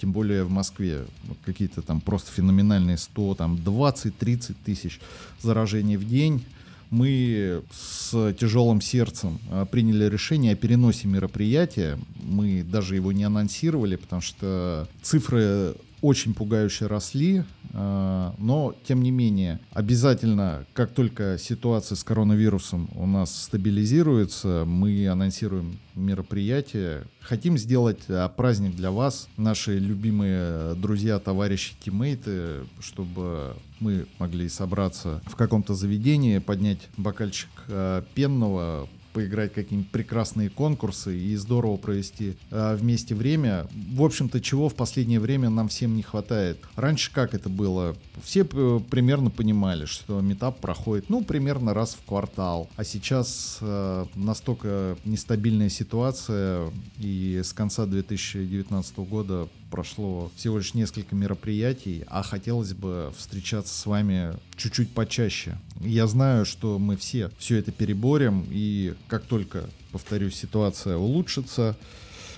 тем 0.00 0.12
более 0.12 0.44
в 0.44 0.50
Москве 0.50 1.04
какие-то 1.44 1.82
там 1.82 2.00
просто 2.00 2.32
феноменальные 2.32 2.98
100, 2.98 3.34
там 3.34 3.54
20-30 3.56 4.56
тысяч 4.64 5.00
заражений 5.40 5.96
в 5.96 6.06
день. 6.08 6.44
Мы 6.90 7.62
с 7.70 8.34
тяжелым 8.40 8.80
сердцем 8.80 9.38
а, 9.50 9.66
приняли 9.66 10.04
решение 10.04 10.54
о 10.54 10.56
переносе 10.56 11.06
мероприятия. 11.06 11.98
Мы 12.22 12.62
даже 12.62 12.94
его 12.94 13.12
не 13.12 13.24
анонсировали, 13.24 13.96
потому 13.96 14.22
что 14.22 14.88
цифры 15.02 15.74
очень 16.00 16.34
пугающе 16.34 16.86
росли, 16.86 17.44
а, 17.72 18.34
но 18.38 18.74
тем 18.86 19.02
не 19.02 19.10
менее 19.10 19.60
обязательно, 19.72 20.66
как 20.72 20.92
только 20.92 21.38
ситуация 21.38 21.96
с 21.96 22.04
коронавирусом 22.04 22.88
у 22.94 23.06
нас 23.06 23.44
стабилизируется, 23.44 24.64
мы 24.66 25.08
анонсируем 25.08 25.78
мероприятие. 25.94 27.04
Хотим 27.20 27.58
сделать 27.58 28.00
а, 28.08 28.28
праздник 28.28 28.74
для 28.76 28.90
вас, 28.90 29.28
наши 29.36 29.78
любимые 29.78 30.74
друзья, 30.74 31.18
товарищи, 31.18 31.74
тиммейты, 31.80 32.64
чтобы 32.80 33.56
мы 33.80 34.06
могли 34.18 34.48
собраться 34.48 35.20
в 35.26 35.36
каком-то 35.36 35.74
заведении, 35.74 36.38
поднять 36.38 36.88
бокальчик 36.96 37.50
а, 37.68 38.04
пенного, 38.14 38.88
поиграть 39.18 39.52
какие-нибудь 39.52 39.90
прекрасные 39.90 40.48
конкурсы 40.48 41.18
и 41.18 41.34
здорово 41.34 41.76
провести 41.76 42.36
э, 42.52 42.76
вместе 42.76 43.16
время. 43.16 43.66
В 43.92 44.04
общем-то, 44.04 44.40
чего 44.40 44.68
в 44.68 44.76
последнее 44.76 45.18
время 45.18 45.50
нам 45.50 45.66
всем 45.66 45.96
не 45.96 46.02
хватает. 46.02 46.60
Раньше 46.76 47.12
как 47.12 47.34
это 47.34 47.48
было? 47.48 47.96
Все 48.22 48.46
э, 48.48 48.80
примерно 48.88 49.30
понимали, 49.30 49.86
что 49.86 50.20
метап 50.20 50.60
проходит, 50.60 51.10
ну, 51.10 51.24
примерно 51.24 51.74
раз 51.74 51.96
в 52.00 52.06
квартал. 52.06 52.70
А 52.76 52.84
сейчас 52.84 53.58
э, 53.60 54.06
настолько 54.14 54.96
нестабильная 55.04 55.68
ситуация, 55.68 56.70
и 56.98 57.40
с 57.42 57.52
конца 57.52 57.86
2019 57.86 58.98
года 58.98 59.48
прошло 59.68 60.30
всего 60.36 60.58
лишь 60.58 60.74
несколько 60.74 61.16
мероприятий, 61.16 62.04
а 62.06 62.22
хотелось 62.22 62.72
бы 62.72 63.12
встречаться 63.18 63.74
с 63.76 63.84
вами 63.84 64.36
чуть-чуть 64.58 64.90
почаще. 64.90 65.56
Я 65.80 66.06
знаю, 66.06 66.44
что 66.44 66.78
мы 66.78 66.96
все 66.96 67.30
все 67.38 67.56
это 67.56 67.72
переборем, 67.72 68.44
и 68.50 68.94
как 69.06 69.22
только, 69.24 69.70
повторюсь, 69.92 70.34
ситуация 70.34 70.96
улучшится, 70.96 71.76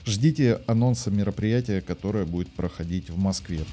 ждите 0.07 0.61
анонса 0.67 1.11
мероприятия, 1.11 1.81
которое 1.81 2.25
будет 2.25 2.49
проходить 2.53 3.11
в 3.11 3.19
Москве. 3.19 3.65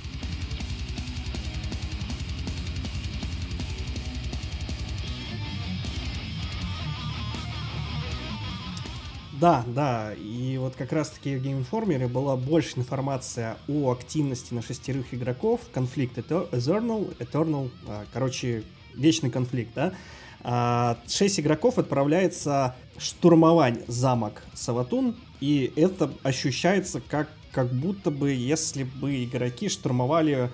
Да, 9.40 9.64
да, 9.68 10.14
и 10.16 10.58
вот 10.58 10.76
как 10.76 10.92
раз-таки 10.92 11.36
в 11.36 11.46
Informer 11.46 12.08
была 12.08 12.36
больше 12.36 12.80
информация 12.80 13.58
о 13.68 13.92
активности 13.92 14.52
на 14.54 14.64
шестерых 14.64 15.14
игроков, 15.14 15.62
конфликт 15.72 16.18
Eternal, 16.18 17.16
Eternal, 17.20 17.70
а, 17.88 18.06
короче, 18.12 18.64
вечный 18.96 19.30
конфликт, 19.30 19.72
да. 19.76 19.94
А 20.42 20.98
6 21.08 21.42
игроков 21.42 21.78
отправляется 21.78 22.76
штурмовать 22.98 23.88
замок 23.88 24.42
Саватун, 24.56 25.16
и 25.40 25.72
это 25.76 26.12
ощущается 26.24 27.00
как, 27.00 27.30
как 27.52 27.72
будто 27.72 28.10
бы, 28.10 28.32
если 28.32 28.84
бы 28.84 29.24
игроки 29.24 29.70
штурмовали 29.70 30.50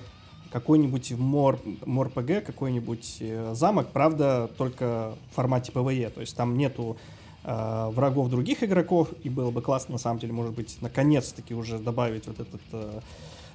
какой-нибудь 0.52 1.12
мор, 1.14 1.60
MMORPG, 1.86 2.46
какой-нибудь 2.46 3.18
э, 3.22 3.54
замок, 3.56 3.88
правда, 3.94 4.52
только 4.58 5.16
в 5.32 5.36
формате 5.36 5.72
ПВЕ, 5.72 6.10
то 6.10 6.20
есть 6.20 6.36
там 6.36 6.58
нету 6.58 6.98
э, 7.44 7.90
врагов 7.94 8.30
других 8.30 8.64
игроков, 8.64 9.10
и 9.24 9.30
было 9.30 9.52
бы 9.52 9.62
классно, 9.62 9.94
на 9.94 10.00
самом 10.00 10.20
деле, 10.20 10.34
может 10.34 10.54
быть, 10.54 10.78
наконец-таки 10.82 11.54
уже 11.54 11.80
добавить 11.80 12.28
вот 12.28 12.40
этот 12.40 12.62
э, 12.72 13.00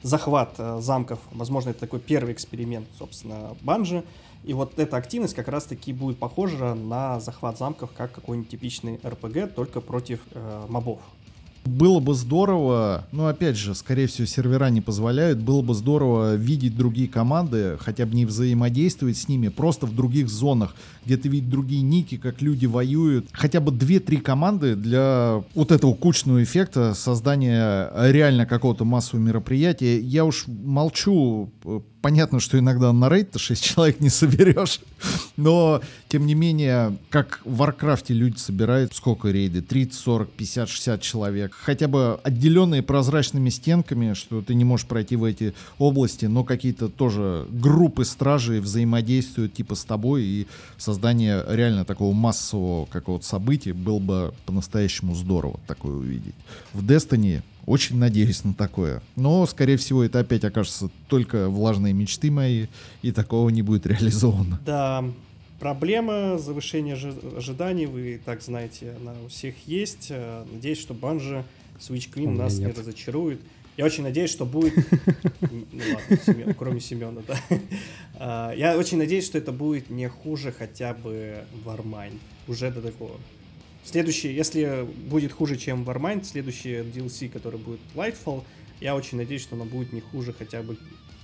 захват 0.02 0.54
э, 0.58 0.78
замков. 0.80 1.18
Возможно, 1.32 1.70
это 1.70 1.80
такой 1.80 2.00
первый 2.00 2.32
эксперимент, 2.32 2.86
собственно, 2.98 3.56
Bungie. 3.60 4.04
И 4.44 4.52
вот 4.52 4.78
эта 4.78 4.96
активность 4.96 5.34
как 5.34 5.48
раз-таки 5.48 5.92
будет 5.92 6.18
похожа 6.18 6.74
на 6.74 7.20
захват 7.20 7.58
замков, 7.58 7.90
как 7.96 8.12
какой-нибудь 8.12 8.50
типичный 8.50 9.00
РПГ, 9.04 9.54
только 9.54 9.80
против 9.80 10.20
э, 10.32 10.66
мобов. 10.68 11.00
Было 11.68 12.00
бы 12.00 12.14
здорово, 12.14 13.06
ну 13.12 13.26
опять 13.26 13.56
же, 13.56 13.74
скорее 13.74 14.06
всего, 14.06 14.26
сервера 14.26 14.70
не 14.70 14.80
позволяют, 14.80 15.38
было 15.38 15.62
бы 15.62 15.74
здорово 15.74 16.34
видеть 16.34 16.76
другие 16.76 17.08
команды, 17.08 17.76
хотя 17.78 18.06
бы 18.06 18.14
не 18.14 18.24
взаимодействовать 18.24 19.18
с 19.18 19.28
ними, 19.28 19.48
просто 19.48 19.86
в 19.86 19.94
других 19.94 20.28
зонах, 20.28 20.74
где 21.04 21.16
ты 21.16 21.28
видишь 21.28 21.50
другие 21.50 21.82
ники, 21.82 22.16
как 22.16 22.40
люди 22.42 22.66
воюют. 22.66 23.26
Хотя 23.32 23.60
бы 23.60 23.70
2-3 23.72 24.20
команды 24.20 24.76
для 24.76 25.42
вот 25.54 25.70
этого 25.70 25.94
кучного 25.94 26.42
эффекта 26.42 26.94
создания 26.94 27.90
реально 28.10 28.46
какого-то 28.46 28.84
массового 28.84 29.24
мероприятия. 29.24 30.00
Я 30.00 30.24
уж 30.24 30.44
молчу 30.46 31.50
э, 31.64 31.80
понятно, 32.08 32.40
что 32.40 32.58
иногда 32.58 32.90
на 32.90 33.10
рейд-то 33.10 33.38
6 33.38 33.62
человек 33.74 34.00
не 34.00 34.08
соберешь, 34.08 34.80
но, 35.36 35.82
тем 36.08 36.24
не 36.24 36.34
менее, 36.34 36.96
как 37.10 37.42
в 37.44 37.56
Варкрафте 37.56 38.14
люди 38.14 38.38
собирают, 38.38 38.94
сколько 38.94 39.28
рейды? 39.28 39.60
30, 39.60 39.92
40, 39.94 40.30
50, 40.30 40.68
60 40.70 41.02
человек. 41.02 41.52
Хотя 41.52 41.86
бы 41.86 42.18
отделенные 42.22 42.82
прозрачными 42.82 43.50
стенками, 43.50 44.14
что 44.14 44.40
ты 44.40 44.54
не 44.54 44.64
можешь 44.64 44.86
пройти 44.86 45.16
в 45.16 45.24
эти 45.24 45.52
области, 45.78 46.24
но 46.24 46.44
какие-то 46.44 46.88
тоже 46.88 47.46
группы 47.50 48.06
стражей 48.06 48.60
взаимодействуют 48.60 49.52
типа 49.52 49.74
с 49.74 49.84
тобой, 49.84 50.22
и 50.24 50.46
создание 50.78 51.44
реально 51.46 51.84
такого 51.84 52.14
массового 52.14 52.86
какого-то 52.86 53.26
события 53.26 53.74
было 53.74 53.98
бы 53.98 54.34
по-настоящему 54.46 55.14
здорово 55.14 55.60
такое 55.66 55.92
увидеть. 55.92 56.34
В 56.72 56.82
Destiny 56.82 57.42
очень 57.68 57.98
надеюсь 57.98 58.44
на 58.44 58.54
такое. 58.54 59.02
Но, 59.16 59.46
скорее 59.46 59.76
всего, 59.76 60.02
это 60.02 60.20
опять 60.20 60.44
окажется 60.44 60.90
только 61.08 61.48
влажные 61.48 61.92
мечты 61.92 62.30
мои, 62.30 62.66
и 63.02 63.12
такого 63.12 63.50
не 63.50 63.62
будет 63.62 63.86
реализовано. 63.86 64.60
Да, 64.64 65.04
проблема 65.60 66.38
завышения 66.38 66.98
ожиданий, 67.36 67.86
вы 67.86 68.14
и 68.14 68.18
так 68.18 68.42
знаете, 68.42 68.94
она 69.00 69.12
у 69.24 69.28
всех 69.28 69.54
есть. 69.66 70.08
Э, 70.10 70.44
надеюсь, 70.52 70.80
что 70.80 70.94
Банжи 70.94 71.44
Switch 71.78 72.12
Queen 72.12 72.34
нас 72.34 72.58
нет. 72.58 72.68
не 72.68 72.80
разочарует. 72.80 73.40
Я 73.76 73.84
очень 73.84 74.02
надеюсь, 74.02 74.30
что 74.30 74.44
будет... 74.44 74.74
Ну 75.40 75.82
ладно, 75.94 76.54
кроме 76.58 76.80
Семена, 76.80 77.22
да. 77.26 77.38
А, 78.14 78.52
я 78.56 78.76
очень 78.76 78.98
надеюсь, 78.98 79.24
что 79.24 79.38
это 79.38 79.52
будет 79.52 79.88
не 79.88 80.08
хуже 80.08 80.52
хотя 80.52 80.94
бы 80.94 81.44
Warmind. 81.64 82.18
Уже 82.48 82.72
до 82.72 82.82
такого. 82.82 83.12
Следующий, 83.90 84.34
если 84.34 84.86
будет 85.08 85.32
хуже, 85.32 85.56
чем 85.56 85.84
Warmind, 85.84 86.24
следующий 86.24 86.74
DLC, 86.80 87.30
который 87.30 87.58
будет 87.58 87.80
Lightfall, 87.94 88.44
я 88.82 88.94
очень 88.94 89.16
надеюсь, 89.16 89.40
что 89.40 89.56
оно 89.56 89.64
будет 89.64 89.94
не 89.94 90.02
хуже 90.02 90.34
хотя 90.38 90.62
бы 90.62 90.76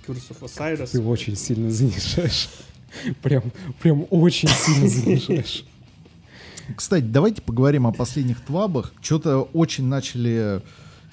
Curse 0.07 0.31
of 0.31 0.41
Osiris. 0.41 0.89
Ты 0.91 1.01
очень 1.01 1.35
сильно 1.35 1.69
занижаешь. 1.69 2.49
Прям, 3.21 3.43
прям 3.81 4.07
очень 4.09 4.47
сильно 4.47 4.87
занижаешь. 4.87 5.65
Кстати, 6.75 7.03
давайте 7.03 7.43
поговорим 7.43 7.85
о 7.85 7.91
последних 7.91 8.43
твабах. 8.43 8.93
Что-то 8.99 9.41
очень 9.41 9.83
начали 9.83 10.61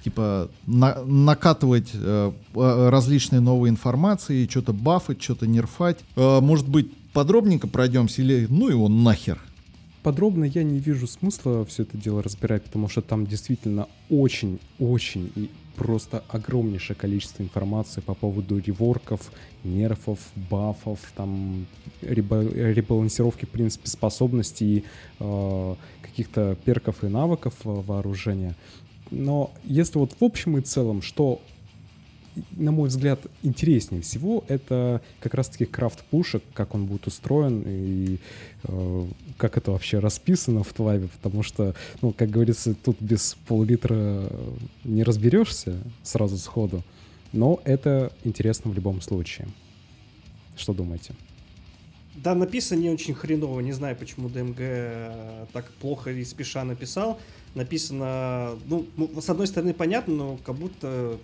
типа 0.05 0.49
на, 0.67 1.05
накатывать 1.05 1.91
э, 1.93 2.33
различные 2.55 3.41
новые 3.41 3.71
информации, 3.71 4.47
что-то 4.49 4.73
бафать, 4.73 5.23
что-то 5.23 5.47
нерфать. 5.47 5.99
Э, 6.17 6.41
может 6.41 6.67
быть, 6.67 6.91
подробненько 7.13 7.67
пройдемся 7.67 8.23
или 8.23 8.47
ну 8.49 8.69
его 8.69 8.89
нахер? 8.89 9.39
Подробно 10.03 10.45
я 10.45 10.63
не 10.63 10.79
вижу 10.79 11.07
смысла 11.07 11.65
все 11.65 11.85
это 11.85 11.97
дело 11.97 12.23
разбирать, 12.23 12.65
потому 12.65 12.89
что 12.89 13.03
там 13.03 13.27
действительно 13.27 13.89
очень-очень 14.11 15.33
и 15.35 15.51
просто 15.77 16.23
огромнейшее 16.29 16.97
количество 16.97 17.43
информации 17.43 18.01
по 18.01 18.15
поводу 18.15 18.59
реворков, 18.59 19.33
нерфов, 19.65 20.19
бафов, 20.51 21.01
там 21.17 21.67
ребалансировки, 22.03 23.47
в 23.47 23.51
принципе, 23.51 23.89
способностей, 23.89 24.85
э, 25.19 25.75
каких-то 26.03 26.57
перков 26.65 27.03
и 27.05 27.09
навыков 27.09 27.55
вооружения. 27.65 28.55
Но 29.11 29.51
если 29.65 29.99
вот 29.99 30.17
в 30.19 30.25
общем 30.25 30.59
и 30.59 30.63
целом, 30.63 31.03
что 31.03 31.41
на 32.53 32.73
мой 32.73 32.89
взгляд, 32.89 33.21
интереснее 33.43 34.03
всего 34.03 34.45
это 34.49 35.01
как 35.21 35.35
раз-таки 35.35 35.65
крафт 35.65 36.03
пушек, 36.05 36.43
как 36.55 36.75
он 36.75 36.87
будет 36.87 37.07
устроен 37.07 37.63
и 37.67 38.19
э, 38.65 39.07
как 39.37 39.57
это 39.57 39.73
вообще 39.73 39.99
расписано 39.99 40.63
в 40.63 40.73
твайбе, 40.73 41.09
потому 41.09 41.43
что, 41.43 41.75
ну, 42.01 42.13
как 42.13 42.31
говорится, 42.31 42.75
тут 42.75 43.01
без 43.01 43.37
пол-литра 43.47 44.31
не 44.85 45.03
разберешься 45.03 45.79
сразу 46.03 46.39
сходу, 46.39 46.83
но 47.33 47.61
это 47.65 48.13
интересно 48.25 48.71
в 48.71 48.75
любом 48.75 49.01
случае. 49.01 49.49
Что 50.57 50.73
думаете? 50.73 51.15
Да, 52.15 52.35
написано 52.35 52.79
не 52.79 52.91
очень 52.91 53.15
хреново, 53.15 53.61
не 53.61 53.73
знаю, 53.73 53.97
почему 53.97 54.29
ДМГ 54.29 55.49
так 55.53 55.71
плохо 55.81 56.11
и 56.11 56.25
спеша 56.25 56.63
написал. 56.63 57.19
Написано, 57.55 58.59
ну, 58.67 58.87
с 59.21 59.29
одной 59.29 59.47
стороны, 59.47 59.75
понятно, 59.75 60.15
но 60.15 60.37
как 60.45 60.57
будто 60.57 61.19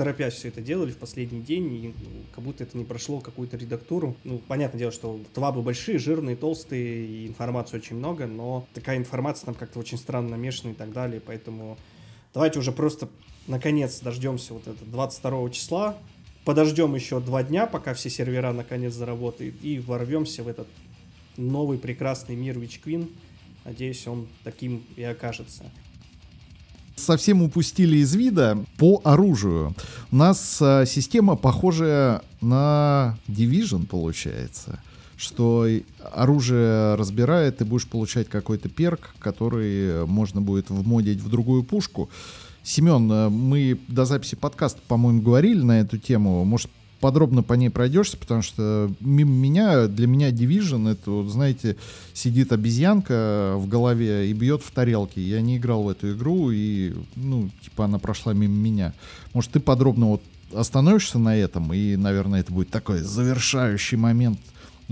торопясь 0.00 0.32
все 0.32 0.48
это 0.48 0.62
делали 0.62 0.92
в 0.92 0.96
последний 0.96 1.42
день, 1.42 1.74
и 1.74 1.88
ну, 1.88 2.22
как 2.34 2.42
будто 2.42 2.64
это 2.64 2.78
не 2.78 2.86
прошло 2.86 3.20
какую-то 3.20 3.58
редактуру. 3.58 4.16
Ну, 4.24 4.38
понятное 4.38 4.78
дело, 4.78 4.92
что 4.92 5.20
твабы 5.34 5.60
большие, 5.60 5.98
жирные, 5.98 6.36
толстые, 6.36 7.04
и 7.04 7.26
информации 7.26 7.76
очень 7.76 7.96
много, 7.96 8.26
но 8.26 8.66
такая 8.72 8.96
информация 8.96 9.44
там 9.44 9.54
как-то 9.54 9.78
очень 9.78 9.98
странно 9.98 10.30
намешана 10.30 10.70
и 10.70 10.74
так 10.74 10.90
далее, 10.94 11.20
поэтому 11.20 11.76
давайте 12.32 12.60
уже 12.60 12.72
просто 12.72 13.10
наконец 13.46 14.00
дождемся 14.00 14.54
вот 14.54 14.68
это 14.68 14.82
22 14.86 15.50
числа, 15.50 15.98
подождем 16.46 16.94
еще 16.94 17.20
два 17.20 17.42
дня, 17.42 17.66
пока 17.66 17.92
все 17.92 18.08
сервера 18.08 18.54
наконец 18.54 18.94
заработают, 18.94 19.54
и 19.62 19.80
ворвемся 19.80 20.42
в 20.42 20.48
этот 20.48 20.68
новый 21.36 21.76
прекрасный 21.76 22.36
мир 22.36 22.56
Queen. 22.56 23.12
Надеюсь, 23.66 24.06
он 24.06 24.28
таким 24.44 24.82
и 24.96 25.02
окажется 25.02 25.70
совсем 27.02 27.42
упустили 27.42 27.98
из 27.98 28.14
вида 28.14 28.58
по 28.76 29.00
оружию. 29.04 29.74
У 30.10 30.16
нас 30.16 30.58
а, 30.60 30.84
система 30.86 31.36
похожая 31.36 32.22
на 32.40 33.18
Division, 33.28 33.86
получается 33.86 34.80
что 35.16 35.66
оружие 36.14 36.94
разбирает, 36.94 37.58
ты 37.58 37.66
будешь 37.66 37.86
получать 37.86 38.30
какой-то 38.30 38.70
перк, 38.70 39.14
который 39.18 40.06
можно 40.06 40.40
будет 40.40 40.70
вмодить 40.70 41.20
в 41.20 41.28
другую 41.28 41.62
пушку. 41.62 42.08
Семен, 42.62 43.10
э, 43.12 43.28
мы 43.28 43.78
до 43.88 44.06
записи 44.06 44.34
подкаста, 44.34 44.80
по-моему, 44.88 45.20
говорили 45.20 45.60
на 45.62 45.80
эту 45.80 45.98
тему. 45.98 46.44
Может, 46.44 46.70
подробно 47.00 47.42
по 47.42 47.54
ней 47.54 47.70
пройдешься, 47.70 48.16
потому 48.16 48.42
что 48.42 48.92
мимо 49.00 49.32
меня, 49.32 49.86
для 49.86 50.06
меня 50.06 50.30
Division, 50.30 50.90
это, 50.90 51.10
вот, 51.10 51.30
знаете, 51.30 51.76
сидит 52.12 52.52
обезьянка 52.52 53.54
в 53.56 53.66
голове 53.66 54.30
и 54.30 54.32
бьет 54.32 54.62
в 54.62 54.70
тарелке. 54.70 55.22
Я 55.22 55.40
не 55.40 55.56
играл 55.56 55.84
в 55.84 55.88
эту 55.88 56.12
игру, 56.12 56.50
и, 56.50 56.94
ну, 57.16 57.50
типа, 57.62 57.86
она 57.86 57.98
прошла 57.98 58.32
мимо 58.34 58.54
меня. 58.54 58.92
Может, 59.32 59.52
ты 59.52 59.60
подробно 59.60 60.06
вот 60.06 60.22
остановишься 60.54 61.18
на 61.18 61.36
этом, 61.36 61.72
и, 61.72 61.96
наверное, 61.96 62.40
это 62.40 62.52
будет 62.52 62.70
такой 62.70 63.00
завершающий 63.00 63.96
момент 63.96 64.38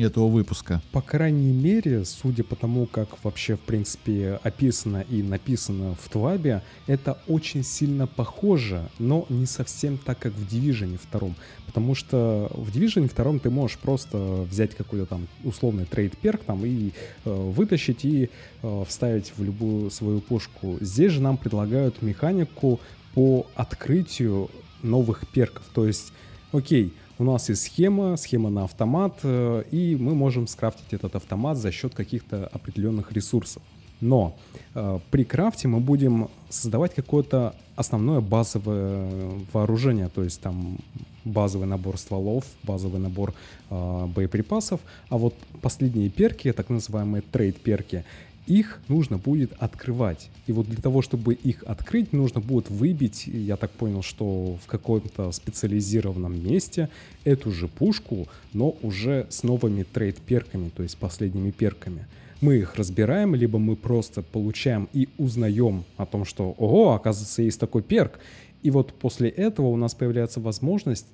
этого 0.05 0.29
выпуска. 0.29 0.81
По 0.93 1.01
крайней 1.01 1.53
мере, 1.53 2.05
судя 2.05 2.45
по 2.45 2.57
тому, 2.57 2.87
как 2.87 3.23
вообще, 3.25 3.57
в 3.57 3.61
принципе, 3.61 4.39
описано 4.43 5.05
и 5.11 5.23
написано 5.23 5.95
в 5.95 6.09
Твабе, 6.09 6.63
это 6.87 7.19
очень 7.27 7.65
сильно 7.65 8.07
похоже, 8.07 8.89
но 8.99 9.27
не 9.29 9.47
совсем 9.47 9.99
так, 9.99 10.19
как 10.19 10.33
в 10.33 10.47
Division 10.53 10.99
2. 11.13 11.31
Потому 11.67 11.95
что 11.95 12.51
в 12.55 12.71
Division 12.71 13.11
2 13.15 13.41
ты 13.41 13.51
можешь 13.51 13.79
просто 13.79 14.19
взять 14.51 14.75
какой-то 14.75 15.07
там 15.07 15.29
условный 15.45 15.85
трейд-перк 15.85 16.45
там 16.45 16.65
и 16.65 16.93
э, 17.25 17.31
вытащить 17.31 18.05
и 18.05 18.31
э, 18.63 18.85
вставить 18.89 19.33
в 19.37 19.43
любую 19.43 19.91
свою 19.91 20.21
пушку. 20.21 20.79
Здесь 20.81 21.13
же 21.13 21.21
нам 21.21 21.37
предлагают 21.37 22.03
механику 22.03 22.81
по 23.15 23.47
открытию 23.55 24.51
новых 24.83 25.27
перков. 25.29 25.65
То 25.75 25.87
есть, 25.87 26.13
окей, 26.53 26.93
у 27.19 27.25
нас 27.25 27.49
есть 27.49 27.63
схема, 27.63 28.17
схема 28.17 28.51
на 28.51 28.65
автомат, 28.65 29.19
э, 29.23 29.65
и 29.71 29.97
мы 29.97 30.15
можем 30.15 30.47
скрафтить 30.47 30.93
этот 30.93 31.17
автомат 31.17 31.59
за 31.59 31.73
счет 31.73 31.95
каких-то 31.95 32.47
определенных 32.47 33.13
ресурсов. 33.13 33.63
Но 34.01 34.37
э, 34.75 35.01
при 35.11 35.25
крафте 35.25 35.67
мы 35.67 35.81
будем 35.81 36.29
создавать 36.49 36.95
какое-то 36.95 37.55
основное 37.75 38.21
базовое 38.21 39.33
вооружение, 39.53 40.09
то 40.09 40.23
есть 40.23 40.41
там 40.41 40.79
базовый 41.25 41.67
набор 41.67 41.99
стволов, 41.99 42.45
базовый 42.63 43.01
набор 43.01 43.35
э, 43.71 44.07
боеприпасов, 44.07 44.81
а 45.09 45.19
вот 45.19 45.35
последние 45.61 46.11
перки, 46.11 46.53
так 46.53 46.69
называемые 46.71 47.23
трейд-перки, 47.23 48.05
их 48.49 48.81
нужно 48.89 49.19
будет 49.19 49.53
открывать. 49.59 50.31
И 50.47 50.53
вот 50.53 50.67
для 50.67 50.81
того, 50.81 51.03
чтобы 51.03 51.35
их 51.35 51.63
открыть, 51.65 52.13
нужно 52.13 52.41
будет 52.41 52.71
выбить, 52.71 53.27
я 53.27 53.57
так 53.57 53.71
понял, 53.71 54.03
что 54.03 54.57
в 54.65 54.67
каком-то 54.67 55.31
специализированном 55.33 56.43
месте 56.43 56.89
эту 57.25 57.53
же 57.53 57.69
пушку, 57.69 58.27
но 58.55 58.75
уже 58.83 59.27
с 59.29 59.43
новыми 59.43 59.83
трейд-перками, 59.83 60.71
то 60.71 60.83
есть 60.83 60.97
последними 60.97 61.51
перками. 61.51 62.07
Мы 62.41 62.57
их 62.57 62.77
разбираем, 62.77 63.35
либо 63.35 63.59
мы 63.59 63.77
просто 63.77 64.23
получаем 64.23 64.89
и 64.93 65.09
узнаем 65.19 65.85
о 65.97 66.07
том, 66.07 66.25
что, 66.25 66.55
ого, 66.57 66.95
оказывается, 66.95 67.43
есть 67.43 67.61
такой 67.61 67.83
перк. 67.83 68.19
И 68.63 68.71
вот 68.71 68.95
после 68.95 69.29
этого 69.29 69.67
у 69.67 69.77
нас 69.77 69.95
появляется 69.95 70.41
возможность 70.41 71.07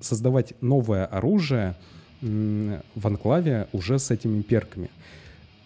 создавать 0.00 0.54
новое 0.60 1.06
оружие 1.06 1.76
в 2.20 3.06
анклаве 3.06 3.68
уже 3.72 3.98
с 3.98 4.10
этими 4.10 4.42
перками. 4.42 4.90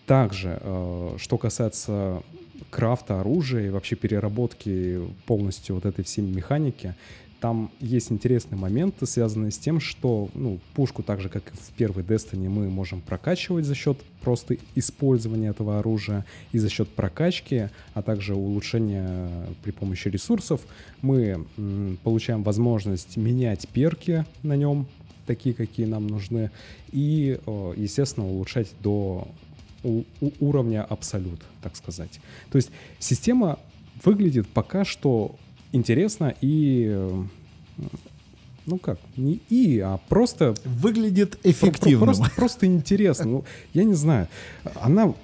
Также, 0.07 0.59
э, 0.61 1.17
что 1.19 1.37
касается 1.39 2.23
крафта 2.71 3.21
оружия 3.21 3.67
и 3.67 3.71
вообще 3.71 3.97
переработки 3.97 5.01
полностью 5.27 5.75
вот 5.75 5.85
этой 5.85 6.05
всей 6.05 6.23
механики, 6.23 6.95
там 7.41 7.71
есть 7.81 8.11
интересные 8.11 8.59
моменты, 8.59 9.05
связанные 9.07 9.51
с 9.51 9.59
тем, 9.59 9.79
что 9.79 10.31
ну, 10.35 10.59
пушку, 10.75 11.03
так 11.03 11.21
же 11.21 11.29
как 11.29 11.49
и 11.49 11.57
в 11.57 11.71
первой 11.77 12.03
Destiny, 12.03 12.49
мы 12.49 12.71
можем 12.71 13.01
прокачивать 13.03 13.67
за 13.67 13.75
счет 13.75 13.99
просто 14.23 14.57
использования 14.75 15.49
этого 15.49 15.79
оружия 15.79 16.25
и 16.53 16.59
за 16.59 16.71
счет 16.71 16.89
прокачки, 16.89 17.69
а 17.93 18.03
также 18.03 18.35
улучшения 18.35 19.31
при 19.63 19.71
помощи 19.71 20.09
ресурсов. 20.09 20.63
Мы 21.03 21.45
м, 21.59 21.99
получаем 22.03 22.43
возможность 22.43 23.17
менять 23.17 23.69
перки 23.69 24.25
на 24.43 24.57
нем, 24.57 24.87
такие, 25.27 25.55
какие 25.55 25.87
нам 25.87 26.07
нужны, 26.07 26.51
и, 26.91 27.39
естественно, 27.77 28.27
улучшать 28.27 28.69
до 28.81 29.29
у, 29.83 30.05
у 30.21 30.31
уровня 30.41 30.85
абсолют, 30.85 31.41
так 31.63 31.77
сказать. 31.77 32.21
То 32.51 32.57
есть 32.57 32.71
система 32.99 33.59
выглядит 34.05 34.49
пока 34.49 34.85
что 34.85 35.37
интересно 35.73 36.35
и 36.41 37.25
ну 38.67 38.79
как, 38.79 38.99
не 39.17 39.41
и, 39.49 39.79
а 39.79 39.99
просто... 40.09 40.55
Выглядит 40.65 41.39
эффективно. 41.45 42.07
Просто, 42.07 42.31
просто 42.37 42.67
интересно. 42.67 43.27
Ну, 43.27 43.45
я 43.73 43.85
не 43.85 43.95
знаю. 43.95 44.29
Она 44.81 45.15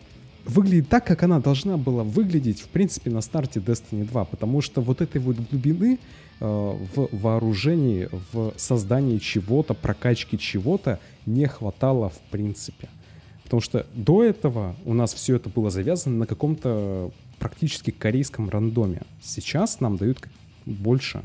выглядит 0.45 0.89
так, 0.89 1.05
как 1.05 1.23
она 1.23 1.41
должна 1.41 1.77
была 1.77 2.05
выглядеть, 2.05 2.61
в 2.61 2.69
принципе, 2.69 3.11
на 3.11 3.21
старте 3.21 3.61
Destiny 3.61 4.05
2, 4.05 4.25
потому 4.27 4.61
что 4.61 4.81
вот 4.81 5.01
этой 5.01 5.21
вот 5.21 5.37
глубины 5.51 5.99
э, 6.41 6.45
в 6.45 7.09
вооружении, 7.13 8.09
в 8.33 8.53
создании 8.57 9.19
чего-то, 9.19 9.75
прокачке 9.75 10.39
чего-то 10.39 10.99
не 11.27 11.47
хватало 11.47 12.11
в 12.11 12.19
принципе. 12.31 12.89
Потому 13.53 13.61
что 13.61 13.87
до 13.93 14.25
этого 14.25 14.75
у 14.87 14.95
нас 14.95 15.13
все 15.13 15.37
это 15.37 15.51
было 15.51 15.69
завязано 15.69 16.17
на 16.17 16.27
каком-то 16.27 17.11
практически 17.39 17.91
корейском 17.91 18.49
рандоме. 18.49 19.03
Сейчас 19.21 19.79
нам 19.81 19.99
дают 19.99 20.27
больше, 20.65 21.23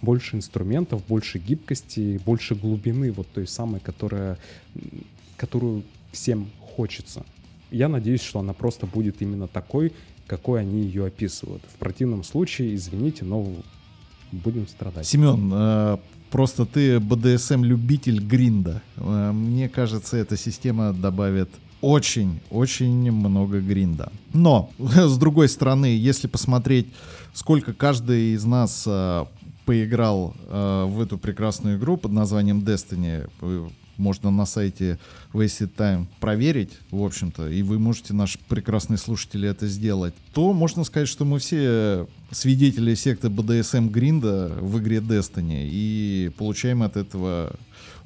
больше 0.00 0.34
инструментов, 0.34 1.06
больше 1.06 1.38
гибкости, 1.38 2.20
больше 2.26 2.56
глубины, 2.56 3.12
вот 3.12 3.28
той 3.28 3.46
самой, 3.46 3.78
которая, 3.78 4.38
которую 5.36 5.84
всем 6.10 6.50
хочется. 6.74 7.24
Я 7.70 7.88
надеюсь, 7.88 8.22
что 8.22 8.40
она 8.40 8.54
просто 8.54 8.86
будет 8.86 9.22
именно 9.22 9.46
такой, 9.46 9.92
какой 10.26 10.62
они 10.62 10.82
ее 10.82 11.06
описывают. 11.06 11.62
В 11.72 11.78
противном 11.78 12.24
случае, 12.24 12.74
извините, 12.74 13.24
но 13.24 13.46
будем 14.32 14.66
страдать. 14.66 15.06
Семен, 15.06 15.48
э, 15.54 15.98
Просто 16.32 16.64
ты 16.64 16.98
БДСМ-любитель 16.98 18.18
гринда. 18.18 18.80
Э, 18.96 19.32
мне 19.32 19.68
кажется, 19.68 20.16
эта 20.16 20.38
система 20.38 20.94
добавит 20.94 21.50
очень-очень 21.82 23.12
много 23.12 23.60
гринда. 23.60 24.10
Но, 24.32 24.70
с 24.78 25.18
другой 25.18 25.50
стороны, 25.50 25.86
если 25.86 26.28
посмотреть, 26.28 26.86
сколько 27.34 27.74
каждый 27.74 28.32
из 28.32 28.46
нас 28.46 28.84
э, 28.86 29.26
поиграл 29.66 30.34
э, 30.46 30.84
в 30.88 31.02
эту 31.02 31.18
прекрасную 31.18 31.76
игру 31.76 31.98
под 31.98 32.12
названием 32.12 32.60
Destiny, 32.60 33.28
можно 33.96 34.30
на 34.30 34.46
сайте 34.46 34.98
Wasted 35.32 35.70
Time 35.76 36.06
проверить, 36.20 36.78
в 36.90 37.02
общем-то, 37.02 37.48
и 37.48 37.62
вы 37.62 37.78
можете, 37.78 38.14
наши 38.14 38.38
прекрасные 38.48 38.98
слушатели, 38.98 39.48
это 39.48 39.66
сделать, 39.66 40.14
то 40.32 40.52
можно 40.52 40.84
сказать, 40.84 41.08
что 41.08 41.24
мы 41.24 41.38
все 41.38 42.06
свидетели 42.30 42.94
секты 42.94 43.28
BDSM 43.28 43.90
Гринда 43.90 44.56
в 44.60 44.78
игре 44.78 44.98
Destiny 44.98 45.68
и 45.70 46.30
получаем 46.36 46.82
от 46.82 46.96
этого 46.96 47.54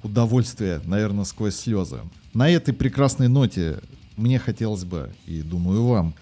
удовольствие, 0.02 0.80
наверное, 0.84 1.24
сквозь 1.24 1.56
слезы. 1.56 2.00
На 2.34 2.50
этой 2.50 2.74
прекрасной 2.74 3.28
ноте 3.28 3.80
мне 4.16 4.38
хотелось 4.38 4.84
бы, 4.84 5.10
и 5.26 5.42
думаю 5.42 5.84
вам, 5.84 6.14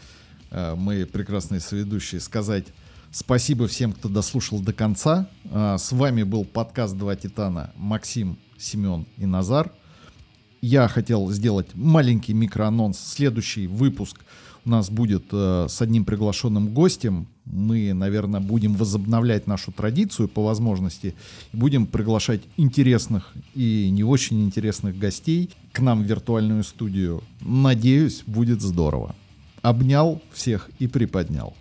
э, 0.50 0.74
мои 0.74 1.04
прекрасные 1.04 1.60
соведущие, 1.60 2.20
сказать 2.20 2.66
спасибо 3.10 3.68
всем, 3.68 3.92
кто 3.92 4.08
дослушал 4.08 4.58
до 4.60 4.72
конца. 4.72 5.28
Э, 5.44 5.76
с 5.78 5.92
вами 5.92 6.22
был 6.24 6.44
подкаст 6.44 6.96
«Два 6.96 7.16
Титана» 7.16 7.72
Максим 7.76 8.36
Семен 8.58 9.06
и 9.16 9.26
Назар. 9.26 9.72
Я 10.60 10.88
хотел 10.88 11.30
сделать 11.30 11.68
маленький 11.74 12.32
микроанонс. 12.32 12.98
Следующий 12.98 13.66
выпуск 13.66 14.24
у 14.64 14.70
нас 14.70 14.88
будет 14.90 15.24
э, 15.32 15.66
с 15.68 15.82
одним 15.82 16.04
приглашенным 16.04 16.72
гостем. 16.72 17.28
Мы, 17.44 17.92
наверное, 17.92 18.40
будем 18.40 18.74
возобновлять 18.74 19.46
нашу 19.46 19.72
традицию 19.72 20.28
по 20.28 20.42
возможности. 20.42 21.14
Будем 21.52 21.86
приглашать 21.86 22.40
интересных 22.56 23.34
и 23.54 23.90
не 23.90 24.04
очень 24.04 24.42
интересных 24.42 24.98
гостей 24.98 25.50
к 25.72 25.80
нам 25.80 26.02
в 26.02 26.06
виртуальную 26.06 26.64
студию. 26.64 27.22
Надеюсь, 27.40 28.22
будет 28.26 28.62
здорово. 28.62 29.14
Обнял 29.60 30.22
всех 30.32 30.70
и 30.78 30.86
приподнял. 30.86 31.54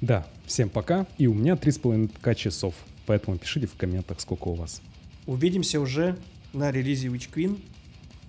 Да, 0.00 0.26
всем 0.46 0.68
пока. 0.68 1.06
И 1.18 1.26
у 1.26 1.34
меня 1.34 1.54
3,5 1.54 2.34
часов. 2.36 2.74
Поэтому 3.06 3.36
пишите 3.36 3.66
в 3.66 3.74
комментах, 3.74 4.20
сколько 4.20 4.48
у 4.48 4.54
вас. 4.54 4.80
Увидимся 5.26 5.80
уже 5.80 6.16
на 6.52 6.70
релизе 6.72 7.08
Witch 7.08 7.30
Queen. 7.32 7.60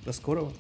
До 0.06 0.14
скорого. 0.14 0.52